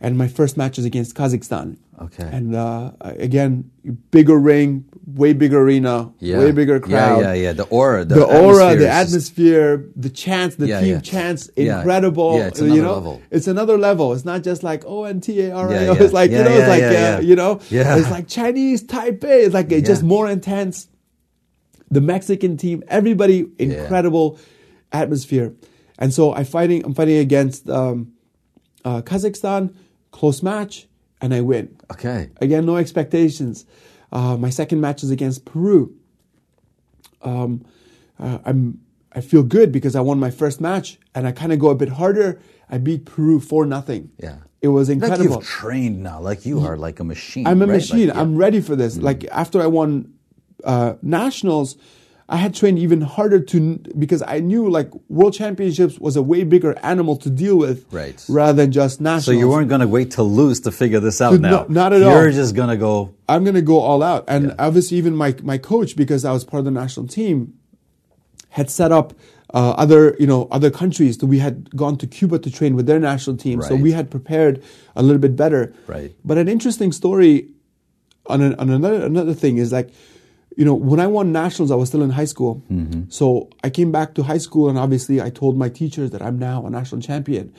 [0.00, 1.78] and my first match is against Kazakhstan.
[2.00, 2.28] Okay.
[2.30, 3.70] And uh, again,
[4.10, 6.38] bigger ring, way bigger arena, yeah.
[6.38, 7.20] way bigger crowd.
[7.22, 7.52] Yeah, yeah, yeah.
[7.54, 10.88] The aura, the, The, aura, atmosphere the is just- atmosphere, the chants, the Yeah, team
[10.96, 11.00] yeah.
[11.00, 12.36] chants, incredible.
[12.36, 13.22] Yeah, it's you another know, level.
[13.30, 14.12] it's another level.
[14.12, 15.72] It's not just like O N T A R A.
[15.86, 15.94] yeah.
[15.98, 17.20] It's like you know, it's like yeah, uh, yeah.
[17.20, 17.96] you know, Yeah.
[17.96, 19.46] it's like Chinese Taipei.
[19.46, 20.88] It's like it's just more intense.
[21.90, 24.38] The Mexican team, everybody, incredible
[24.92, 25.54] atmosphere.
[25.98, 26.84] And so I fighting.
[26.84, 28.12] I'm fighting against um,
[28.84, 29.74] uh, Kazakhstan,
[30.16, 30.86] close match,
[31.20, 31.76] and I win.
[31.92, 32.30] Okay.
[32.40, 33.66] Again, no expectations.
[34.10, 35.94] Uh, my second match is against Peru.
[37.22, 37.64] Um,
[38.18, 38.80] uh, I'm
[39.12, 41.74] I feel good because I won my first match, and I kind of go a
[41.74, 42.40] bit harder.
[42.70, 44.10] I beat Peru for nothing.
[44.18, 44.38] Yeah.
[44.60, 45.36] it was Like incredible.
[45.36, 47.46] you've trained now, like you are like a machine.
[47.46, 47.74] I'm a right?
[47.76, 48.08] machine.
[48.08, 48.20] Like, yeah.
[48.22, 48.96] I'm ready for this.
[48.98, 50.12] Like after I won
[50.64, 51.76] uh, nationals,
[52.28, 56.42] I had trained even harder to because I knew like world championships was a way
[56.42, 58.24] bigger animal to deal with, Right.
[58.28, 59.26] Rather than just nationals.
[59.26, 61.50] So you weren't going to wait to lose to figure this out To- now.
[61.50, 62.10] no, not at all.
[62.20, 63.14] You're just going to go.
[63.28, 64.24] I'm going to go all out.
[64.26, 67.54] And obviously, even my, my coach, because I was part of the national team,
[68.50, 69.14] had set up
[69.54, 71.20] uh, other you know other countries.
[71.20, 73.62] So we had gone to Cuba to train with their national team.
[73.62, 74.64] So we had prepared
[74.96, 75.72] a little bit better.
[75.86, 76.12] Right.
[76.24, 77.50] But an interesting story
[78.26, 79.90] on, an, on another another thing is like.
[80.56, 82.62] You know, when I won nationals, I was still in high school.
[83.08, 86.38] So I came back to high school, and obviously, I told my teachers that I'm
[86.38, 87.52] now a national champion.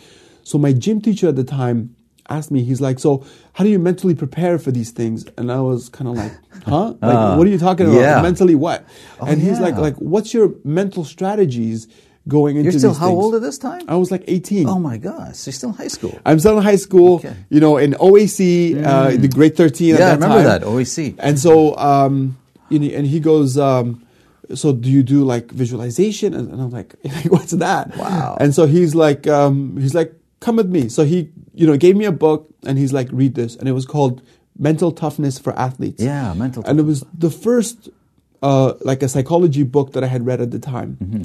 [0.43, 1.95] So my gym teacher at the time
[2.29, 5.59] asked me, he's like, "So how do you mentally prepare for these things?" And I
[5.61, 6.33] was kind of like,
[6.65, 6.95] "Huh?
[7.01, 7.99] Like, what are you talking about?
[8.01, 8.21] yeah.
[8.21, 8.83] Mentally what?"
[9.21, 9.81] and he's like, yeah.
[9.81, 11.87] "Like, what's your mental strategies
[12.27, 13.83] going into You're still how things?" old at this time?
[13.87, 14.67] I was like 18.
[14.67, 16.17] Oh my gosh, you're still in high school.
[16.25, 17.35] I'm still in high school, Okay.
[17.49, 20.45] you know, in OAC, uh, the grade 13 at Yeah, I remember time.
[20.45, 21.13] that, OAC.
[21.19, 22.37] And so, um,
[22.69, 24.06] you know, and he goes, um,
[24.53, 26.34] so do you do like visualization?
[26.34, 26.95] And, and I'm like,
[27.27, 27.95] what's that?
[27.98, 28.38] Wow.
[28.39, 30.89] And so he's like, um, he's like, come with me.
[30.89, 33.56] So he, you know, gave me a book and he's like, read this.
[33.56, 34.22] And it was called
[34.57, 36.02] Mental Toughness for Athletes.
[36.03, 37.89] Yeah, mental And it was the first,
[38.41, 40.98] uh, like a psychology book that I had read at the time.
[41.03, 41.23] Mm-hmm.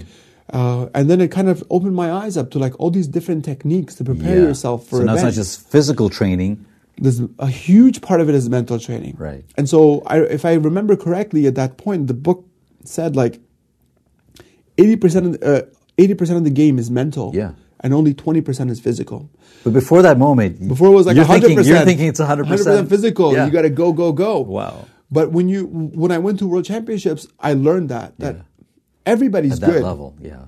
[0.51, 3.45] Uh, and then it kind of opened my eyes up to like all these different
[3.45, 4.43] techniques to prepare Yeah.
[4.49, 6.67] yourself for So now it's events not just physical training.
[7.03, 9.17] There's a huge part of it is mental training.
[9.19, 9.45] Right.
[9.57, 12.47] And so, I, if I remember correctly, at that point, the book
[12.85, 13.41] said like
[14.79, 15.63] eighty percent of uh,
[15.99, 17.33] eighty percent of the game is mental.
[17.35, 17.53] Yeah.
[17.81, 19.29] And only twenty percent is physical.
[19.65, 21.77] But before that moment, Before it was like hundred thinking, percent.
[21.77, 23.35] you're thinking it's hundred percent physical.
[23.35, 23.47] Yeah.
[23.47, 24.39] You got to go, go, go.
[24.41, 24.87] Wow.
[25.11, 28.43] But when you when I went to World Championships, I learned that that Yeah.
[29.05, 29.83] everybody's at that good.
[29.83, 30.17] level.
[30.21, 30.45] Yeah.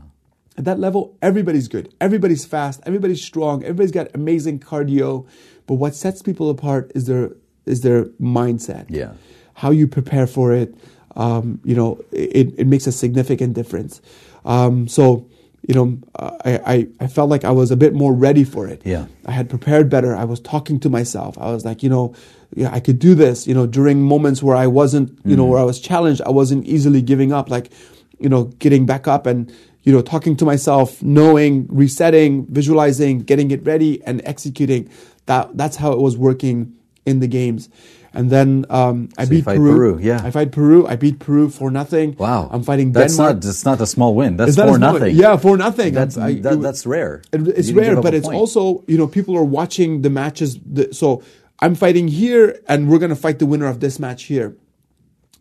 [0.57, 1.93] At that level, everybody's good.
[2.01, 2.81] Everybody's fast.
[2.87, 3.65] Everybody's strong.
[3.65, 5.27] Everybody's got amazing cardio.
[5.67, 7.31] But what sets people apart is their
[7.67, 8.87] is their mindset.
[8.89, 9.13] Yeah.
[9.55, 10.75] How you prepare for it.
[11.17, 14.03] Um, you know, it, it makes a significant difference.
[14.45, 15.31] Um, so,
[15.67, 18.83] you know, I, I, I felt like I was a bit more ready for it.
[18.85, 19.07] Yeah.
[19.25, 20.15] I had prepared better.
[20.15, 21.39] I was talking to myself.
[21.39, 22.15] I was like, you know,
[22.55, 23.47] yeah, I could do this.
[23.47, 26.67] You know, during moments where I wasn't, you know, where I was challenged, I wasn't
[26.67, 27.49] easily giving up.
[27.49, 27.73] Like,
[28.19, 29.53] you know, getting back up and
[29.85, 34.89] you know, talking to myself, knowing, resetting, visualizing, getting it ready, and executing.
[35.27, 36.75] That that's how it was working
[37.07, 37.69] in the games.
[38.17, 39.75] And then um, I So beat Peru.
[39.75, 40.21] Peru, yeah.
[40.23, 40.87] I fight Peru.
[40.87, 42.15] I beat Peru for nothing.
[42.17, 42.49] Wow.
[42.53, 43.35] I'm fighting That's Denmark.
[43.37, 43.43] not.
[43.43, 44.37] That's not a small win.
[44.37, 45.17] That's that for nothing.
[45.17, 45.93] Yeah, for nothing.
[45.95, 47.23] That's I- that, that's rare.
[47.33, 48.39] it- it's rare, but it's point.
[48.39, 50.59] also you know people are watching the matches.
[50.65, 51.23] The, so
[51.59, 54.55] I'm fighting here, and we're gonna fight the winner of this match here.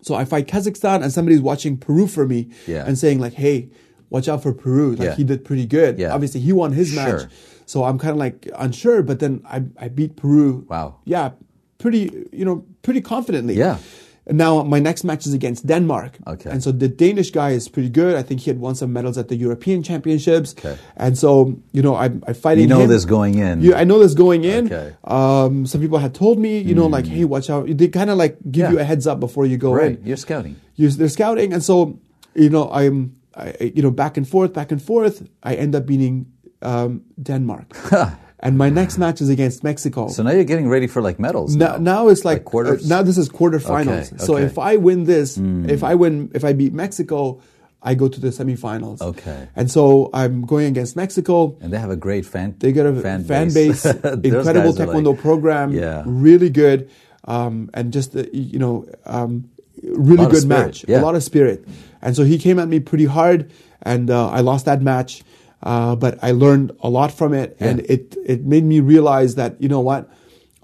[0.02, 2.86] So I fight Kazakhstan, and somebody's watching Peru for me, Yeah.
[2.88, 3.70] and saying like, "Hey,
[4.14, 4.92] watch out for Peru.
[4.96, 5.16] Like Yeah.
[5.20, 6.00] he did pretty good.
[6.00, 6.14] Yeah.
[6.16, 7.22] Obviously, he won his match.
[7.66, 10.66] So I'm kind of like unsure, but then I I beat Peru.
[10.70, 10.96] Wow.
[11.06, 11.32] Yeah,
[11.78, 13.56] pretty you know pretty confidently.
[13.56, 13.78] Yeah.
[14.26, 16.12] And now my next match is against Denmark.
[16.34, 16.50] Okay.
[16.50, 18.16] And so the Danish guy is pretty good.
[18.16, 20.56] I think he had won some medals at the European Championships.
[20.58, 20.78] Okay.
[20.96, 21.30] And so
[21.76, 22.64] you know I'm, I'm fighting.
[22.64, 22.90] You know him.
[22.90, 23.62] this going in.
[23.62, 24.66] Yeah, I know this going in.
[24.72, 24.96] Okay.
[25.04, 27.68] Um, some people had told me, you know, like, hey, watch out.
[27.78, 28.72] They kind of like give Yeah.
[28.72, 30.00] you a heads up before you go right.
[30.00, 30.06] in.
[30.08, 30.56] You're scouting.
[30.80, 32.00] You- They're scouting, and so
[32.36, 35.28] you know, I'm I, you know, back and forth, back and forth.
[35.44, 36.28] I end up beating
[36.62, 37.76] um, Denmark.
[38.40, 40.08] and my next match is against Mexico.
[40.10, 41.56] So now you're getting ready for like medals.
[41.56, 42.86] Now, now it's like, Like quarters?
[42.86, 44.14] uh, now this is quarterfinals.
[44.14, 44.44] Okay, So okay.
[44.44, 44.48] Hmm.
[44.48, 47.42] if I win this, if I win, if I beat Mexico,
[47.82, 49.02] I go to the semifinals.
[49.02, 49.50] Okay.
[49.56, 51.58] And so I'm going against Mexico.
[51.62, 52.56] and they have a great fan.
[52.60, 56.04] They got a fan, fan, base, Those incredible taekwondo like- program, Yeah.
[56.06, 56.90] really good,
[57.26, 59.50] um, and just uh, you know, um,
[59.84, 61.00] really good spirit, match, yeah.
[61.00, 61.66] a lot of spirit.
[62.02, 63.52] And so he came at me pretty hard,
[63.82, 65.24] and uh, I lost that match,
[65.62, 69.62] uh, but I learned a lot from it, and it it made me realize that
[69.62, 70.10] you know what.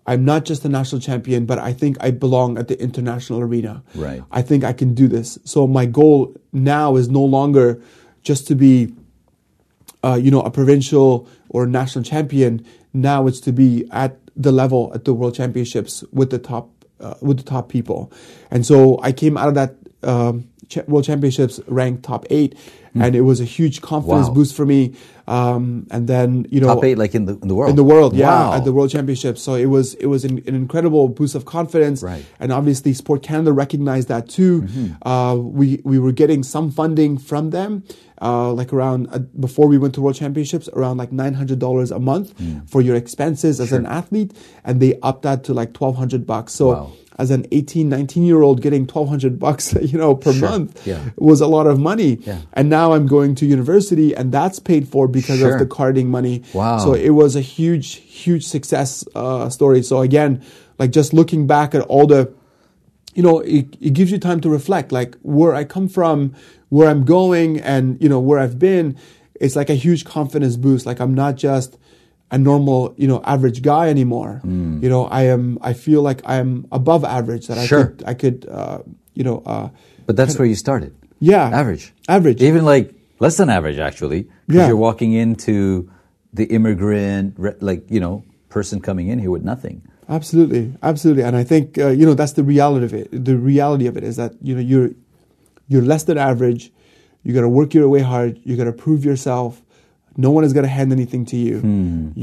[0.08, 3.84] I'm not just a national champion, but I think I belong at the international arena.
[3.94, 4.24] Right.
[4.32, 5.38] I think I can do this.
[5.44, 7.80] So my goal now is no longer
[8.24, 8.92] just to be
[10.04, 12.66] uh, you know, a provincial or national champion.
[12.94, 17.16] Now it's to be at the level at the world championships with the top uh,
[17.22, 18.12] with the top people.
[18.52, 20.50] And so I came out of that um,
[20.88, 22.56] world championships ranked top eight,
[22.96, 24.28] and it was a huge confidence.
[24.28, 24.34] Wow.
[24.34, 24.94] boost for me.
[25.28, 27.70] Um, and then you know, Top eight, like in the in the world.
[27.70, 29.42] in the world, yeah, at the World Championships.
[29.44, 32.26] So it was it was an, an incredible boost of confidence, Right.
[32.40, 34.64] And obviously, Sport Canada recognized that too.
[34.64, 35.08] Mm-hmm.
[35.08, 37.84] Uh, we we were getting some funding from them,
[38.24, 41.92] uh, like around uh, before we went to World Championships, around like nine hundred dollars
[41.92, 42.68] a month Mm.
[42.68, 44.34] for your expenses as an athlete,
[44.66, 46.54] and they upped that to like twelve hundred bucks.
[46.54, 46.68] So.
[46.70, 46.92] Wow.
[47.20, 50.50] As an 18, 19 year old getting 1200 bucks, you know, per Sure.
[50.50, 51.02] month Yeah.
[51.18, 52.20] was a lot of money.
[52.26, 52.40] Yeah.
[52.54, 55.54] And now I'm going to university and that's paid for because Sure.
[55.54, 56.44] of the carding money.
[56.54, 56.78] Wow.
[56.80, 59.84] So it was a huge, huge success uh, story.
[59.84, 60.42] So again,
[60.80, 62.32] like just looking back at all the,
[63.16, 66.34] you know, it, it gives you time to reflect, like where I come from,
[66.70, 68.96] where I'm going, and you know where I've been.
[69.42, 70.86] It's like a huge confidence boost.
[70.86, 71.78] Like I'm not just
[72.32, 74.42] a normal, you know, average guy anymore.
[74.44, 75.58] You know, I am.
[75.62, 77.48] I feel like I am above average.
[77.48, 77.68] That.
[77.68, 77.80] Sure.
[77.80, 78.80] I could, I could, uh,
[79.16, 79.70] you know, uh,
[80.06, 80.94] But that's where you started.
[81.20, 81.94] yeah, Average.
[82.08, 82.42] average.
[82.42, 84.24] Even like less than average, actually.
[84.48, 84.68] Because Yeah.
[84.68, 85.90] you're walking into
[86.34, 89.82] the immigrant, like, you know, person coming in here with nothing.
[90.08, 93.10] Absolutely, absolutely, and I think uh, you know that's the reality of it.
[93.26, 94.90] The reality of it is that you know you're
[95.68, 96.72] you're less than average.
[97.24, 98.40] You got to work your way hard.
[98.44, 99.62] You got to prove yourself.
[100.26, 101.56] No one is going to hand anything to you.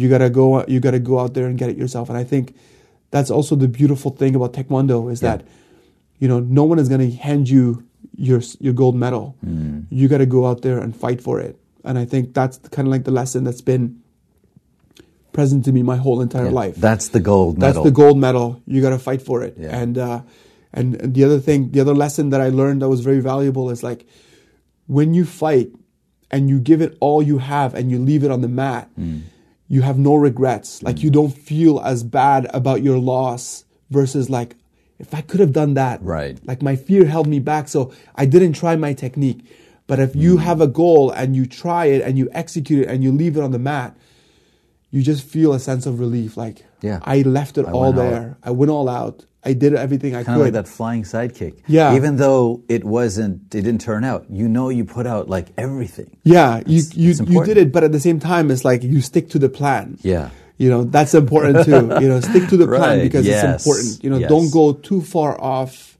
[0.00, 0.64] You got to go.
[0.74, 2.08] You got to go out there and get it yourself.
[2.10, 2.54] And I think
[3.14, 5.28] that's also the beautiful thing about Taekwondo is Yeah.
[5.38, 5.40] that
[6.22, 7.64] you know no one is going to hand you
[8.28, 9.24] your your gold medal.
[9.98, 11.54] You got to go out there and fight for it.
[11.84, 13.84] And I think that's kind of like the lesson that's been
[15.32, 16.62] present to me my whole entire Yeah.
[16.62, 16.76] life.
[16.76, 17.84] That's the gold That's medal.
[17.84, 18.60] the gold medal.
[18.66, 19.56] You got to fight for it.
[19.58, 19.76] Yeah.
[19.80, 20.20] And uh,
[20.72, 23.82] and the other thing, the other lesson that I learned that was very valuable is
[23.82, 24.06] like
[24.86, 25.68] when you fight
[26.30, 29.18] and you give it all you have and you leave it on the mat, Hmm.
[29.68, 30.82] you have no regrets.
[30.82, 34.56] Like you don't feel as bad about your loss versus like
[34.98, 36.02] if I could have done that.
[36.02, 36.38] Right.
[36.46, 39.40] Like my fear held me back, so I didn't try my technique.
[39.86, 43.04] But if you have a goal and you try it and you execute it and
[43.04, 43.96] you leave it on the mat,
[44.90, 46.36] you just feel a sense of relief.
[46.36, 46.98] Like Yeah.
[47.02, 48.36] I left it I all there.
[48.42, 49.24] I went all out.
[49.50, 50.40] I did everything I kind could.
[50.40, 51.54] of like that flying sidekick.
[51.68, 51.94] Yeah.
[51.98, 54.26] Even though it wasn't, it didn't turn out.
[54.28, 56.10] You know, you put out like everything.
[56.24, 58.82] Yeah, you It's- you it's you did it, but at the same time, it's like
[58.82, 59.98] you stick to the plan.
[60.02, 60.30] Yeah.
[60.58, 61.82] You know that's important too.
[62.02, 64.02] you know, stick to the plan Right, because yes, it's important.
[64.04, 64.28] You know, yes.
[64.34, 65.98] don't go too far off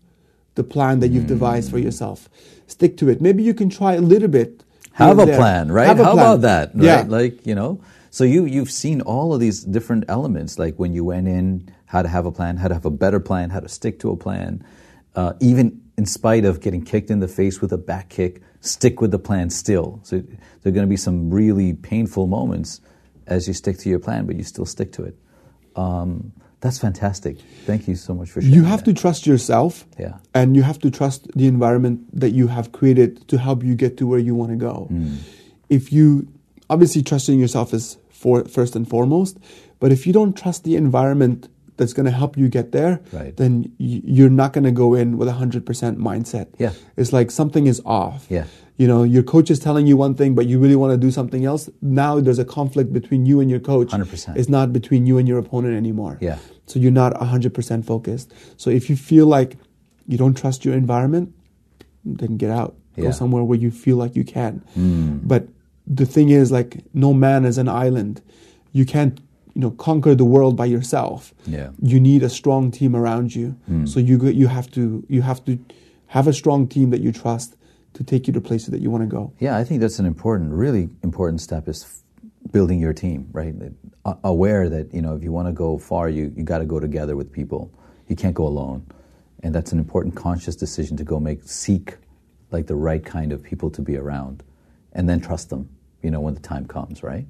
[0.55, 1.73] the plan that you've devised Mm.
[1.73, 2.29] for yourself.
[2.67, 3.21] Stick to it.
[3.21, 4.65] Maybe you can try a little bit.
[4.93, 5.37] Have a there.
[5.37, 5.87] plan, right?
[5.87, 6.25] Have a How plan.
[6.27, 6.67] about that?
[6.75, 6.85] Right?
[6.85, 7.05] Yeah.
[7.07, 11.05] Like, you know, so you, you've seen all of these different elements, like when you
[11.05, 13.69] went in, how to have a plan, how to have a better plan, how to
[13.69, 14.65] stick to a plan.
[15.15, 19.01] Uh, even in spite of getting kicked in the face with a back kick, stick
[19.01, 19.99] with the plan still.
[20.03, 22.81] So there are going to be some really painful moments
[23.27, 25.17] as you stick to your plan, but you still stick to it.
[25.75, 27.39] Um, that's fantastic.
[27.65, 28.55] Thank you so much for sharing.
[28.55, 28.95] You have that.
[28.95, 29.87] to trust yourself.
[29.99, 30.19] Yeah.
[30.35, 33.97] And you have to trust the environment that you have created to help you get
[33.99, 34.87] to where you want to go.
[34.91, 35.17] Hmm.
[35.71, 36.29] If you
[36.69, 39.39] obviously trusting yourself is for first and foremost,
[39.81, 43.37] but if you don't trust the environment that's going to help you get there, Right.
[43.37, 45.63] then you're not going to go in with a 100%
[45.97, 46.47] mindset.
[46.59, 46.73] Yeah.
[46.97, 48.27] It's like something is off.
[48.31, 48.45] Yeah.
[48.79, 51.11] You know, your coach is telling you one thing, but you really want to do
[51.11, 51.69] something else.
[51.81, 53.89] Now there's a conflict between you and your coach.
[53.89, 54.37] 100%.
[54.37, 56.19] It's not between you and your opponent anymore.
[56.21, 56.39] Yeah.
[56.67, 58.33] So you're not 100% focused.
[58.57, 59.57] So if you feel like
[60.07, 61.35] you don't trust your environment,
[62.05, 62.77] then get out.
[62.97, 63.05] Yeah.
[63.05, 64.65] Go somewhere where you feel like you can.
[64.77, 65.21] Mm.
[65.27, 65.49] But
[65.87, 68.23] the thing is, like, no man is an island.
[68.73, 69.21] You can't,
[69.57, 71.33] you know, conquer the world by yourself.
[71.47, 71.71] Yeah.
[71.81, 73.57] You need a strong team around you.
[73.71, 73.89] Mm.
[73.89, 75.59] So you you have to you have to
[76.09, 77.57] have a strong team that you trust
[77.95, 79.33] to take you to places that you want to go.
[79.39, 83.55] Yeah, I think that's an important, really important step is f- building your team, right?
[84.05, 86.67] A- aware that, you know, if you want to go far, you, you got to
[86.67, 87.73] go together with people.
[88.09, 88.85] You can't go alone.
[89.43, 91.97] And that's an important conscious decision to go make, seek
[92.51, 94.43] like the right kind of people to be around,
[94.93, 95.71] and then trust them.
[96.03, 97.27] You know when the time comes, right?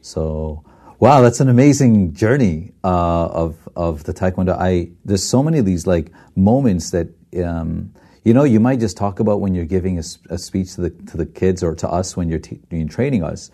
[0.00, 0.62] So,
[0.98, 4.56] wow, that's an amazing journey uh, of of the taekwondo.
[4.58, 7.08] I there's so many of these like moments that.
[7.36, 7.92] Um,
[8.24, 10.90] you know, you might just talk about when you're giving a, a speech to the
[10.90, 13.50] to the kids or to us when you're, you're training us,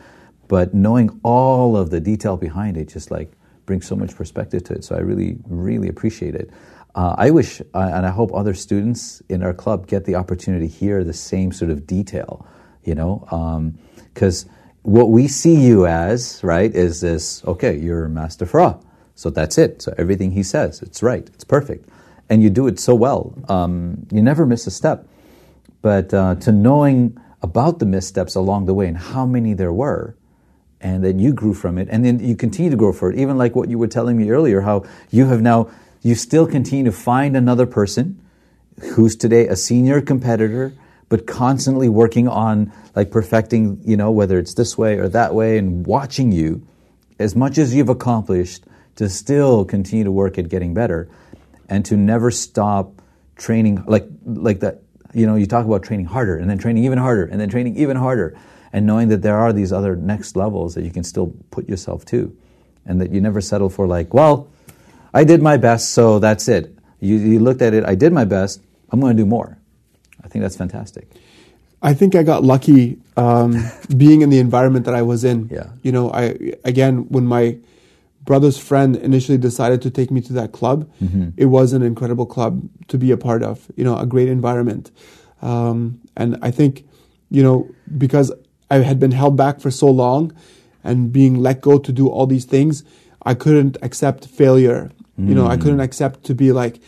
[0.48, 3.30] but knowing all of the detail behind it just like
[3.66, 4.84] brings so much perspective to it.
[4.84, 6.50] So I really, really appreciate it.
[6.94, 10.68] Uh, I wish, uh, and I hope other students in our club get the opportunity
[10.68, 12.46] to hear the same sort of detail,
[12.84, 13.26] you know,
[14.12, 14.50] because um,
[14.84, 18.80] what we see you as, right, is this, okay, you're Master Farah.
[19.16, 19.82] So that's it.
[19.82, 21.88] So everything he says, it's right, it's perfect
[22.28, 23.34] and you do it so well.
[23.48, 25.06] Um, you never miss a step.
[25.82, 30.16] But uh, to knowing about the missteps along the way and how many there were,
[30.80, 33.38] and that you grew from it, and then you continue to grow for it, even
[33.38, 35.70] like what you were telling me earlier, how you have now,
[36.02, 38.20] you still continue to find another person
[38.94, 40.74] who's today a senior competitor,
[41.14, 45.58] but constantly working on like perfecting, you know, whether it's this way or that way,
[45.58, 46.66] and watching you
[47.20, 48.64] as much as you've accomplished
[48.96, 51.08] to still continue to work at getting better
[51.68, 53.00] and to never stop
[53.36, 54.82] training like like that
[55.12, 57.76] you know you talk about training harder and then training even harder and then training
[57.76, 58.36] even harder
[58.72, 62.04] and knowing that there are these other next levels that you can still put yourself
[62.04, 62.36] to
[62.86, 64.48] and that you never settle for like well
[65.12, 66.76] i did my best so that's it.
[66.98, 68.60] You, you looked at it i did my best
[68.90, 69.58] i'm going to do more
[70.34, 71.06] think that's fantastic
[71.84, 73.62] I think I got lucky um,
[73.96, 75.48] being in the environment that I was in.
[75.52, 75.68] Yeah.
[75.82, 77.58] You know, I again when my
[78.22, 81.28] brother's friend initially decided to take me to that club, mm-hmm.
[81.36, 83.70] it was an incredible club to be a part of.
[83.76, 84.90] You know, a great environment,
[85.42, 86.88] um, and I think,
[87.30, 88.32] you know, because
[88.70, 90.34] I had been held back for so long,
[90.82, 92.82] and being let go to do all these things,
[93.24, 94.90] I couldn't accept failure.
[95.20, 95.28] Mm.
[95.28, 95.84] You know, I couldn't mm.
[95.84, 96.80] accept to be like.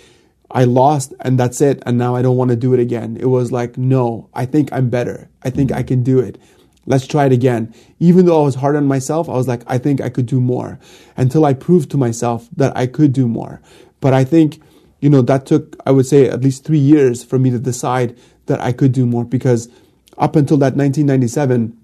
[0.51, 1.83] I lost and that's it.
[1.87, 3.17] And now I don't want to do it again.
[3.19, 5.29] It was like, no, I think I'm better.
[5.43, 6.39] I think I can do it.
[6.87, 7.75] Let's try it again.
[7.99, 10.41] Even though I was hard on myself, I was like, I think I could do
[10.41, 10.79] more
[11.17, 13.61] until I proved to myself that I could do more.
[14.01, 14.63] But I think,
[15.01, 18.17] you know, that took, I would say, at least three years for me to decide
[18.47, 19.69] that I could do more because
[20.17, 21.77] up until that 1997,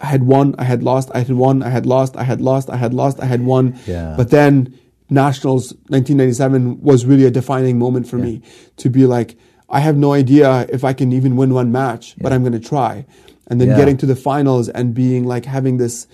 [0.00, 2.68] I had won, I had lost, I had won, I had lost, I had lost,
[2.68, 3.78] I had lost, I had won.
[3.86, 4.14] Yeah.
[4.16, 8.24] But then Nationals 1997 was really a defining moment for yeah.
[8.24, 8.42] me
[8.78, 9.36] to be like,
[9.68, 12.22] I have no idea if I can even win one match, yeah.
[12.22, 13.06] but I'm going to try
[13.48, 13.76] and then yeah.
[13.76, 16.06] getting to the finals and being like having this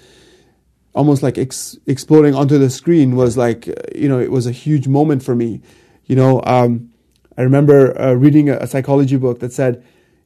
[0.95, 4.87] almost like ex- exploding onto the screen was like you know it was a huge
[4.87, 5.61] moment for me
[6.05, 6.91] you know um,
[7.39, 9.83] i remember uh, reading a, a, psychology book that said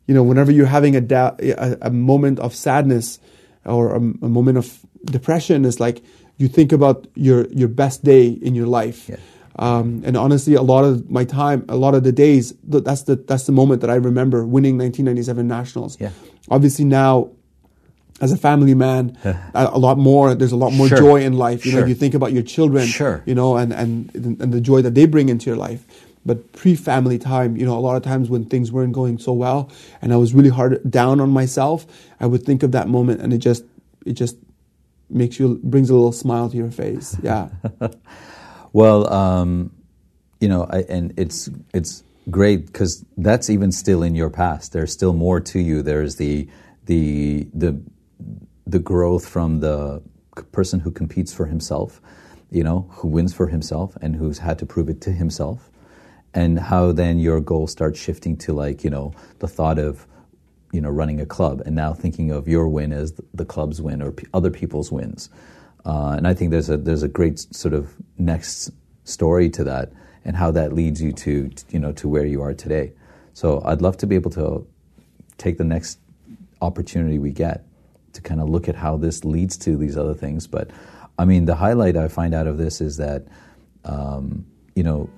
[0.07, 3.21] you know whenever you're having a, da- a, a, moment of sadness
[3.65, 6.03] or a, a, moment of depression it's like
[6.39, 9.17] you think about your your best day in your life yeah.
[9.59, 13.17] um, and honestly a lot of my time a lot of the days that's the
[13.17, 16.11] that's the moment that i remember winning 1997 nationals yeah
[16.51, 17.31] obviously now
[18.21, 19.17] as a family man,
[19.55, 20.35] a, lot more.
[20.35, 20.99] There's a lot more sure.
[20.99, 21.65] joy in life.
[21.65, 21.81] You sure.
[21.83, 22.87] know, you think about your children.
[22.87, 23.23] Sure.
[23.27, 25.85] You know, and and and the joy that they bring into your life.
[26.25, 29.71] But pre-family time, you know, a lot of times when things weren't going so well,
[30.03, 31.87] and I was really hard down on myself,
[32.19, 33.65] I would think of that moment, and it just
[34.05, 34.37] it just
[35.09, 37.17] makes you brings a little smile to your face.
[37.23, 37.49] Yeah.
[38.73, 39.73] well, um,
[40.41, 44.73] you know, I, and it's it's great because that's even still in your past.
[44.73, 45.83] There's still more to you.
[45.83, 46.49] There's the
[46.85, 47.81] the the
[48.67, 50.03] the growth from the
[50.53, 52.01] person who competes for himself,
[52.51, 55.71] you know, who wins for himself and who's had to prove it to himself,
[56.35, 60.07] and how then your goal starts shifting to like you know the thought of
[60.77, 64.03] you know running a club and now thinking of your win as the club's win
[64.03, 65.31] or p- other people's wins.
[65.87, 68.71] Uh, and I think there's a there's a great sort of next
[69.05, 69.91] story to that
[70.27, 72.93] and how that leads you to you know to where you are today.
[73.33, 74.67] So I'd love to be able to
[75.39, 75.99] take the next
[76.61, 77.65] opportunity we get
[78.13, 80.47] to kind of look at how this leads to these other things.
[80.47, 80.71] But
[81.19, 83.27] I mean, the highlight I find out of this is that
[83.87, 84.45] um,
[84.75, 85.09] you know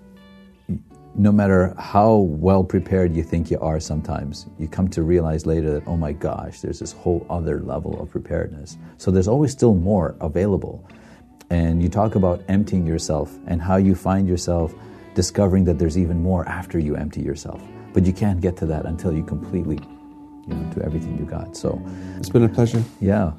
[1.18, 5.72] no matter how well prepared you think you are sometimes, you come to realize later
[5.72, 8.78] that, oh my gosh, there's this whole other level of preparedness.
[8.98, 10.88] So there's always still more available.
[11.50, 14.72] And you talk about emptying yourself and how you find yourself
[15.14, 17.60] discovering that there's even more after you empty yourself.
[17.92, 19.80] But you can't get to that until you completely,
[20.46, 21.56] you know, do everything you got.
[21.56, 21.82] So
[22.16, 22.84] it's been a pleasure.
[23.00, 23.32] Yeah.